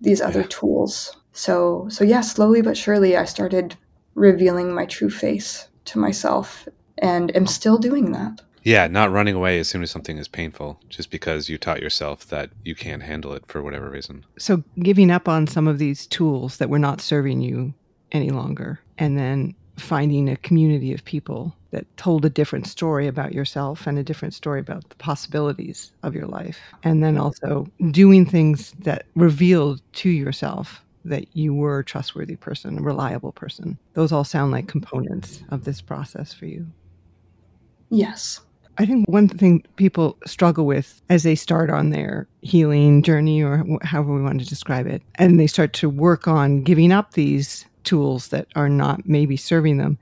these 0.00 0.20
other 0.20 0.40
yeah. 0.40 0.46
tools. 0.50 1.16
So, 1.32 1.86
so 1.88 2.02
yeah, 2.02 2.22
slowly 2.22 2.62
but 2.62 2.76
surely 2.76 3.16
I 3.16 3.24
started 3.24 3.76
revealing 4.14 4.74
my 4.74 4.86
true 4.86 5.10
face 5.10 5.68
to 5.84 5.98
myself 5.98 6.66
and 7.00 7.34
am 7.36 7.46
still 7.46 7.78
doing 7.78 8.12
that. 8.12 8.40
Yeah, 8.62 8.86
not 8.88 9.10
running 9.10 9.34
away 9.34 9.58
as 9.58 9.68
soon 9.68 9.82
as 9.82 9.90
something 9.90 10.18
is 10.18 10.28
painful, 10.28 10.78
just 10.88 11.10
because 11.10 11.48
you 11.48 11.56
taught 11.56 11.80
yourself 11.80 12.26
that 12.26 12.50
you 12.62 12.74
can't 12.74 13.02
handle 13.02 13.32
it 13.32 13.44
for 13.46 13.62
whatever 13.62 13.88
reason. 13.88 14.24
So, 14.38 14.62
giving 14.80 15.10
up 15.10 15.28
on 15.28 15.46
some 15.46 15.66
of 15.66 15.78
these 15.78 16.06
tools 16.06 16.58
that 16.58 16.68
were 16.68 16.78
not 16.78 17.00
serving 17.00 17.40
you 17.40 17.72
any 18.12 18.30
longer, 18.30 18.80
and 18.98 19.18
then 19.18 19.54
finding 19.78 20.28
a 20.28 20.36
community 20.36 20.92
of 20.92 21.04
people 21.04 21.56
that 21.70 21.86
told 21.96 22.24
a 22.24 22.30
different 22.30 22.66
story 22.66 23.06
about 23.06 23.32
yourself 23.32 23.86
and 23.86 23.98
a 23.98 24.02
different 24.02 24.34
story 24.34 24.60
about 24.60 24.88
the 24.90 24.96
possibilities 24.96 25.92
of 26.02 26.14
your 26.14 26.26
life. 26.26 26.58
And 26.82 27.02
then 27.02 27.16
also 27.16 27.66
doing 27.90 28.26
things 28.26 28.72
that 28.80 29.06
revealed 29.14 29.80
to 29.94 30.10
yourself 30.10 30.82
that 31.04 31.34
you 31.34 31.54
were 31.54 31.78
a 31.78 31.84
trustworthy 31.84 32.36
person, 32.36 32.78
a 32.78 32.82
reliable 32.82 33.32
person. 33.32 33.78
Those 33.94 34.12
all 34.12 34.24
sound 34.24 34.52
like 34.52 34.68
components 34.68 35.42
of 35.50 35.64
this 35.64 35.80
process 35.80 36.32
for 36.32 36.46
you. 36.46 36.66
Yes. 37.90 38.40
I 38.78 38.86
think 38.86 39.06
one 39.08 39.28
thing 39.28 39.62
people 39.76 40.16
struggle 40.24 40.64
with 40.64 41.02
as 41.10 41.22
they 41.22 41.34
start 41.34 41.68
on 41.68 41.90
their 41.90 42.26
healing 42.40 43.02
journey 43.02 43.42
or 43.42 43.62
however 43.82 44.14
we 44.14 44.22
want 44.22 44.40
to 44.40 44.48
describe 44.48 44.86
it, 44.86 45.02
and 45.16 45.38
they 45.38 45.46
start 45.46 45.74
to 45.74 45.90
work 45.90 46.26
on 46.26 46.62
giving 46.62 46.90
up 46.90 47.12
these 47.12 47.66
tools 47.84 48.28
that 48.28 48.46
are 48.56 48.70
not 48.70 49.06
maybe 49.06 49.36
serving 49.36 49.76
them. 49.76 49.98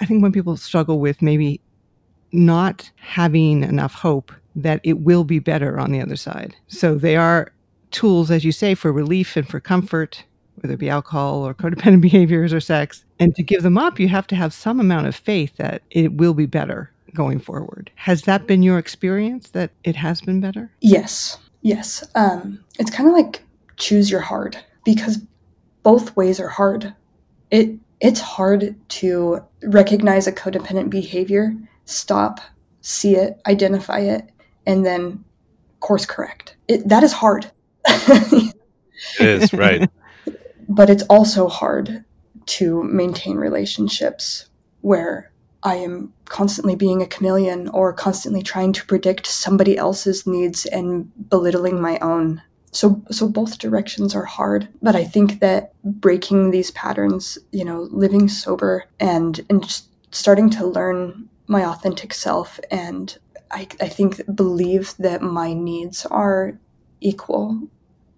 I 0.00 0.04
think 0.04 0.22
when 0.22 0.32
people 0.32 0.58
struggle 0.58 1.00
with 1.00 1.22
maybe 1.22 1.60
not 2.32 2.90
having 2.96 3.62
enough 3.62 3.94
hope 3.94 4.32
that 4.56 4.80
it 4.82 5.00
will 5.00 5.24
be 5.24 5.38
better 5.38 5.78
on 5.78 5.92
the 5.92 6.00
other 6.00 6.16
side. 6.16 6.56
So 6.68 6.96
they 6.96 7.16
are 7.16 7.52
tools, 7.92 8.30
as 8.30 8.44
you 8.44 8.52
say, 8.52 8.74
for 8.74 8.92
relief 8.92 9.36
and 9.36 9.48
for 9.48 9.60
comfort, 9.60 10.22
whether 10.56 10.74
it 10.74 10.80
be 10.80 10.90
alcohol 10.90 11.46
or 11.46 11.54
codependent 11.62 12.02
behaviors 12.02 12.52
or 12.52 12.60
sex. 12.60 13.06
And 13.18 13.34
to 13.36 13.42
give 13.42 13.62
them 13.62 13.78
up, 13.78 13.98
you 13.98 14.08
have 14.08 14.26
to 14.28 14.36
have 14.36 14.52
some 14.52 14.80
amount 14.80 15.06
of 15.06 15.14
faith 15.14 15.56
that 15.56 15.82
it 15.90 16.12
will 16.14 16.34
be 16.34 16.46
better 16.46 16.90
going 17.16 17.40
forward. 17.40 17.90
Has 17.96 18.22
that 18.22 18.46
been 18.46 18.62
your 18.62 18.78
experience 18.78 19.50
that 19.50 19.72
it 19.82 19.96
has 19.96 20.20
been 20.20 20.40
better? 20.40 20.70
Yes. 20.80 21.38
Yes. 21.62 22.04
Um, 22.14 22.64
it's 22.78 22.90
kind 22.90 23.08
of 23.08 23.14
like 23.14 23.42
choose 23.76 24.10
your 24.10 24.20
hard 24.20 24.56
because 24.84 25.18
both 25.82 26.14
ways 26.16 26.38
are 26.38 26.48
hard. 26.48 26.94
It 27.50 27.76
it's 28.00 28.20
hard 28.20 28.76
to 28.88 29.40
recognize 29.64 30.26
a 30.26 30.32
codependent 30.32 30.90
behavior, 30.90 31.56
stop, 31.86 32.40
see 32.82 33.16
it, 33.16 33.40
identify 33.46 34.00
it, 34.00 34.30
and 34.66 34.84
then 34.84 35.24
course 35.86 36.04
correct. 36.04 36.56
It, 36.66 36.88
that 36.88 37.04
is 37.04 37.12
hard. 37.12 37.50
it 37.86 38.54
is, 39.20 39.52
right. 39.52 39.88
But 40.68 40.90
it's 40.90 41.04
also 41.04 41.46
hard 41.48 42.04
to 42.46 42.82
maintain 42.82 43.36
relationships 43.36 44.46
where 44.80 45.30
I 45.66 45.74
am 45.74 46.12
constantly 46.26 46.76
being 46.76 47.02
a 47.02 47.08
chameleon 47.08 47.66
or 47.70 47.92
constantly 47.92 48.40
trying 48.40 48.72
to 48.74 48.86
predict 48.86 49.26
somebody 49.26 49.76
else's 49.76 50.24
needs 50.24 50.64
and 50.66 51.10
belittling 51.28 51.82
my 51.82 51.98
own. 51.98 52.40
So 52.70 53.02
so 53.10 53.28
both 53.28 53.58
directions 53.58 54.14
are 54.14 54.24
hard, 54.24 54.68
but 54.80 54.94
I 54.94 55.02
think 55.02 55.40
that 55.40 55.72
breaking 55.82 56.52
these 56.52 56.70
patterns, 56.70 57.36
you 57.50 57.64
know, 57.64 57.88
living 57.90 58.28
sober 58.28 58.84
and 59.00 59.44
and 59.50 59.60
just 59.60 59.88
starting 60.12 60.50
to 60.50 60.64
learn 60.64 61.28
my 61.48 61.64
authentic 61.64 62.14
self 62.14 62.60
and 62.70 63.18
I, 63.50 63.66
I 63.80 63.88
think 63.88 64.20
believe 64.36 64.94
that 65.00 65.20
my 65.20 65.52
needs 65.52 66.06
are 66.06 66.58
equal 67.00 67.60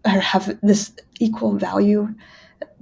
or 0.05 0.21
have 0.21 0.59
this 0.63 0.93
equal 1.19 1.57
value 1.57 2.15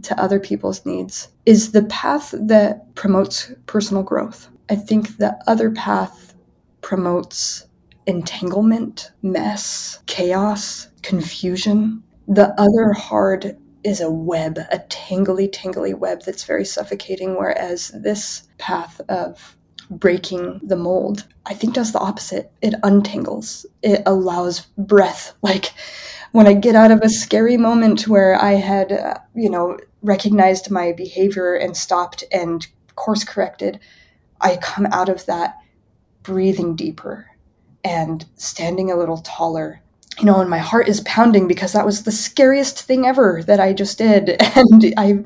to 0.02 0.20
other 0.20 0.40
people's 0.40 0.84
needs 0.84 1.28
is 1.44 1.70
the 1.70 1.84
path 1.84 2.34
that 2.36 2.94
promotes 2.96 3.52
personal 3.66 4.02
growth. 4.02 4.48
I 4.68 4.76
think 4.76 5.16
the 5.16 5.36
other 5.46 5.70
path 5.70 6.34
promotes 6.80 7.66
entanglement, 8.06 9.10
mess, 9.22 10.00
chaos, 10.06 10.88
confusion. 11.02 12.02
The 12.28 12.54
other 12.60 12.92
hard 12.92 13.56
is 13.84 14.00
a 14.00 14.10
web, 14.10 14.58
a 14.72 14.78
tangly, 14.88 15.48
tangly 15.48 15.94
web 15.94 16.22
that's 16.22 16.44
very 16.44 16.64
suffocating, 16.64 17.36
whereas 17.36 17.92
this 17.94 18.48
path 18.58 19.00
of 19.08 19.56
breaking 19.90 20.60
the 20.64 20.76
mold, 20.76 21.24
I 21.46 21.54
think 21.54 21.74
does 21.74 21.92
the 21.92 22.00
opposite. 22.00 22.50
It 22.62 22.74
untangles, 22.82 23.64
it 23.82 24.02
allows 24.06 24.62
breath. 24.76 25.34
Like 25.42 25.72
when 26.32 26.48
I 26.48 26.54
get 26.54 26.74
out 26.74 26.90
of 26.90 27.00
a 27.02 27.08
scary 27.08 27.56
moment 27.56 28.08
where 28.08 28.34
I 28.42 28.54
had, 28.54 28.90
uh, 28.90 29.14
you 29.34 29.48
know, 29.48 29.78
recognized 30.02 30.70
my 30.70 30.92
behavior 30.92 31.54
and 31.54 31.76
stopped 31.76 32.24
and 32.32 32.66
course 32.96 33.22
corrected, 33.22 33.78
I 34.40 34.56
come 34.56 34.86
out 34.86 35.08
of 35.08 35.26
that 35.26 35.58
breathing 36.22 36.76
deeper 36.76 37.26
and 37.84 38.24
standing 38.36 38.90
a 38.90 38.96
little 38.96 39.18
taller 39.18 39.82
you 40.18 40.24
know, 40.24 40.40
and 40.40 40.48
my 40.48 40.58
heart 40.58 40.88
is 40.88 41.00
pounding 41.02 41.46
because 41.46 41.72
that 41.72 41.84
was 41.84 42.04
the 42.04 42.12
scariest 42.12 42.82
thing 42.82 43.06
ever 43.06 43.42
that 43.46 43.60
I 43.60 43.72
just 43.72 43.98
did. 43.98 44.40
And 44.56 44.94
I, 44.96 45.22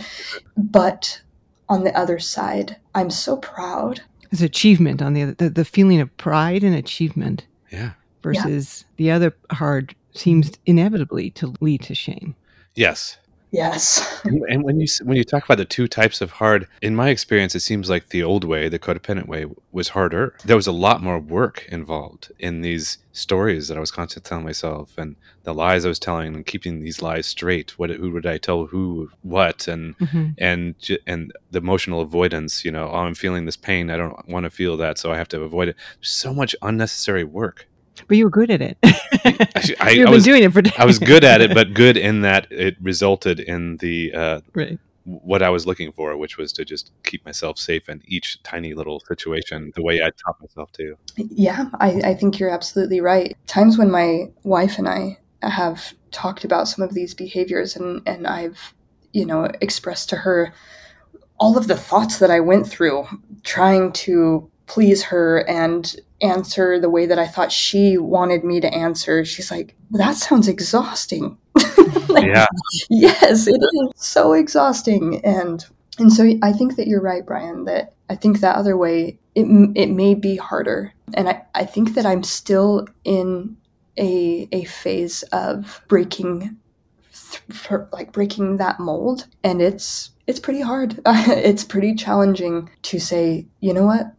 but 0.57 1.21
on 1.69 1.85
the 1.85 1.97
other 1.97 2.19
side, 2.19 2.77
I'm 2.95 3.11
so 3.11 3.37
proud. 3.37 4.01
It's 4.33 4.43
achievement 4.43 5.01
on 5.01 5.13
the 5.13 5.23
other, 5.23 5.35
the, 5.35 5.51
the 5.51 5.65
feeling 5.65 6.01
of 6.01 6.15
pride 6.17 6.65
and 6.65 6.75
achievement. 6.75 7.47
Yeah. 7.71 7.93
Versus 8.23 8.85
yeah. 8.85 8.97
the 8.97 9.11
other 9.13 9.37
hard 9.53 9.95
seems 10.13 10.53
inevitably 10.67 11.31
to 11.31 11.55
lead 11.61 11.83
to 11.83 11.95
shame. 11.95 12.35
Yes. 12.75 13.17
Yes. 13.51 14.21
and 14.25 14.63
when 14.63 14.81
you 14.81 14.87
when 15.03 15.17
you 15.17 15.25
talk 15.25 15.45
about 15.45 15.59
the 15.59 15.65
two 15.65 15.89
types 15.89 16.21
of 16.21 16.33
hard, 16.33 16.69
in 16.83 16.95
my 16.95 17.09
experience, 17.09 17.55
it 17.55 17.61
seems 17.61 17.91
like 17.91 18.09
the 18.09 18.23
old 18.23 18.45
way, 18.45 18.69
the 18.69 18.79
codependent 18.79 19.27
way, 19.27 19.47
was 19.73 19.89
harder. 19.89 20.35
There 20.45 20.57
was 20.57 20.67
a 20.67 20.73
lot 20.73 21.03
more 21.03 21.19
work 21.19 21.67
involved 21.69 22.33
in 22.39 22.61
these 22.61 22.99
stories 23.13 23.69
that 23.69 23.77
I 23.77 23.81
was 23.81 23.91
constantly 23.91 24.29
telling 24.29 24.45
myself, 24.45 24.97
and 24.97 25.17
the 25.43 25.55
lies 25.55 25.85
I 25.85 25.89
was 25.89 25.99
telling, 25.99 26.35
and 26.35 26.47
keeping 26.47 26.81
these 26.81 27.03
lies 27.03 27.27
straight. 27.27 27.79
What 27.79 27.91
who 27.91 28.13
would 28.13 28.27
I 28.27 28.39
tell 28.39 28.67
who 28.67 29.11
what, 29.23 29.67
and 29.67 29.99
mm-hmm. 29.99 30.29
and 30.39 30.75
and 31.07 31.33
the 31.51 31.59
emotional 31.59 32.01
avoidance. 32.01 32.65
You 32.65 32.71
know, 32.71 32.89
oh, 32.89 32.99
I'm 32.99 33.15
feeling 33.15 33.47
this 33.47 33.57
pain. 33.57 33.91
I 33.91 33.97
don't 33.97 34.29
want 34.29 34.45
to 34.45 34.51
feel 34.51 34.77
that, 34.77 34.99
so 34.99 35.13
I 35.13 35.17
have 35.17 35.29
to 35.29 35.43
avoid 35.43 35.69
it. 35.69 35.77
So 36.01 36.33
much 36.33 36.55
unnecessary 36.63 37.25
work. 37.25 37.67
But 38.07 38.17
you 38.17 38.25
were 38.25 38.31
good 38.31 38.51
at 38.51 38.63
it. 38.63 38.79
Actually, 38.85 39.79
I, 39.79 39.91
You've 39.91 40.03
I 40.03 40.05
been 40.05 40.11
was, 40.11 40.25
doing 40.25 40.43
it 40.43 40.53
for. 40.53 40.63
I 40.79 40.85
was 40.85 40.99
good 40.99 41.25
at 41.25 41.41
it, 41.41 41.55
but 41.55 41.75
good 41.75 41.97
in 41.97 42.23
that 42.23 42.51
it 42.51 42.77
resulted 42.81 43.41
in 43.41 43.77
the 43.79 44.13
uh, 44.13 44.41
right 44.55 44.79
what 45.05 45.43
I 45.43 45.51
was 45.51 45.67
looking 45.67 45.93
for, 45.93 46.17
which 46.17 46.37
was 46.37 46.53
to 46.53 46.65
just 46.65 46.93
keep 47.05 47.25
myself 47.25 47.59
safe 47.59 47.89
in 47.89 48.03
each 48.07 48.43
tiny 48.43 48.75
little 48.75 49.01
situation, 49.01 49.73
the 49.75 49.83
way 49.83 50.03
I 50.03 50.11
taught 50.11 50.41
myself 50.41 50.71
to. 50.73 50.97
Yeah, 51.17 51.67
I, 51.81 52.01
I 52.05 52.15
think 52.15 52.39
you're 52.39 52.51
absolutely 52.51 53.01
right. 53.01 53.37
Times 53.47 53.79
when 53.79 53.91
my 53.91 54.27
wife 54.45 54.79
and 54.79 54.89
I 54.89 55.19
have 55.43 55.95
talked 56.11 56.45
about 56.45 56.69
some 56.69 56.85
of 56.85 56.95
these 56.95 57.15
behaviors, 57.15 57.77
and 57.77 58.03
and 58.07 58.27
I've 58.27 58.75
you 59.13 59.27
know 59.27 59.45
expressed 59.61 60.09
to 60.11 60.17
her 60.17 60.53
all 61.39 61.57
of 61.57 61.67
the 61.67 61.77
thoughts 61.77 62.19
that 62.19 62.31
I 62.31 62.41
went 62.41 62.69
through 62.69 63.07
trying 63.43 63.93
to 63.93 64.49
please 64.67 65.03
her 65.05 65.49
and 65.49 65.97
answer 66.23 66.79
the 66.79 66.91
way 66.91 67.07
that 67.07 67.19
I 67.19 67.27
thought 67.27 67.53
she 67.53 67.97
wanted 67.99 68.45
me 68.45 68.61
to 68.61 68.73
answer. 68.73 69.25
She's 69.25 69.51
like, 69.51 69.75
that 69.93 70.17
sounds 70.17 70.49
exhausting. 70.49 71.37
like, 72.09 72.27
yeah. 72.27 72.47
Yes, 72.89 73.47
it 73.47 73.61
is 73.61 73.91
so 73.97 74.33
exhausting. 74.33 75.21
And 75.25 75.65
and 75.99 76.13
so 76.13 76.33
I 76.43 76.53
think 76.53 76.77
that 76.77 76.87
you're 76.87 77.03
right, 77.03 77.27
Brian, 77.27 77.65
that 77.65 77.95
I 78.09 78.17
think 78.17 78.41
that 78.41 78.57
other 78.57 78.77
way 78.77 79.19
it, 79.35 79.45
it 79.75 79.91
may 79.91 80.15
be 80.15 80.37
harder. 80.37 80.93
And 81.15 81.29
I, 81.29 81.43
I 81.55 81.65
think 81.65 81.95
that 81.95 82.07
I'm 82.07 82.23
still 82.23 82.87
in 83.05 83.57
a, 83.99 84.49
a 84.51 84.65
phase 84.65 85.23
of 85.25 85.83
breaking 85.89 86.57
for 87.51 87.89
like 87.93 88.13
breaking 88.13 88.57
that 88.57 88.81
mold 88.81 89.27
and 89.45 89.63
it's 89.63 90.11
it's 90.27 90.41
pretty 90.41 90.61
hard 90.61 91.01
it's 91.07 91.63
pretty 91.63 91.95
challenging 91.95 92.69
to 92.83 92.99
say 92.99 93.47
you 93.61 93.73
know 93.73 93.87
what 93.87 94.15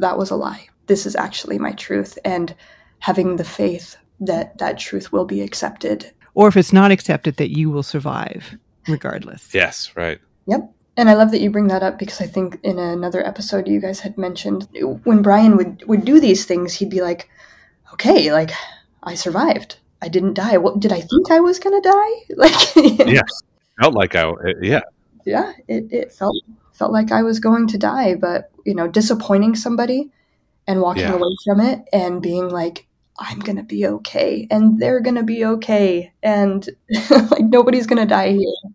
that 0.00 0.18
was 0.18 0.30
a 0.30 0.36
lie. 0.36 0.68
This 0.86 1.06
is 1.06 1.16
actually 1.16 1.58
my 1.58 1.72
truth. 1.72 2.18
And 2.24 2.54
having 2.98 3.36
the 3.36 3.44
faith 3.44 3.96
that 4.20 4.58
that 4.58 4.78
truth 4.78 5.12
will 5.12 5.24
be 5.24 5.40
accepted. 5.40 6.10
Or 6.34 6.48
if 6.48 6.56
it's 6.56 6.72
not 6.72 6.90
accepted, 6.90 7.36
that 7.36 7.56
you 7.56 7.70
will 7.70 7.82
survive 7.82 8.56
regardless. 8.88 9.52
Yes, 9.54 9.92
right. 9.96 10.18
Yep. 10.46 10.70
And 10.96 11.10
I 11.10 11.14
love 11.14 11.30
that 11.32 11.40
you 11.40 11.50
bring 11.50 11.68
that 11.68 11.82
up 11.82 11.98
because 11.98 12.20
I 12.20 12.26
think 12.26 12.60
in 12.62 12.78
another 12.78 13.26
episode 13.26 13.66
you 13.66 13.80
guys 13.80 14.00
had 14.00 14.16
mentioned 14.16 14.68
when 15.02 15.22
Brian 15.22 15.56
would, 15.56 15.82
would 15.86 16.04
do 16.04 16.20
these 16.20 16.44
things, 16.44 16.74
he'd 16.74 16.90
be 16.90 17.02
like, 17.02 17.28
okay, 17.92 18.32
like 18.32 18.52
I 19.02 19.14
survived. 19.14 19.78
I 20.00 20.08
didn't 20.08 20.34
die. 20.34 20.58
What 20.58 20.80
did 20.80 20.92
I 20.92 21.00
think 21.00 21.30
I 21.30 21.40
was 21.40 21.58
going 21.58 21.80
to 21.80 21.88
die? 21.88 22.10
Like, 22.36 23.08
yeah, 23.08 23.22
felt 23.80 23.94
like 23.94 24.14
I, 24.14 24.32
yeah, 24.60 24.82
yeah, 25.24 25.52
it, 25.66 25.92
it 25.92 26.12
felt 26.12 26.36
felt 26.72 26.92
like 26.92 27.10
I 27.10 27.22
was 27.22 27.40
going 27.40 27.66
to 27.68 27.78
die, 27.78 28.14
but 28.14 28.50
you 28.64 28.74
know, 28.74 28.86
disappointing 28.86 29.54
somebody 29.54 30.10
and 30.66 30.80
walking 30.80 31.02
yeah. 31.02 31.14
away 31.14 31.36
from 31.44 31.60
it 31.60 31.80
and 31.92 32.22
being 32.22 32.48
like, 32.48 32.86
I'm 33.18 33.38
gonna 33.38 33.62
be 33.62 33.86
okay, 33.86 34.46
and 34.50 34.80
they're 34.80 35.00
gonna 35.00 35.22
be 35.22 35.44
okay, 35.44 36.12
and 36.22 36.68
like 37.10 37.44
nobody's 37.44 37.86
gonna 37.86 38.06
die 38.06 38.32
here. 38.32 38.72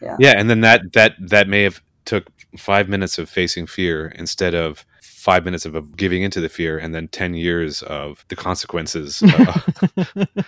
Yeah, 0.00 0.16
yeah, 0.18 0.34
and 0.36 0.50
then 0.50 0.60
that 0.60 0.92
that 0.92 1.14
that 1.18 1.48
may 1.48 1.62
have 1.62 1.80
took 2.04 2.28
five 2.58 2.88
minutes 2.88 3.18
of 3.18 3.30
facing 3.30 3.66
fear 3.66 4.08
instead 4.08 4.54
of 4.54 4.84
five 5.00 5.44
minutes 5.44 5.64
of 5.64 5.96
giving 5.96 6.22
into 6.22 6.38
the 6.38 6.50
fear, 6.50 6.76
and 6.76 6.94
then 6.94 7.08
ten 7.08 7.32
years 7.32 7.82
of 7.84 8.26
the 8.28 8.36
consequences 8.36 9.22
of, 9.22 10.38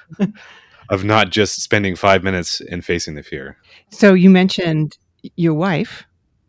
of 0.90 1.04
not 1.04 1.30
just 1.30 1.62
spending 1.62 1.96
five 1.96 2.22
minutes 2.22 2.60
in 2.60 2.82
facing 2.82 3.14
the 3.14 3.22
fear. 3.22 3.56
So 3.90 4.12
you 4.12 4.28
mentioned 4.28 4.98
your 5.36 5.54
wife 5.54 6.04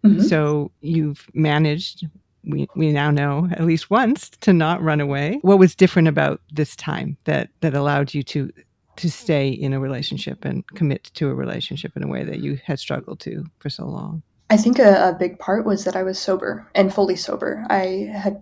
Mm-hmm. 0.06 0.22
So 0.22 0.72
you've 0.82 1.28
managed, 1.34 2.08
we, 2.46 2.68
we 2.76 2.92
now 2.92 3.12
know 3.12 3.48
at 3.52 3.66
least 3.66 3.90
once, 3.90 4.30
to 4.42 4.54
not 4.54 4.82
run 4.82 5.02
away. 5.02 5.40
What 5.42 5.60
was 5.60 5.76
different 5.76 6.08
about 6.08 6.42
this 6.52 6.76
time 6.76 7.18
that, 7.26 7.50
that 7.62 7.74
allowed 7.74 8.14
you 8.14 8.24
to 8.24 8.52
to 8.98 9.12
stay 9.12 9.50
in 9.50 9.74
a 9.74 9.80
relationship 9.80 10.46
and 10.46 10.66
commit 10.68 11.12
to 11.16 11.30
a 11.30 11.36
relationship 11.36 11.98
in 11.98 12.04
a 12.04 12.08
way 12.08 12.24
that 12.24 12.40
you 12.40 12.60
had 12.64 12.80
struggled 12.80 13.20
to 13.22 13.46
for 13.60 13.70
so 13.70 13.86
long? 13.86 14.24
I 14.50 14.58
think 14.58 14.80
a, 14.80 15.10
a 15.10 15.14
big 15.14 15.40
part 15.40 15.66
was 15.66 15.84
that 15.84 15.96
I 15.96 16.04
was 16.04 16.20
sober 16.20 16.70
and 16.76 16.94
fully 16.94 17.16
sober. 17.16 17.66
I 17.70 18.10
had 18.14 18.42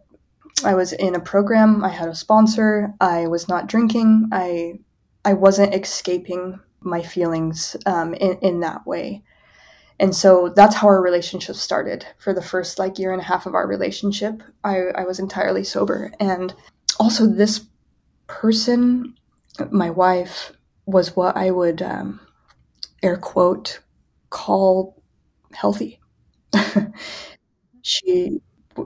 I 0.63 0.75
was 0.75 0.93
in 0.93 1.15
a 1.15 1.19
program, 1.19 1.83
I 1.83 1.89
had 1.89 2.09
a 2.09 2.15
sponsor, 2.15 2.93
I 3.01 3.27
was 3.27 3.47
not 3.47 3.67
drinking, 3.67 4.29
I 4.31 4.79
I 5.25 5.33
wasn't 5.33 5.73
escaping 5.73 6.59
my 6.81 7.01
feelings 7.01 7.77
um, 7.85 8.13
in, 8.13 8.37
in 8.39 8.59
that 8.59 8.85
way 8.85 9.23
and 9.99 10.15
so 10.15 10.51
that's 10.55 10.75
how 10.75 10.87
our 10.87 11.01
relationship 11.01 11.55
started. 11.55 12.05
For 12.17 12.33
the 12.33 12.41
first 12.41 12.79
like 12.79 12.97
year 12.99 13.11
and 13.11 13.21
a 13.21 13.25
half 13.25 13.45
of 13.45 13.55
our 13.55 13.67
relationship 13.67 14.41
i, 14.63 14.77
I 14.95 15.03
was 15.05 15.19
entirely 15.19 15.63
sober. 15.63 16.11
And 16.19 16.53
also 16.99 17.25
this 17.27 17.65
person 18.27 19.15
my 19.71 19.89
wife 19.89 20.51
was 20.85 21.15
what 21.15 21.37
i 21.37 21.51
would 21.51 21.81
um, 21.81 22.19
air 23.03 23.17
quote 23.17 23.79
call 24.29 25.01
healthy. 25.53 25.99
She 27.83 28.41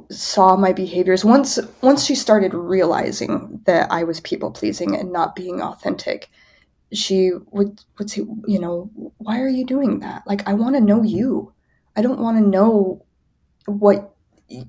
saw 0.10 0.58
my 0.58 0.74
behaviors 0.74 1.24
once 1.24 1.60
once 1.82 2.04
she 2.04 2.16
started 2.16 2.54
realizing 2.54 3.62
that 3.66 3.90
i 3.92 4.04
was 4.04 4.20
people 4.20 4.52
pleasing 4.52 4.96
and 4.96 5.14
not 5.14 5.36
being 5.36 5.62
authentic 5.62 6.30
she 6.94 7.32
would 7.52 7.82
would 7.98 8.10
say, 8.10 8.22
you 8.46 8.60
know, 8.60 8.90
why 9.18 9.42
are 9.42 9.50
you 9.50 9.66
doing 9.66 10.00
that? 10.00 10.24
Like 10.26 10.48
I 10.48 10.54
want 10.54 10.76
to 10.76 10.82
know 10.82 11.04
you. 11.04 11.54
I 11.96 12.02
don't 12.02 12.20
want 12.20 12.38
to 12.38 12.48
know 12.48 13.06
what 13.66 14.14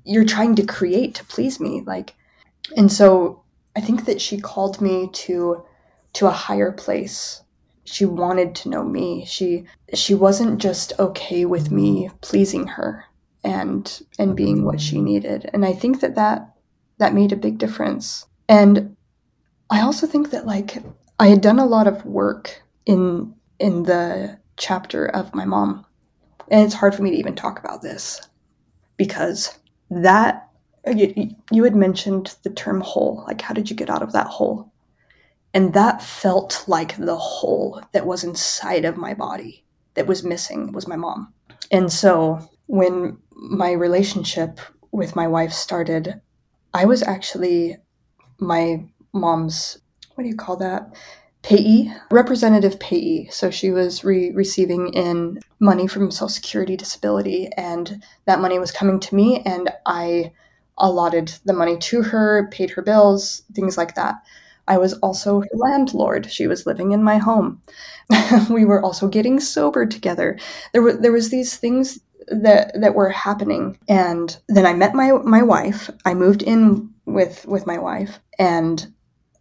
you're 0.03 0.25
trying 0.25 0.55
to 0.55 0.65
create 0.65 1.15
to 1.15 1.25
please 1.25 1.59
me. 1.59 1.81
Like 1.85 2.15
and 2.75 2.91
so 2.91 3.43
I 3.75 3.81
think 3.81 4.05
that 4.05 4.21
she 4.21 4.39
called 4.39 4.81
me 4.81 5.09
to 5.11 5.63
to 6.13 6.27
a 6.27 6.31
higher 6.31 6.71
place. 6.71 7.41
She 7.85 8.05
wanted 8.05 8.55
to 8.55 8.69
know 8.69 8.83
me. 8.83 9.25
She 9.25 9.65
she 9.93 10.13
wasn't 10.13 10.59
just 10.59 10.93
okay 10.99 11.45
with 11.45 11.71
me 11.71 12.09
pleasing 12.21 12.67
her 12.67 13.05
and 13.43 14.01
and 14.17 14.35
being 14.35 14.65
what 14.65 14.81
she 14.81 15.01
needed. 15.01 15.49
And 15.53 15.65
I 15.65 15.73
think 15.73 16.01
that 16.01 16.15
that 16.15 16.55
that 16.97 17.13
made 17.13 17.31
a 17.31 17.37
big 17.37 17.57
difference. 17.57 18.25
And 18.47 18.95
I 19.69 19.81
also 19.81 20.07
think 20.07 20.31
that 20.31 20.45
like 20.45 20.83
I 21.19 21.27
had 21.27 21.41
done 21.41 21.59
a 21.59 21.65
lot 21.65 21.87
of 21.87 22.05
work 22.05 22.61
in 22.85 23.35
in 23.59 23.83
the 23.83 24.39
chapter 24.55 25.05
of 25.05 25.35
my 25.35 25.45
mom. 25.45 25.85
And 26.49 26.65
it's 26.65 26.73
hard 26.73 26.95
for 26.95 27.03
me 27.03 27.11
to 27.11 27.17
even 27.17 27.35
talk 27.35 27.59
about 27.59 27.81
this 27.81 28.21
because 28.97 29.59
that 29.91 30.49
you, 30.87 31.35
you 31.51 31.63
had 31.63 31.75
mentioned 31.75 32.35
the 32.43 32.49
term 32.49 32.81
hole. 32.81 33.23
Like, 33.27 33.41
how 33.41 33.53
did 33.53 33.69
you 33.69 33.75
get 33.75 33.89
out 33.89 34.01
of 34.01 34.13
that 34.13 34.27
hole? 34.27 34.71
And 35.53 35.73
that 35.73 36.01
felt 36.01 36.63
like 36.67 36.95
the 36.97 37.17
hole 37.17 37.81
that 37.93 38.05
was 38.05 38.23
inside 38.23 38.85
of 38.85 38.97
my 38.97 39.13
body 39.13 39.65
that 39.95 40.07
was 40.07 40.23
missing 40.23 40.71
was 40.71 40.87
my 40.87 40.95
mom. 40.95 41.33
And 41.71 41.91
so 41.91 42.39
when 42.67 43.17
my 43.31 43.71
relationship 43.71 44.59
with 44.91 45.15
my 45.15 45.27
wife 45.27 45.51
started, 45.51 46.21
I 46.73 46.85
was 46.85 47.03
actually 47.03 47.77
my 48.39 48.85
mom's 49.13 49.79
what 50.19 50.23
do 50.23 50.29
you 50.29 50.35
call 50.35 50.57
that? 50.57 50.93
Payee, 51.43 51.93
representative 52.11 52.77
payee. 52.77 53.29
So 53.31 53.49
she 53.49 53.71
was 53.71 54.03
re- 54.03 54.31
receiving 54.31 54.89
in 54.93 55.39
money 55.61 55.87
from 55.87 56.11
Social 56.11 56.27
Security 56.27 56.75
disability, 56.75 57.47
and 57.55 58.03
that 58.25 58.41
money 58.41 58.59
was 58.59 58.73
coming 58.73 58.99
to 58.99 59.15
me, 59.15 59.41
and 59.45 59.69
I 59.85 60.33
allotted 60.77 61.33
the 61.45 61.53
money 61.53 61.77
to 61.77 62.01
her, 62.01 62.49
paid 62.51 62.71
her 62.71 62.81
bills, 62.81 63.43
things 63.53 63.77
like 63.77 63.95
that. 63.95 64.15
I 64.67 64.77
was 64.77 64.91
also 64.95 65.39
her 65.39 65.47
landlord. 65.53 66.29
She 66.29 66.47
was 66.47 66.65
living 66.65 66.91
in 66.91 67.01
my 67.01 67.17
home. 67.17 67.61
we 68.49 68.65
were 68.65 68.83
also 68.83 69.07
getting 69.07 69.39
sober 69.39 69.85
together. 69.85 70.37
There 70.73 70.81
were 70.81 70.97
there 70.97 71.13
was 71.13 71.29
these 71.29 71.55
things 71.55 71.97
that 72.27 72.73
that 72.81 72.93
were 72.93 73.09
happening, 73.09 73.79
and 73.87 74.37
then 74.49 74.65
I 74.65 74.73
met 74.73 74.93
my 74.93 75.13
my 75.13 75.43
wife. 75.43 75.89
I 76.03 76.13
moved 76.13 76.41
in 76.41 76.89
with 77.05 77.45
with 77.45 77.65
my 77.65 77.77
wife, 77.77 78.19
and 78.37 78.85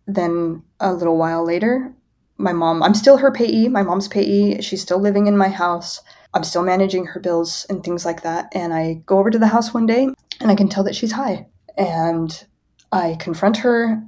then 0.08 0.62
a 0.80 0.92
little 0.92 1.16
while 1.16 1.44
later, 1.44 1.94
my 2.38 2.52
mom. 2.52 2.82
I'm 2.82 2.94
still 2.94 3.18
her 3.18 3.30
payee. 3.30 3.68
My 3.68 3.82
mom's 3.82 4.08
payee. 4.08 4.60
She's 4.60 4.82
still 4.82 4.98
living 4.98 5.26
in 5.26 5.36
my 5.36 5.48
house. 5.48 6.00
I'm 6.34 6.44
still 6.44 6.62
managing 6.62 7.06
her 7.06 7.20
bills 7.20 7.66
and 7.70 7.82
things 7.82 8.04
like 8.04 8.22
that. 8.22 8.50
And 8.52 8.74
I 8.74 9.02
go 9.06 9.18
over 9.18 9.30
to 9.30 9.38
the 9.38 9.46
house 9.46 9.72
one 9.72 9.86
day, 9.86 10.08
and 10.40 10.50
I 10.50 10.54
can 10.54 10.68
tell 10.68 10.84
that 10.84 10.96
she's 10.96 11.12
high, 11.12 11.46
and 11.76 12.44
I 12.90 13.16
confront 13.20 13.58
her 13.58 14.02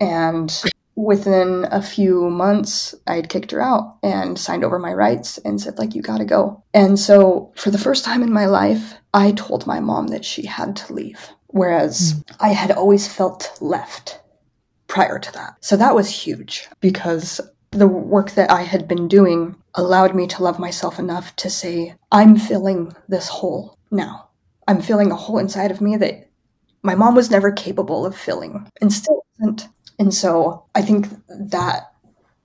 and 0.00 0.62
within 0.96 1.66
a 1.70 1.82
few 1.82 2.30
months, 2.30 2.94
I 3.06 3.16
had 3.16 3.28
kicked 3.28 3.50
her 3.50 3.60
out 3.60 3.98
and 4.02 4.38
signed 4.38 4.64
over 4.64 4.78
my 4.78 4.92
rights 4.92 5.38
and 5.38 5.60
said, 5.60 5.78
like, 5.78 5.94
you 5.94 6.02
gotta 6.02 6.24
go. 6.24 6.64
And 6.72 6.98
so 6.98 7.52
for 7.54 7.70
the 7.70 7.78
first 7.78 8.04
time 8.04 8.22
in 8.22 8.32
my 8.32 8.46
life, 8.46 8.94
I 9.12 9.32
told 9.32 9.66
my 9.66 9.78
mom 9.78 10.08
that 10.08 10.24
she 10.24 10.46
had 10.46 10.74
to 10.76 10.94
leave. 10.94 11.28
Whereas 11.48 12.14
mm. 12.14 12.36
I 12.40 12.48
had 12.48 12.70
always 12.70 13.06
felt 13.06 13.56
left 13.60 14.20
prior 14.86 15.18
to 15.18 15.32
that. 15.32 15.56
So 15.60 15.76
that 15.76 15.94
was 15.94 16.08
huge 16.08 16.68
because 16.80 17.40
the 17.70 17.88
work 17.88 18.32
that 18.32 18.50
I 18.50 18.62
had 18.62 18.88
been 18.88 19.08
doing 19.08 19.56
allowed 19.74 20.14
me 20.14 20.26
to 20.28 20.42
love 20.42 20.58
myself 20.58 20.98
enough 20.98 21.34
to 21.36 21.50
say, 21.50 21.94
I'm 22.12 22.36
filling 22.36 22.94
this 23.08 23.28
hole 23.28 23.76
now. 23.90 24.28
I'm 24.68 24.80
filling 24.80 25.10
a 25.10 25.16
hole 25.16 25.38
inside 25.38 25.70
of 25.70 25.80
me 25.80 25.96
that 25.98 26.28
my 26.82 26.94
mom 26.94 27.14
was 27.14 27.30
never 27.30 27.52
capable 27.52 28.06
of 28.06 28.16
filling 28.16 28.68
and 28.80 28.92
still 28.92 29.24
isn't. 29.40 29.68
And 29.98 30.12
so 30.12 30.64
I 30.74 30.82
think 30.82 31.08
that 31.28 31.92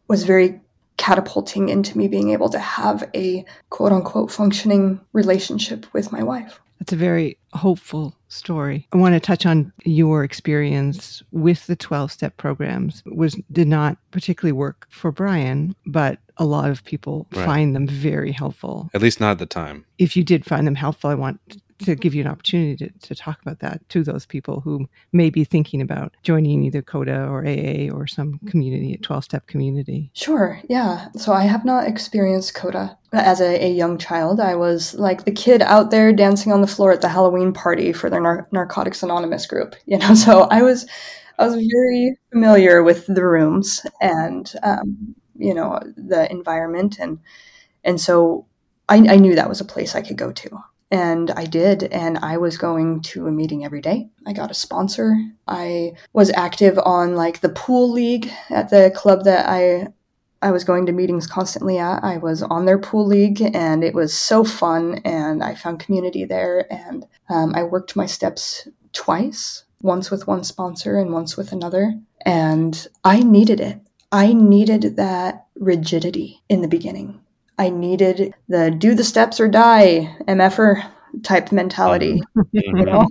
was 0.08 0.24
very 0.24 0.60
catapulting 0.98 1.70
into 1.70 1.98
me 1.98 2.08
being 2.08 2.32
able 2.32 2.50
to 2.50 2.60
have 2.60 3.10
a 3.16 3.46
quote 3.70 3.92
unquote 3.92 4.32
functioning 4.32 5.00
relationship 5.14 5.92
with 5.94 6.12
my 6.12 6.22
wife. 6.22 6.60
That's 6.80 6.94
a 6.94 6.98
very 6.98 7.38
hopeful 7.54 8.16
story. 8.32 8.88
I 8.94 8.98
want 8.98 9.14
to 9.14 9.20
touch 9.20 9.46
on 9.46 9.72
your 9.84 10.24
experience 10.24 11.22
with 11.32 11.68
the 11.68 11.76
12 11.76 12.12
step 12.12 12.38
programs 12.38 13.04
was 13.06 13.40
did 13.52 13.68
not 13.68 13.98
particularly 14.12 14.54
work 14.54 14.88
for 14.90 15.12
Brian, 15.12 15.76
but 15.86 16.20
a 16.38 16.46
lot 16.46 16.70
of 16.70 16.84
people 16.86 17.28
right. 17.34 17.46
find 17.46 17.76
them 17.76 17.88
very 17.88 18.32
helpful. 18.32 18.90
At 18.94 19.02
least 19.02 19.20
not 19.20 19.32
at 19.32 19.40
the 19.40 19.46
time. 19.46 19.86
If 19.98 20.16
you 20.16 20.24
did 20.24 20.46
find 20.46 20.66
them 20.66 20.76
helpful, 20.76 21.10
I 21.10 21.16
want 21.16 21.62
to 21.86 21.96
give 21.96 22.14
you 22.14 22.22
an 22.22 22.28
opportunity 22.28 22.76
to, 22.78 23.08
to 23.08 23.16
talk 23.16 23.42
about 23.42 23.60
that 23.60 23.88
to 23.90 24.04
those 24.04 24.26
people 24.26 24.62
who 24.62 24.88
may 25.12 25.30
be 25.30 25.44
thinking 25.44 25.82
about 25.82 26.14
joining 26.24 26.64
either 26.64 26.82
CODA 26.82 27.28
or 27.28 27.46
AA 27.46 27.94
or 27.94 28.08
some 28.08 28.40
community, 28.48 28.94
a 28.94 28.98
12 28.98 29.24
step 29.24 29.48
community. 29.48 30.12
Sure, 30.14 30.62
yeah. 30.70 31.08
So 31.16 31.34
I 31.34 31.44
have 31.44 31.66
not 31.66 31.88
experienced 31.88 32.54
CODA. 32.54 32.98
As 33.14 33.42
a, 33.42 33.66
a, 33.66 33.70
young 33.70 33.98
child, 33.98 34.40
I 34.40 34.56
was 34.56 34.94
like 34.94 35.26
the 35.26 35.34
kid 35.34 35.62
out 35.62 35.92
there 35.92 36.14
dancing 36.14 36.54
on 36.54 36.62
the 36.62 36.68
floor 36.68 36.94
at 36.94 37.02
the 37.02 37.10
Halloween 37.10 37.52
party 37.52 37.92
for 37.92 38.10
their 38.10 38.22
Nar- 38.22 38.48
Narcotics 38.54 39.04
Anonymous 39.04 39.46
group, 39.46 39.76
you 39.86 39.98
know. 39.98 40.14
So 40.16 40.44
I 40.44 40.62
was, 40.62 40.86
I 41.38 41.46
was 41.46 41.56
very 41.56 42.18
familiar 42.32 42.84
with 42.84 43.08
the 43.08 43.26
rooms 43.26 43.82
and, 44.00 44.54
um, 44.64 45.14
you 45.38 45.54
know, 45.54 45.80
the 45.98 46.32
environment, 46.32 47.00
and 47.00 47.20
and 47.84 48.00
so 48.00 48.46
I, 48.88 48.98
I 48.98 49.16
knew 49.16 49.36
that 49.36 49.50
was 49.50 49.62
a 49.62 49.66
place 49.66 49.96
I 49.96 50.02
could 50.02 50.18
go 50.18 50.32
to. 50.32 50.64
And 50.92 51.32
I 51.32 51.46
did, 51.46 51.84
and 51.84 52.18
I 52.18 52.36
was 52.38 52.58
going 52.58 53.02
to 53.04 53.28
a 53.28 53.32
meeting 53.32 53.64
every 53.64 53.80
day. 53.80 54.10
I 54.28 54.34
got 54.34 54.52
a 54.52 54.54
sponsor. 54.54 55.16
I 55.48 55.94
was 56.12 56.32
active 56.36 56.78
on 56.80 57.16
like 57.16 57.40
the 57.40 57.50
pool 57.50 57.90
league 57.90 58.30
at 58.50 58.70
the 58.70 58.92
club 58.94 59.24
that 59.24 59.48
I 59.48 59.88
I 60.44 60.52
was 60.52 60.64
going 60.64 60.88
to 60.88 60.92
meetings 60.92 61.28
constantly 61.28 61.78
at. 61.78 62.04
I 62.04 62.18
was 62.18 62.42
on 62.42 62.66
their 62.66 62.80
pool 62.80 63.06
league, 63.06 63.42
and 63.54 63.84
it 63.84 63.94
was 63.94 64.14
so 64.14 64.44
fun. 64.44 65.00
And 65.06 65.44
I 65.44 65.56
found 65.56 65.80
community 65.80 66.26
there, 66.26 66.66
and 66.74 67.06
um, 67.30 67.54
I 67.56 67.64
worked 67.64 67.96
my 67.96 68.08
steps 68.08 68.68
twice, 68.92 69.64
once 69.82 70.12
with 70.12 70.28
one 70.28 70.44
sponsor 70.44 70.98
and 70.98 71.14
once 71.14 71.38
with 71.38 71.52
another. 71.52 71.94
And 72.26 72.88
I 73.04 73.20
needed 73.20 73.60
it. 73.60 73.80
I 74.12 74.34
needed 74.34 74.98
that 74.98 75.46
rigidity 75.56 76.42
in 76.50 76.62
the 76.62 76.68
beginning. 76.68 77.22
I 77.58 77.70
needed 77.70 78.34
the 78.48 78.72
do 78.72 78.96
the 78.96 79.04
steps 79.04 79.40
or 79.40 79.48
die 79.48 80.16
MFer 80.28 80.84
type 81.24 81.52
mentality. 81.52 82.22
Mm-hmm. 82.38 82.78
you 82.78 82.86
know, 82.86 83.08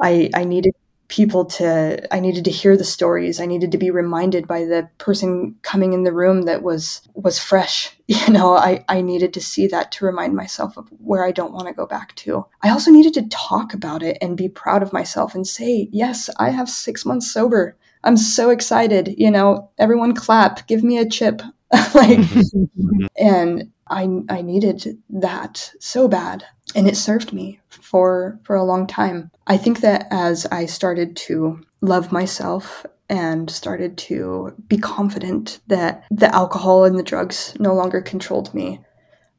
I 0.00 0.30
I 0.34 0.44
needed 0.44 0.74
people 1.08 1.46
to 1.46 2.14
I 2.14 2.20
needed 2.20 2.44
to 2.44 2.50
hear 2.50 2.76
the 2.76 2.84
stories. 2.84 3.40
I 3.40 3.46
needed 3.46 3.72
to 3.72 3.78
be 3.78 3.90
reminded 3.90 4.46
by 4.46 4.64
the 4.64 4.88
person 4.98 5.56
coming 5.62 5.94
in 5.94 6.04
the 6.04 6.12
room 6.12 6.42
that 6.42 6.62
was 6.62 7.02
was 7.14 7.38
fresh. 7.38 7.94
You 8.08 8.32
know, 8.32 8.56
I, 8.56 8.84
I 8.88 9.02
needed 9.02 9.34
to 9.34 9.40
see 9.40 9.66
that 9.66 9.92
to 9.92 10.06
remind 10.06 10.34
myself 10.34 10.78
of 10.78 10.88
where 10.98 11.24
I 11.24 11.30
don't 11.30 11.52
want 11.52 11.68
to 11.68 11.74
go 11.74 11.84
back 11.84 12.14
to. 12.16 12.46
I 12.62 12.70
also 12.70 12.90
needed 12.90 13.12
to 13.14 13.28
talk 13.28 13.74
about 13.74 14.02
it 14.02 14.16
and 14.22 14.34
be 14.34 14.48
proud 14.48 14.82
of 14.82 14.94
myself 14.94 15.34
and 15.34 15.46
say, 15.46 15.90
yes, 15.92 16.30
I 16.38 16.48
have 16.48 16.70
six 16.70 17.04
months 17.04 17.30
sober. 17.30 17.76
I'm 18.04 18.16
so 18.16 18.48
excited. 18.48 19.14
You 19.18 19.30
know, 19.30 19.70
everyone 19.76 20.14
clap, 20.14 20.66
give 20.66 20.82
me 20.82 20.96
a 20.96 21.08
chip. 21.08 21.42
like 21.94 22.18
mm-hmm. 22.18 23.06
and 23.18 23.70
I 23.88 24.08
I 24.28 24.42
needed 24.42 24.98
that 25.10 25.72
so 25.80 26.08
bad 26.08 26.44
and 26.74 26.88
it 26.88 26.96
served 26.96 27.32
me 27.32 27.60
for 27.68 28.38
for 28.44 28.56
a 28.56 28.64
long 28.64 28.86
time. 28.86 29.30
I 29.46 29.56
think 29.56 29.80
that 29.80 30.06
as 30.10 30.46
I 30.46 30.66
started 30.66 31.16
to 31.28 31.60
love 31.80 32.12
myself 32.12 32.84
and 33.10 33.50
started 33.50 33.96
to 33.96 34.54
be 34.68 34.78
confident 34.78 35.60
that 35.66 36.04
the 36.10 36.34
alcohol 36.34 36.84
and 36.84 36.98
the 36.98 37.02
drugs 37.02 37.54
no 37.58 37.74
longer 37.74 38.02
controlled 38.02 38.52
me, 38.54 38.80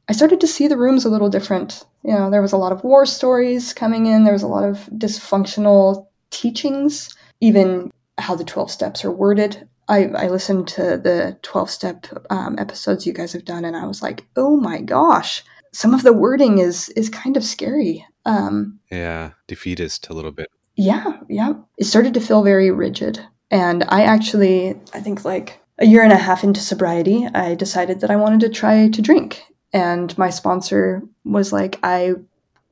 I 0.08 0.12
started 0.12 0.40
to 0.40 0.48
see 0.48 0.66
the 0.66 0.76
rooms 0.78 1.04
a 1.04 1.08
little 1.08 1.28
different. 1.28 1.84
You 2.02 2.14
know, 2.14 2.30
there 2.30 2.42
was 2.42 2.52
a 2.52 2.56
lot 2.56 2.72
of 2.72 2.82
war 2.82 3.06
stories 3.06 3.72
coming 3.72 4.06
in, 4.06 4.24
there 4.24 4.32
was 4.32 4.42
a 4.42 4.48
lot 4.48 4.64
of 4.64 4.78
dysfunctional 4.92 6.08
teachings, 6.30 7.14
even 7.40 7.92
how 8.18 8.34
the 8.34 8.44
12 8.44 8.70
steps 8.70 9.04
are 9.04 9.12
worded. 9.12 9.68
I, 9.90 10.04
I 10.16 10.28
listened 10.28 10.68
to 10.68 10.96
the 10.96 11.36
12 11.42 11.68
step 11.68 12.06
um, 12.30 12.58
episodes 12.58 13.06
you 13.06 13.12
guys 13.12 13.32
have 13.32 13.44
done 13.44 13.64
and 13.64 13.76
I 13.76 13.86
was 13.86 14.02
like, 14.02 14.24
oh 14.36 14.56
my 14.56 14.80
gosh, 14.80 15.42
some 15.72 15.92
of 15.92 16.02
the 16.02 16.12
wording 16.12 16.58
is 16.58 16.88
is 16.90 17.10
kind 17.10 17.36
of 17.36 17.44
scary. 17.44 18.06
Um, 18.24 18.78
yeah, 18.90 19.32
defeatist 19.48 20.08
a 20.08 20.14
little 20.14 20.30
bit. 20.30 20.48
Yeah, 20.76 21.18
yeah. 21.28 21.54
It 21.76 21.84
started 21.84 22.14
to 22.14 22.20
feel 22.20 22.42
very 22.42 22.70
rigid. 22.70 23.20
And 23.50 23.84
I 23.88 24.04
actually, 24.04 24.80
I 24.94 25.00
think 25.00 25.24
like 25.24 25.60
a 25.78 25.86
year 25.86 26.02
and 26.02 26.12
a 26.12 26.16
half 26.16 26.44
into 26.44 26.60
sobriety, 26.60 27.26
I 27.34 27.54
decided 27.54 28.00
that 28.00 28.10
I 28.10 28.16
wanted 28.16 28.40
to 28.40 28.48
try 28.48 28.88
to 28.88 29.02
drink. 29.02 29.42
And 29.72 30.16
my 30.16 30.30
sponsor 30.30 31.02
was 31.24 31.52
like, 31.52 31.78
I 31.82 32.14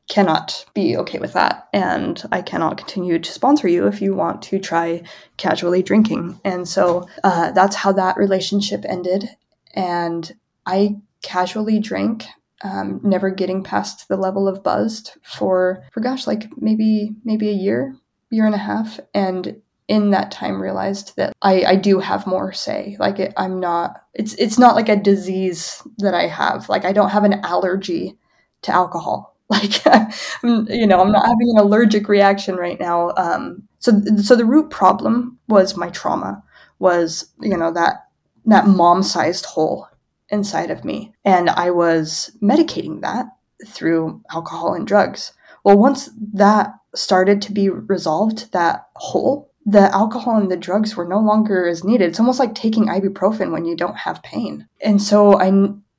cannot 0.09 0.65
be 0.75 0.97
okay 0.97 1.19
with 1.19 1.35
that. 1.35 1.69
And 1.73 2.23
I 2.33 2.43
cannot 2.43 2.79
continue 2.79 3.19
to 3.19 3.33
sponsor 3.33 3.69
you 3.69 3.87
if 3.87 4.01
you 4.01 4.15
want 4.15 4.43
to 4.43 4.59
try 4.59 5.03
casually 5.37 5.83
drinking. 5.83 6.41
And 6.45 6.67
so 6.67 7.07
uh, 7.23 7.53
that's 7.53 7.77
how 7.77 7.93
that 7.93 8.17
relationship 8.17 8.85
ended. 8.89 9.29
And 9.75 10.33
I 10.65 10.97
casually 11.23 11.79
drank, 11.79 12.25
um, 12.63 13.01
never 13.05 13.31
getting 13.31 13.63
past 13.63 14.09
the 14.09 14.17
level 14.17 14.49
of 14.49 14.63
buzzed 14.63 15.13
for, 15.23 15.85
for 15.93 16.01
gosh, 16.01 16.27
like 16.27 16.49
maybe, 16.57 17.11
maybe 17.23 17.51
a 17.51 17.53
year, 17.53 17.95
year 18.31 18.47
and 18.47 18.55
a 18.55 18.59
half. 18.59 18.99
And 19.15 19.61
in 19.89 20.11
that 20.11 20.31
time 20.31 20.61
realized 20.61 21.17
that 21.17 21.35
I, 21.43 21.65
I 21.65 21.77
do 21.77 21.99
have 21.99 22.27
more 22.27 22.53
say 22.53 22.95
like 23.01 23.19
it, 23.19 23.33
i'm 23.39 23.59
not 23.59 24.03
it's 24.13 24.35
it's 24.35 24.59
not 24.59 24.77
like 24.77 24.91
a 24.91 24.97
disease 24.97 25.83
that 25.97 26.13
i 26.13 26.27
have 26.27 26.69
like 26.69 26.85
i 26.85 26.93
don't 26.93 27.09
have 27.09 27.25
an 27.25 27.41
allergy 27.43 28.19
to 28.63 28.71
alcohol 28.71 29.38
like 29.51 29.85
you 30.43 30.87
know 30.87 31.01
i'm 31.01 31.13
not 31.13 31.27
having 31.27 31.51
an 31.55 31.59
allergic 31.59 32.09
reaction 32.09 32.57
right 32.57 32.79
now. 32.79 33.11
Um, 33.17 33.63
so 33.79 33.93
so 34.17 34.37
the 34.37 34.45
root 34.45 34.71
problem 34.71 35.39
was 35.49 35.77
my 35.77 35.89
trauma 35.91 36.43
was 36.79 37.33
you 37.41 37.57
know 37.57 37.73
that 37.73 38.07
that 38.47 38.67
mom 38.67 39.03
sized 39.03 39.47
hole 39.47 39.89
inside 40.31 40.71
of 40.71 40.85
me. 40.85 41.15
And 41.25 41.51
i 41.51 41.71
was 41.71 42.31
medicating 42.43 43.01
that 43.01 43.27
through 43.67 44.23
alcohol 44.33 44.75
and 44.75 44.87
drugs. 44.87 45.33
Well 45.65 45.79
once 45.79 46.11
that 46.35 46.75
started 46.95 47.41
to 47.43 47.53
be 47.53 47.69
resolved 47.69 48.53
that 48.53 48.87
hole 48.97 49.51
the 49.65 49.95
alcohol 49.95 50.39
and 50.39 50.51
the 50.51 50.57
drugs 50.57 50.97
were 50.97 51.05
no 51.07 51.21
longer 51.21 51.69
as 51.69 51.85
needed. 51.85 52.09
It's 52.09 52.19
almost 52.21 52.39
like 52.39 52.55
taking 52.55 52.87
ibuprofen 52.87 53.53
when 53.53 53.67
you 53.67 53.77
don't 53.77 53.99
have 53.99 54.23
pain. 54.23 54.67
And 54.81 55.01
so 55.03 55.39
i 55.39 55.53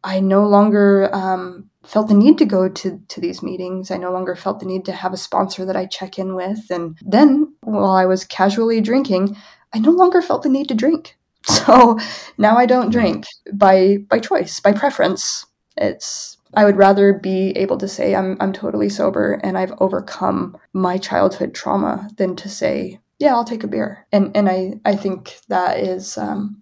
i 0.04 0.20
no 0.20 0.48
longer 0.48 1.10
um, 1.14 1.69
felt 1.86 2.08
the 2.08 2.14
need 2.14 2.38
to 2.38 2.46
go 2.46 2.68
to, 2.68 3.02
to 3.08 3.22
these 3.22 3.42
meetings. 3.42 3.90
I 3.90 3.98
no 3.98 4.12
longer 4.12 4.36
felt 4.36 4.60
the 4.60 4.66
need 4.66 4.86
to 4.86 4.92
have 4.92 5.14
a 5.14 5.18
sponsor 5.18 5.66
that 5.66 5.78
I 5.78 5.86
check 5.86 6.20
in 6.20 6.36
with. 6.36 6.70
And 6.70 6.98
then 7.02 7.54
while 7.62 7.92
I 7.92 8.06
was 8.06 8.26
casually 8.26 8.82
drinking, 8.82 9.38
I 9.74 9.80
no 9.80 9.92
longer 9.92 10.22
felt 10.22 10.44
the 10.44 10.50
need 10.50 10.68
to 10.70 10.76
drink. 10.76 11.16
So 11.48 11.98
now 12.38 12.58
I 12.58 12.66
don't 12.66 12.92
drink 12.92 13.26
by 13.54 13.98
by 14.10 14.20
choice, 14.20 14.60
by 14.60 14.72
preference. 14.72 15.46
It's 15.78 16.38
I 16.54 16.66
would 16.66 16.78
rather 16.78 17.14
be 17.14 17.52
able 17.52 17.78
to 17.78 17.88
say 17.88 18.14
I'm 18.14 18.38
I'm 18.40 18.54
totally 18.54 18.90
sober 18.90 19.40
and 19.44 19.58
I've 19.58 19.74
overcome 19.80 20.58
my 20.74 20.98
childhood 20.98 21.56
trauma 21.56 22.10
than 22.18 22.36
to 22.36 22.50
say, 22.50 23.00
yeah, 23.20 23.34
I'll 23.34 23.46
take 23.46 23.64
a 23.64 23.68
beer. 23.68 24.06
And 24.12 24.36
and 24.36 24.50
I 24.50 24.74
I 24.86 24.96
think 24.96 25.40
that 25.48 25.80
is 25.80 26.18
um, 26.18 26.62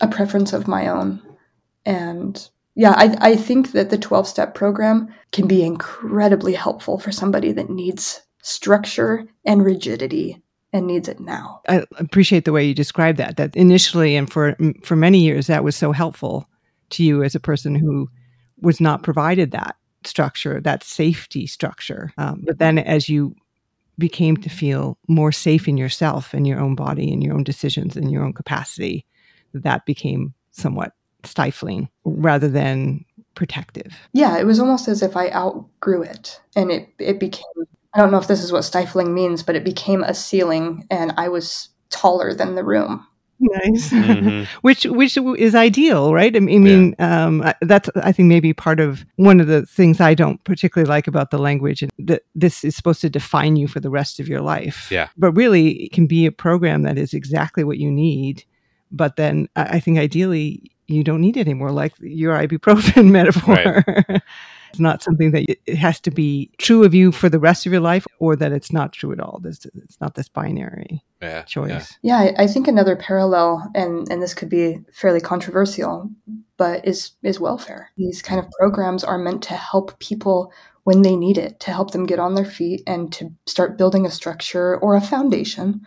a 0.00 0.08
preference 0.08 0.52
of 0.52 0.68
my 0.68 0.88
own. 0.88 1.22
And 1.84 2.48
yeah, 2.78 2.94
I, 2.96 3.16
I 3.32 3.36
think 3.36 3.72
that 3.72 3.90
the 3.90 3.98
12 3.98 4.28
step 4.28 4.54
program 4.54 5.12
can 5.32 5.48
be 5.48 5.64
incredibly 5.64 6.54
helpful 6.54 6.96
for 6.96 7.10
somebody 7.10 7.50
that 7.50 7.68
needs 7.68 8.22
structure 8.40 9.26
and 9.44 9.64
rigidity 9.64 10.40
and 10.72 10.86
needs 10.86 11.08
it 11.08 11.18
now. 11.18 11.60
I 11.68 11.82
appreciate 11.98 12.44
the 12.44 12.52
way 12.52 12.64
you 12.64 12.74
described 12.74 13.18
that. 13.18 13.36
That 13.36 13.56
initially 13.56 14.14
and 14.14 14.32
for 14.32 14.56
for 14.84 14.94
many 14.94 15.18
years 15.18 15.48
that 15.48 15.64
was 15.64 15.74
so 15.74 15.90
helpful 15.90 16.48
to 16.90 17.02
you 17.02 17.24
as 17.24 17.34
a 17.34 17.40
person 17.40 17.74
who 17.74 18.08
was 18.60 18.80
not 18.80 19.02
provided 19.02 19.50
that 19.50 19.74
structure, 20.04 20.60
that 20.60 20.84
safety 20.84 21.48
structure. 21.48 22.12
Um, 22.16 22.44
but 22.46 22.58
then 22.58 22.78
as 22.78 23.08
you 23.08 23.34
became 23.98 24.36
to 24.36 24.48
feel 24.48 24.98
more 25.08 25.32
safe 25.32 25.66
in 25.66 25.76
yourself 25.76 26.32
and 26.32 26.46
your 26.46 26.60
own 26.60 26.76
body 26.76 27.12
and 27.12 27.24
your 27.24 27.34
own 27.34 27.42
decisions 27.42 27.96
and 27.96 28.12
your 28.12 28.22
own 28.22 28.34
capacity, 28.34 29.04
that 29.52 29.84
became 29.84 30.32
somewhat 30.52 30.92
stifling 31.28 31.88
rather 32.04 32.48
than 32.48 33.04
protective. 33.34 33.94
Yeah, 34.12 34.38
it 34.38 34.44
was 34.44 34.58
almost 34.58 34.88
as 34.88 35.02
if 35.02 35.16
I 35.16 35.30
outgrew 35.30 36.02
it 36.02 36.40
and 36.56 36.70
it 36.70 36.88
it 36.98 37.20
became 37.20 37.44
I 37.94 38.00
don't 38.00 38.10
know 38.10 38.18
if 38.18 38.28
this 38.28 38.42
is 38.42 38.52
what 38.52 38.62
stifling 38.62 39.14
means, 39.14 39.42
but 39.42 39.56
it 39.56 39.64
became 39.64 40.02
a 40.02 40.14
ceiling 40.14 40.86
and 40.90 41.12
I 41.16 41.28
was 41.28 41.70
taller 41.90 42.34
than 42.34 42.54
the 42.54 42.64
room. 42.64 43.06
Nice, 43.40 43.90
mm-hmm. 43.92 44.44
which 44.62 44.84
which 44.84 45.16
is 45.16 45.54
ideal, 45.54 46.12
right? 46.12 46.34
I 46.34 46.40
mean, 46.40 46.94
yeah. 46.98 47.24
um, 47.24 47.52
that's 47.62 47.88
I 47.96 48.10
think 48.10 48.28
maybe 48.28 48.52
part 48.52 48.80
of 48.80 49.06
one 49.16 49.40
of 49.40 49.46
the 49.46 49.64
things 49.64 50.00
I 50.00 50.14
don't 50.14 50.42
particularly 50.44 50.88
like 50.88 51.06
about 51.06 51.30
the 51.30 51.38
language, 51.38 51.82
and 51.82 51.92
that 51.98 52.22
this 52.34 52.64
is 52.64 52.74
supposed 52.74 53.00
to 53.02 53.10
define 53.10 53.54
you 53.54 53.68
for 53.68 53.78
the 53.78 53.90
rest 53.90 54.18
of 54.18 54.28
your 54.28 54.40
life. 54.40 54.88
Yeah, 54.90 55.08
but 55.16 55.32
really, 55.32 55.84
it 55.84 55.92
can 55.92 56.08
be 56.08 56.26
a 56.26 56.32
program 56.32 56.82
that 56.82 56.98
is 56.98 57.14
exactly 57.14 57.62
what 57.62 57.78
you 57.78 57.90
need. 57.92 58.44
But 58.90 59.16
then 59.16 59.48
I 59.54 59.78
think 59.78 59.98
ideally, 59.98 60.72
you 60.88 61.04
don't 61.04 61.20
need 61.20 61.36
it 61.36 61.46
anymore, 61.46 61.70
like 61.70 61.94
your 62.00 62.34
ibuprofen 62.34 63.10
metaphor. 63.10 63.84
Right. 63.86 64.22
It's 64.70 64.80
not 64.80 65.02
something 65.02 65.30
that 65.30 65.46
it 65.48 65.76
has 65.76 66.00
to 66.00 66.10
be 66.10 66.50
true 66.58 66.84
of 66.84 66.94
you 66.94 67.10
for 67.10 67.28
the 67.28 67.38
rest 67.38 67.64
of 67.64 67.72
your 67.72 67.80
life 67.80 68.06
or 68.18 68.36
that 68.36 68.52
it's 68.52 68.72
not 68.72 68.92
true 68.92 69.12
at 69.12 69.20
all. 69.20 69.40
This, 69.42 69.64
it's 69.64 70.00
not 70.00 70.14
this 70.14 70.28
binary 70.28 71.02
yeah, 71.22 71.42
choice. 71.42 71.96
Yeah, 72.02 72.24
yeah 72.24 72.32
I 72.38 72.46
think 72.46 72.68
another 72.68 72.96
parallel, 72.96 73.70
and, 73.74 74.10
and 74.10 74.22
this 74.22 74.34
could 74.34 74.50
be 74.50 74.80
fairly 74.92 75.20
controversial, 75.20 76.10
but 76.56 76.86
is, 76.86 77.12
is 77.22 77.40
welfare. 77.40 77.90
These 77.96 78.22
kind 78.22 78.38
of 78.38 78.50
programs 78.60 79.04
are 79.04 79.18
meant 79.18 79.42
to 79.44 79.54
help 79.54 79.98
people 80.00 80.52
when 80.84 81.02
they 81.02 81.16
need 81.16 81.38
it, 81.38 81.60
to 81.60 81.70
help 81.70 81.90
them 81.90 82.06
get 82.06 82.18
on 82.18 82.34
their 82.34 82.44
feet 82.44 82.82
and 82.86 83.12
to 83.14 83.30
start 83.46 83.78
building 83.78 84.06
a 84.06 84.10
structure 84.10 84.76
or 84.78 84.96
a 84.96 85.00
foundation 85.00 85.80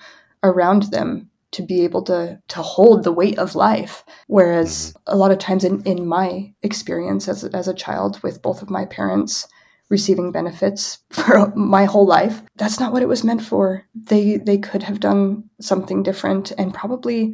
around 0.43 0.83
them 0.91 1.30
to 1.51 1.61
be 1.61 1.81
able 1.81 2.01
to 2.03 2.39
to 2.47 2.61
hold 2.61 3.03
the 3.03 3.11
weight 3.11 3.37
of 3.37 3.55
life 3.55 4.03
whereas 4.27 4.93
mm-hmm. 4.93 5.13
a 5.13 5.17
lot 5.17 5.31
of 5.31 5.37
times 5.37 5.63
in, 5.63 5.81
in 5.83 6.05
my 6.05 6.51
experience 6.61 7.27
as, 7.27 7.43
as 7.43 7.67
a 7.67 7.73
child 7.73 8.21
with 8.23 8.41
both 8.41 8.61
of 8.61 8.69
my 8.69 8.85
parents 8.85 9.47
receiving 9.89 10.31
benefits 10.31 10.99
for 11.09 11.53
my 11.55 11.85
whole 11.85 12.05
life 12.05 12.41
that's 12.55 12.79
not 12.79 12.93
what 12.93 13.01
it 13.01 13.09
was 13.09 13.23
meant 13.23 13.41
for 13.41 13.85
they 13.93 14.37
they 14.37 14.57
could 14.57 14.83
have 14.83 14.99
done 14.99 15.43
something 15.59 16.03
different 16.03 16.51
and 16.57 16.73
probably 16.73 17.33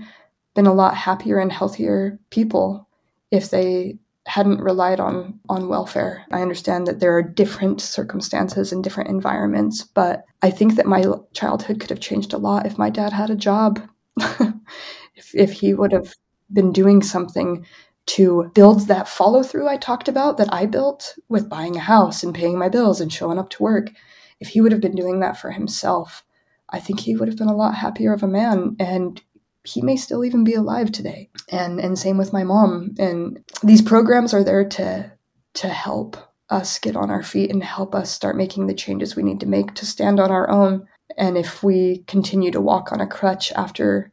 been 0.56 0.68
a 0.68 0.74
lot 0.74 0.96
happier 0.96 1.38
and 1.38 1.52
healthier 1.52 2.20
people 2.32 2.88
if 3.32 3.50
they 3.50 3.98
hadn't 4.28 4.60
relied 4.60 5.00
on 5.00 5.40
on 5.50 5.70
welfare. 5.70 6.26
I 6.32 6.42
understand 6.42 6.86
that 6.88 7.00
there 7.00 7.16
are 7.16 7.24
different 7.24 7.82
circumstances 7.82 8.72
and 8.72 8.84
different 8.84 9.10
environments, 9.10 9.84
but 9.84 10.26
I 10.42 10.52
think 10.52 10.76
that 10.76 10.86
my 10.86 11.06
childhood 11.34 11.80
could 11.80 11.90
have 11.90 12.02
changed 12.02 12.34
a 12.34 12.38
lot 12.38 12.66
if 12.66 12.78
my 12.78 12.90
dad 12.90 13.14
had 13.14 13.30
a 13.30 13.36
job 13.36 13.82
if, 15.16 15.34
if 15.36 15.52
he 15.52 15.74
would 15.74 15.92
have 15.92 16.14
been 16.52 16.72
doing 16.72 17.02
something 17.02 17.66
to 18.06 18.50
build 18.56 18.88
that 18.88 19.08
follow 19.08 19.44
through 19.44 19.68
I 19.68 19.78
talked 19.78 20.08
about 20.08 20.38
that 20.38 20.52
I 20.54 20.66
built 20.66 21.16
with 21.28 21.50
buying 21.50 21.76
a 21.76 21.82
house 21.82 22.24
and 22.24 22.34
paying 22.34 22.58
my 22.58 22.70
bills 22.70 23.02
and 23.02 23.12
showing 23.12 23.38
up 23.38 23.50
to 23.52 23.64
work, 23.64 23.92
if 24.40 24.50
he 24.50 24.62
would 24.62 24.72
have 24.72 24.82
been 24.82 24.96
doing 24.96 25.20
that 25.20 25.38
for 25.38 25.52
himself, 25.52 26.24
I 26.70 26.80
think 26.80 27.00
he 27.00 27.16
would 27.16 27.28
have 27.28 27.38
been 27.38 27.50
a 27.50 27.56
lot 27.56 27.76
happier 27.76 28.14
of 28.14 28.24
a 28.24 28.28
man 28.28 28.76
and 28.80 29.22
he 29.64 29.82
may 29.82 29.98
still 29.98 30.24
even 30.24 30.46
be 30.46 30.54
alive 30.54 30.92
today. 30.92 31.30
And 31.52 31.80
and 31.80 32.00
same 32.00 32.18
with 32.18 32.34
my 32.34 32.44
mom. 32.44 32.96
And 32.98 33.44
these 33.62 33.82
programs 33.82 34.34
are 34.34 34.44
there 34.44 34.68
to 34.70 35.12
to 35.56 35.68
help 35.68 36.18
us 36.50 36.80
get 36.80 36.96
on 36.96 37.10
our 37.10 37.24
feet 37.24 37.52
and 37.52 37.64
help 37.64 37.94
us 37.94 38.12
start 38.12 38.38
making 38.38 38.68
the 38.68 38.74
changes 38.74 39.16
we 39.16 39.24
need 39.24 39.42
to 39.42 39.46
make 39.46 39.74
to 39.74 39.86
stand 39.86 40.20
on 40.20 40.32
our 40.32 40.50
own 40.50 40.88
and 41.16 41.38
if 41.38 41.64
we 41.64 42.04
continue 42.08 42.52
to 42.52 42.62
walk 42.62 42.92
on 42.92 43.02
a 43.02 43.08
crutch 43.08 43.52
after 43.54 44.12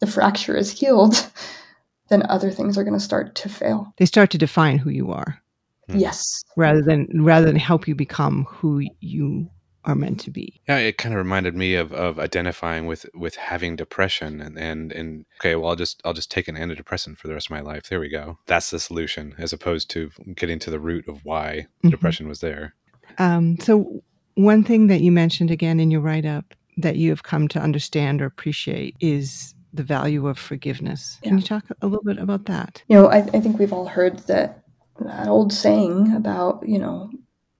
the 0.00 0.06
fracture 0.06 0.56
is 0.56 0.70
healed, 0.70 1.30
then 2.08 2.24
other 2.28 2.50
things 2.50 2.76
are 2.76 2.84
going 2.84 2.98
to 2.98 3.00
start 3.00 3.34
to 3.36 3.48
fail. 3.48 3.92
They 3.98 4.06
start 4.06 4.30
to 4.30 4.38
define 4.38 4.78
who 4.78 4.90
you 4.90 5.12
are. 5.12 5.40
Hmm. 5.88 5.98
Yes. 5.98 6.42
Rather 6.56 6.82
than 6.82 7.08
rather 7.22 7.46
than 7.46 7.56
help 7.56 7.88
you 7.88 7.94
become 7.94 8.44
who 8.48 8.82
you 9.00 9.48
are 9.84 9.94
meant 9.94 10.20
to 10.20 10.30
be. 10.30 10.60
Yeah, 10.68 10.78
it 10.78 10.96
kind 10.96 11.12
of 11.12 11.18
reminded 11.18 11.56
me 11.56 11.74
of, 11.74 11.92
of 11.92 12.18
identifying 12.18 12.86
with 12.86 13.06
with 13.14 13.36
having 13.36 13.76
depression 13.76 14.40
and, 14.40 14.58
and 14.58 14.92
and 14.92 15.24
okay, 15.40 15.56
well 15.56 15.70
I'll 15.70 15.76
just 15.76 16.00
I'll 16.04 16.12
just 16.12 16.30
take 16.30 16.48
an 16.48 16.56
antidepressant 16.56 17.18
for 17.18 17.28
the 17.28 17.34
rest 17.34 17.48
of 17.48 17.52
my 17.52 17.60
life. 17.60 17.88
There 17.88 18.00
we 18.00 18.08
go. 18.08 18.38
That's 18.46 18.70
the 18.70 18.78
solution, 18.78 19.34
as 19.38 19.52
opposed 19.52 19.90
to 19.90 20.10
getting 20.36 20.58
to 20.60 20.70
the 20.70 20.80
root 20.80 21.08
of 21.08 21.24
why 21.24 21.66
mm-hmm. 21.78 21.90
depression 21.90 22.28
was 22.28 22.40
there. 22.40 22.74
Um, 23.18 23.58
so 23.58 24.02
one 24.34 24.64
thing 24.64 24.86
that 24.88 25.00
you 25.00 25.12
mentioned 25.12 25.50
again 25.50 25.80
in 25.80 25.90
your 25.90 26.00
write 26.00 26.26
up 26.26 26.54
that 26.78 26.96
you 26.96 27.10
have 27.10 27.22
come 27.22 27.48
to 27.48 27.60
understand 27.60 28.22
or 28.22 28.26
appreciate 28.26 28.96
is 29.00 29.54
the 29.72 29.82
value 29.82 30.26
of 30.26 30.38
forgiveness. 30.38 31.18
Can 31.22 31.38
you 31.38 31.44
talk 31.44 31.64
a 31.80 31.86
little 31.86 32.04
bit 32.04 32.18
about 32.18 32.46
that? 32.46 32.82
You 32.88 32.96
know, 32.96 33.06
I, 33.08 33.18
I 33.18 33.40
think 33.40 33.58
we've 33.58 33.72
all 33.72 33.86
heard 33.86 34.18
that 34.20 34.64
that 35.00 35.28
old 35.28 35.52
saying 35.52 36.14
about, 36.14 36.66
you 36.66 36.78
know, 36.78 37.10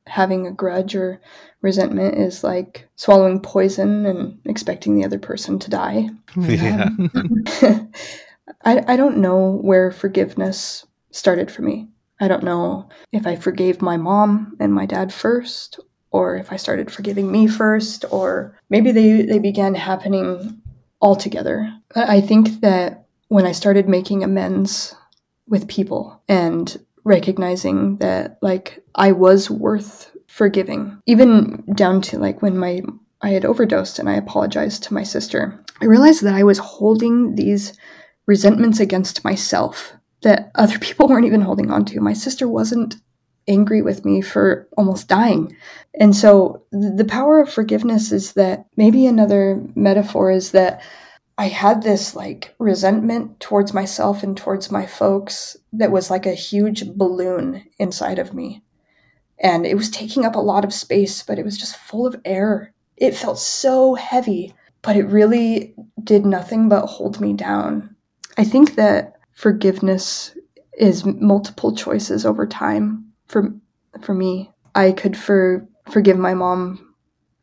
having 0.07 0.47
a 0.47 0.53
grudge 0.53 0.95
or 0.95 1.21
resentment 1.63 2.17
is 2.19 2.45
like 2.45 2.89
swallowing 2.97 3.41
poison 3.41 4.05
and 4.07 4.39
expecting 4.45 4.95
the 4.95 5.05
other 5.05 5.19
person 5.19 5.59
to 5.59 5.71
die. 5.71 6.09
Yeah. 6.37 6.89
Um, 7.15 7.45
I, 8.65 8.83
I 8.87 8.97
don't 8.97 9.19
know 9.19 9.59
where 9.63 9.91
forgiveness 9.91 10.85
started 11.11 11.51
for 11.51 11.63
me. 11.63 11.89
I 12.21 12.29
don't 12.29 12.45
know 12.45 12.89
if 13.13 13.27
I 13.27 13.37
forgave 13.37 13.83
my 13.83 13.97
mom 13.97 14.57
and 14.61 14.73
my 14.73 14.87
dad 14.87 15.13
first 15.13 15.81
or 16.13 16.37
if 16.37 16.53
I 16.53 16.57
started 16.57 16.91
forgiving 16.91 17.33
me 17.33 17.47
first, 17.47 18.05
or 18.11 18.57
maybe 18.71 18.93
they, 18.93 19.23
they 19.23 19.39
began 19.39 19.75
happening 19.75 20.61
all 21.01 21.17
together. 21.17 21.73
I 21.95 22.21
think 22.21 22.61
that 22.61 23.07
when 23.29 23.47
I 23.47 23.53
started 23.53 23.89
making 23.89 24.23
amends 24.23 24.95
with 25.49 25.69
people 25.69 26.23
and 26.29 26.79
recognizing 27.05 27.97
that 27.97 28.39
like 28.43 28.85
I 28.95 29.13
was 29.13 29.51
worth 29.51 30.11
forgiving, 30.29 31.01
even 31.07 31.65
down 31.75 32.01
to 32.03 32.19
like 32.19 32.41
when 32.43 32.57
my 32.57 32.83
I 33.23 33.31
had 33.31 33.45
overdosed 33.45 33.99
and 33.99 34.09
I 34.09 34.15
apologized 34.15 34.83
to 34.85 34.95
my 34.95 35.05
sister. 35.05 35.65
I 35.81 35.87
realized 35.87 36.23
that 36.23 36.35
I 36.35 36.43
was 36.43 36.59
holding 36.59 37.37
these 37.37 37.73
resentments 38.27 38.81
against 38.81 39.25
myself 39.25 39.93
that 40.23 40.51
other 40.55 40.79
people 40.81 41.09
weren't 41.09 41.27
even 41.27 41.41
holding 41.41 41.71
on 41.71 41.85
to. 41.87 42.01
My 42.01 42.13
sister 42.13 42.49
wasn't 42.49 42.97
angry 43.49 43.83
with 43.83 44.05
me 44.05 44.21
for 44.21 44.69
almost 44.77 45.09
dying. 45.09 45.57
And 45.99 46.15
so 46.15 46.63
the 46.71 47.05
power 47.05 47.41
of 47.41 47.53
forgiveness 47.53 48.13
is 48.13 48.33
that 48.35 48.67
maybe 48.77 49.07
another 49.07 49.63
metaphor 49.75 50.31
is 50.31 50.53
that 50.53 50.83
I 51.39 51.49
had 51.49 51.83
this 51.83 52.15
like 52.15 52.55
resentment 52.59 53.41
towards 53.41 53.75
myself 53.75 54.23
and 54.23 54.37
towards 54.37 54.71
my 54.71 54.87
folks 54.87 55.57
that 55.73 55.91
was 55.91 56.11
like 56.11 56.27
a 56.27 56.35
huge 56.35 56.87
balloon 56.93 57.65
inside 57.79 58.19
of 58.19 58.35
me. 58.35 58.63
And 59.39 59.67
it 59.67 59.77
was 59.77 59.91
taking 59.91 60.25
up 60.25 60.37
a 60.37 60.41
lot 60.41 60.65
of 60.65 60.73
space, 60.73 61.23
but 61.23 61.39
it 61.39 61.45
was 61.45 61.59
just 61.59 61.77
full 61.77 62.07
of 62.07 62.21
air. 62.25 62.73
It 62.97 63.17
felt 63.17 63.39
so 63.39 63.95
heavy, 63.95 64.55
but 64.83 64.97
it 64.97 65.07
really 65.07 65.75
did 66.05 66.25
nothing 66.25 66.69
but 66.69 66.87
hold 66.87 67.21
me 67.21 67.33
down. 67.33 67.97
I 68.39 68.45
think 68.45 68.77
that 68.77 69.15
forgiveness 69.33 70.37
is 70.79 71.05
multiple 71.05 71.75
choices 71.75 72.25
over 72.25 72.47
time 72.47 73.12
for 73.33 73.53
for 74.03 74.15
me, 74.15 74.51
I 74.75 74.93
could 74.93 75.17
for 75.17 75.67
forgive 75.91 76.19
my 76.19 76.35
mom 76.35 76.95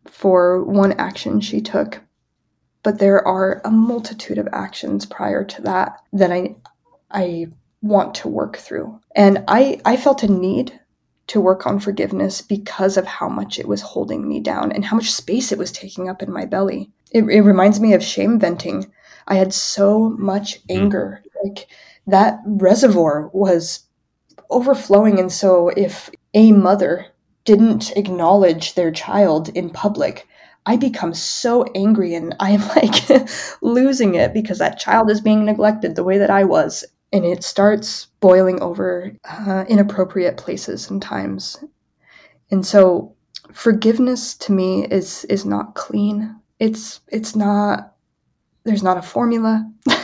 for 0.05 0.63
one 0.63 0.93
action 0.93 1.41
she 1.41 1.61
took, 1.61 2.01
but 2.83 2.99
there 2.99 3.27
are 3.27 3.61
a 3.65 3.71
multitude 3.71 4.37
of 4.37 4.47
actions 4.53 5.05
prior 5.05 5.43
to 5.43 5.61
that 5.63 5.97
that 6.13 6.31
I 6.31 6.55
I 7.11 7.47
want 7.81 8.13
to 8.15 8.27
work 8.27 8.57
through. 8.57 8.99
And 9.15 9.43
I 9.47 9.81
I 9.83 9.97
felt 9.97 10.23
a 10.23 10.31
need 10.31 10.79
to 11.27 11.41
work 11.41 11.67
on 11.67 11.79
forgiveness 11.79 12.41
because 12.41 12.97
of 12.97 13.05
how 13.05 13.29
much 13.29 13.59
it 13.59 13.67
was 13.67 13.81
holding 13.81 14.27
me 14.27 14.39
down 14.39 14.71
and 14.71 14.83
how 14.85 14.95
much 14.95 15.11
space 15.11 15.51
it 15.51 15.59
was 15.59 15.71
taking 15.71 16.09
up 16.09 16.23
in 16.23 16.31
my 16.31 16.45
belly. 16.45 16.89
It, 17.11 17.23
it 17.25 17.41
reminds 17.41 17.79
me 17.79 17.93
of 17.93 18.03
shame 18.03 18.39
venting. 18.39 18.91
I 19.27 19.35
had 19.35 19.53
so 19.53 20.09
much 20.09 20.55
mm-hmm. 20.63 20.83
anger. 20.83 21.23
Like 21.43 21.67
that 22.07 22.39
reservoir 22.45 23.29
was 23.31 23.81
overflowing. 24.49 25.19
And 25.19 25.31
so 25.31 25.69
if 25.69 26.09
a 26.33 26.51
mother 26.51 27.07
didn't 27.45 27.91
acknowledge 27.95 28.73
their 28.73 28.91
child 28.91 29.49
in 29.49 29.69
public, 29.69 30.27
I 30.65 30.75
become 30.75 31.13
so 31.13 31.63
angry 31.75 32.13
and 32.13 32.35
I'm 32.39 32.61
like 32.69 33.09
losing 33.61 34.15
it 34.15 34.33
because 34.33 34.59
that 34.59 34.79
child 34.79 35.09
is 35.09 35.21
being 35.21 35.45
neglected 35.45 35.95
the 35.95 36.03
way 36.03 36.17
that 36.17 36.29
I 36.29 36.43
was. 36.43 36.85
And 37.11 37.25
it 37.25 37.43
starts 37.43 38.05
boiling 38.19 38.61
over 38.61 39.11
uh, 39.27 39.65
inappropriate 39.67 40.37
places 40.37 40.91
and 40.91 41.01
times. 41.01 41.63
And 42.51 42.65
so 42.65 43.15
forgiveness 43.51 44.35
to 44.35 44.51
me 44.51 44.85
is 44.85 45.25
is 45.25 45.45
not 45.45 45.75
clean. 45.75 46.35
It's 46.59 47.01
it's 47.07 47.35
not 47.35 47.95
there's 48.63 48.83
not 48.83 48.97
a 48.97 49.01
formula. 49.01 49.71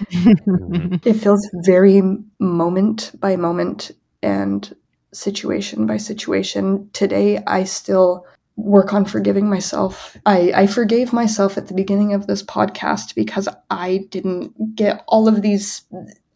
it 0.10 1.14
feels 1.14 1.48
very 1.64 2.02
moment 2.38 3.12
by 3.18 3.36
moment 3.36 3.92
and 4.22 4.74
situation 5.12 5.86
by 5.86 5.96
situation. 5.96 6.88
Today 6.92 7.42
I 7.46 7.64
still 7.64 8.26
work 8.56 8.92
on 8.92 9.04
forgiving 9.04 9.48
myself. 9.48 10.16
I, 10.24 10.52
I 10.54 10.66
forgave 10.66 11.12
myself 11.12 11.58
at 11.58 11.68
the 11.68 11.74
beginning 11.74 12.14
of 12.14 12.26
this 12.26 12.42
podcast 12.42 13.14
because 13.14 13.48
I 13.70 14.06
didn't 14.10 14.74
get 14.74 15.04
all 15.06 15.28
of 15.28 15.42
these 15.42 15.82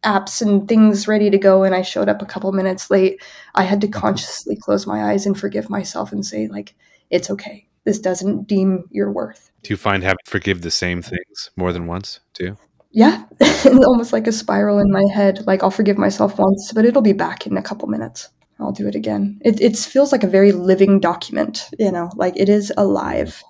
apps 0.05 0.41
and 0.41 0.67
things 0.67 1.07
ready 1.09 1.31
to 1.31 1.39
go 1.39 1.63
and 1.63 1.75
I 1.75 1.83
showed 1.83 2.09
up 2.09 2.23
a 2.23 2.27
couple 2.27 2.53
minutes 2.53 2.91
late. 2.91 3.23
I 3.55 3.65
had 3.65 3.81
to 3.83 3.87
mm-hmm. 3.87 4.01
consciously 4.01 4.57
close 4.57 4.87
my 4.87 5.11
eyes 5.11 5.27
and 5.27 5.39
forgive 5.39 5.71
myself 5.71 6.13
and 6.13 6.25
say, 6.25 6.49
like, 6.49 6.75
it's 7.11 7.31
okay. 7.31 7.67
This 7.85 7.99
doesn't 7.99 8.47
deem 8.47 8.85
your 8.91 9.11
worth. 9.11 9.51
Do 9.63 9.73
you 9.73 9.77
find 9.77 10.03
having 10.03 10.19
forgive 10.27 10.63
the 10.63 10.71
same 10.71 11.03
things 11.03 11.51
more 11.57 11.73
than 11.73 11.87
once 11.87 12.21
too? 12.35 12.57
Yeah, 12.93 13.25
almost 13.65 14.13
like 14.13 14.27
a 14.27 14.33
spiral 14.33 14.79
in 14.79 14.91
my 14.91 15.05
head. 15.13 15.47
Like 15.47 15.63
I'll 15.63 15.71
forgive 15.71 15.99
myself 15.99 16.39
once, 16.39 16.73
but 16.73 16.85
it'll 16.85 17.03
be 17.03 17.13
back 17.13 17.47
in 17.47 17.57
a 17.57 17.63
couple 17.63 17.89
minutes. 17.89 18.29
I'll 18.59 18.73
do 18.73 18.87
it 18.87 18.95
again. 18.95 19.41
It, 19.43 19.61
it 19.61 19.77
feels 19.77 20.13
like 20.13 20.23
a 20.23 20.29
very 20.29 20.53
living 20.53 21.01
document, 21.01 21.69
you 21.79 21.91
know, 21.91 22.11
like 22.17 22.37
it 22.37 22.49
is 22.49 22.73
alive. 22.77 23.43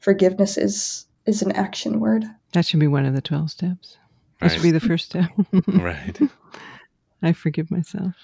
Forgiveness 0.00 0.58
is 0.58 1.06
is 1.26 1.42
an 1.42 1.52
action 1.52 2.00
word. 2.00 2.24
That 2.52 2.66
should 2.66 2.80
be 2.80 2.86
one 2.86 3.06
of 3.06 3.14
the 3.14 3.20
12 3.20 3.50
steps. 3.50 3.96
That 4.40 4.46
right. 4.46 4.52
should 4.52 4.62
be 4.62 4.70
the 4.70 4.80
first 4.80 5.06
step. 5.06 5.30
right. 5.68 6.18
I 7.22 7.32
forgive 7.32 7.70
myself. 7.70 8.14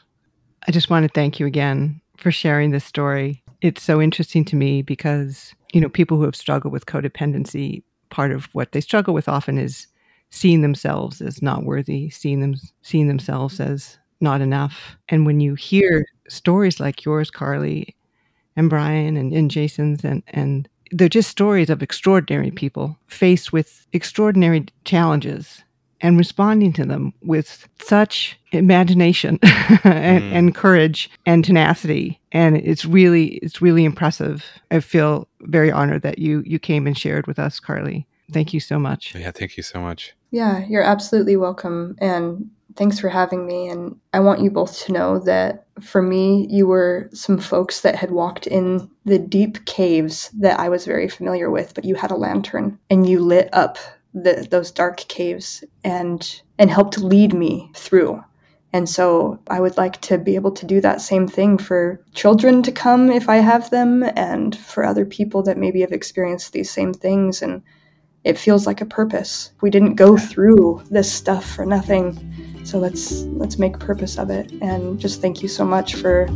I 0.67 0.73
just 0.73 0.91
want 0.91 1.05
to 1.05 1.13
thank 1.13 1.39
you 1.39 1.47
again 1.47 2.01
for 2.17 2.31
sharing 2.31 2.71
this 2.71 2.85
story. 2.85 3.43
It's 3.61 3.83
so 3.83 4.01
interesting 4.01 4.45
to 4.47 4.57
me 4.57 4.83
because, 4.83 5.55
you 5.73 5.81
know, 5.81 5.89
people 5.89 6.17
who 6.17 6.25
have 6.25 6.37
struggled 6.37 6.73
with 6.73 6.87
codependency, 6.87 7.83
part 8.11 8.33
of 8.33 8.47
what 8.47 8.73
they 8.73 8.81
struggle 8.81 9.15
with 9.15 9.29
often 9.29 9.59
is 9.59 9.87
seeing 10.31 10.63
themselves 10.63 11.21
as 11.21 11.43
not 11.43 11.65
worthy, 11.65 12.11
seeing 12.11 12.41
them 12.41 12.55
seeing 12.83 13.09
themselves 13.09 13.61
as 13.61 13.99
not 14.21 14.41
enough. 14.41 14.97
And 15.09 15.27
when 15.27 15.41
you 15.41 15.55
hear 15.55 16.07
stories 16.29 16.81
like 16.81 17.05
yours, 17.05 17.31
Carly, 17.31 17.95
and 18.57 18.71
Brian 18.71 19.17
and, 19.17 19.33
and 19.33 19.51
Jason's 19.51 20.05
and 20.05 20.23
and 20.29 20.69
they're 20.93 21.09
just 21.09 21.31
stories 21.31 21.71
of 21.71 21.83
extraordinary 21.83 22.51
people 22.51 22.97
faced 23.09 23.53
with 23.53 23.87
extraordinary 23.93 24.67
challenges 24.85 25.63
and 26.01 26.19
responding 26.19 26.73
to 26.75 26.85
them 26.85 27.13
with 27.23 27.67
such 27.83 28.39
imagination 28.53 29.39
and, 29.43 30.23
mm. 30.23 30.33
and, 30.33 30.55
courage 30.55 31.11
and 31.25 31.43
tenacity. 31.45 32.21
And 32.33 32.59
it's 32.59 32.85
really 32.85 33.37
it's 33.37 33.63
really 33.63 33.85
impressive. 33.85 34.45
I 34.71 34.81
feel 34.81 35.27
very 35.41 35.71
honored 35.71 36.03
that 36.03 36.19
you 36.19 36.43
you 36.47 36.59
came 36.59 36.87
and 36.87 36.97
shared 36.97 37.27
with 37.27 37.39
us 37.39 37.61
carly. 37.61 38.07
Thank 38.33 38.53
you 38.53 38.61
so 38.61 38.79
much. 38.79 39.15
Yeah 39.15 39.31
thank 39.31 39.57
you 39.57 39.63
so 39.63 39.81
much 39.81 40.16
yeah 40.31 40.65
you're 40.67 40.83
absolutely 40.83 41.37
welcome 41.37 41.97
and 42.01 42.51
thanks 42.77 43.01
for 43.01 43.09
having 43.09 43.47
me. 43.47 43.69
And 43.69 43.99
I 44.13 44.21
want 44.21 44.41
you 44.41 44.51
both 44.51 44.85
to 44.85 44.93
know 44.93 45.19
that 45.21 45.67
for 45.81 46.03
me, 46.03 46.47
you 46.49 46.67
were 46.67 47.09
some 47.13 47.39
folks 47.39 47.81
that 47.81 47.97
had 47.97 48.11
walked 48.11 48.47
in 48.47 48.89
the 49.05 49.19
deep 49.19 49.65
caves 49.65 50.31
that 50.39 50.61
I 50.61 50.69
was 50.69 50.85
very 50.85 51.09
familiar 51.09 51.51
with, 51.51 51.75
but 51.75 51.85
you 51.85 51.95
had 51.95 52.11
a 52.11 52.17
lantern 52.17 52.79
and 52.91 53.09
you 53.09 53.21
lit 53.21 53.49
up 53.53 53.79
the, 54.15 54.47
those 54.51 54.71
dark 54.71 54.99
caves 55.09 55.65
and 55.85 56.41
and 56.59 56.71
helped 56.71 56.99
lead 56.99 57.35
me 57.35 57.71
through. 57.75 58.23
And 58.73 58.89
so 58.89 59.39
I 59.49 59.61
would 59.61 59.77
like 59.79 60.01
to 60.03 60.19
be 60.19 60.35
able 60.35 60.51
to 60.53 60.67
do 60.67 60.81
that 60.81 61.01
same 61.01 61.29
thing 61.29 61.57
for 61.57 62.03
children 62.15 62.63
to 62.63 62.73
come 62.73 63.11
if 63.11 63.29
I 63.29 63.37
have 63.37 63.71
them 63.71 64.03
and 64.17 64.57
for 64.57 64.85
other 64.85 65.07
people 65.07 65.43
that 65.45 65.57
maybe 65.57 65.81
have 65.81 65.93
experienced 65.93 66.53
these 66.53 66.71
same 66.71 66.93
things 66.93 67.41
and 67.41 67.63
it 68.27 68.37
feels 68.39 68.67
like 68.67 68.81
a 68.81 68.87
purpose. 68.87 69.53
We 69.63 69.71
didn't 69.71 69.95
go 69.95 70.17
through 70.17 70.83
this 70.91 71.11
stuff 71.11 71.45
for 71.49 71.65
nothing 71.65 72.19
so 72.67 72.79
let's 72.81 73.23
let's 73.39 73.59
make 73.59 73.79
purpose 73.79 74.19
of 74.19 74.29
it. 74.29 74.51
And 74.61 74.99
just 74.99 75.23
thank 75.23 75.41
you 75.41 75.49
so 75.49 75.65
much 75.65 75.95
for 75.95 76.27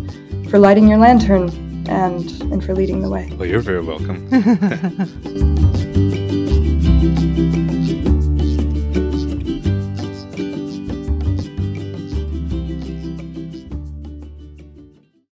for 0.49 0.61
lighting 0.61 0.86
your 0.86 0.99
lantern 0.99 1.49
and 1.88 2.30
and 2.53 2.64
for 2.64 2.72
leading 2.72 3.01
the 3.01 3.11
way. 3.11 3.32
Well, 3.36 3.49
you're 3.49 3.61
very 3.61 3.82
welcome. 3.82 4.28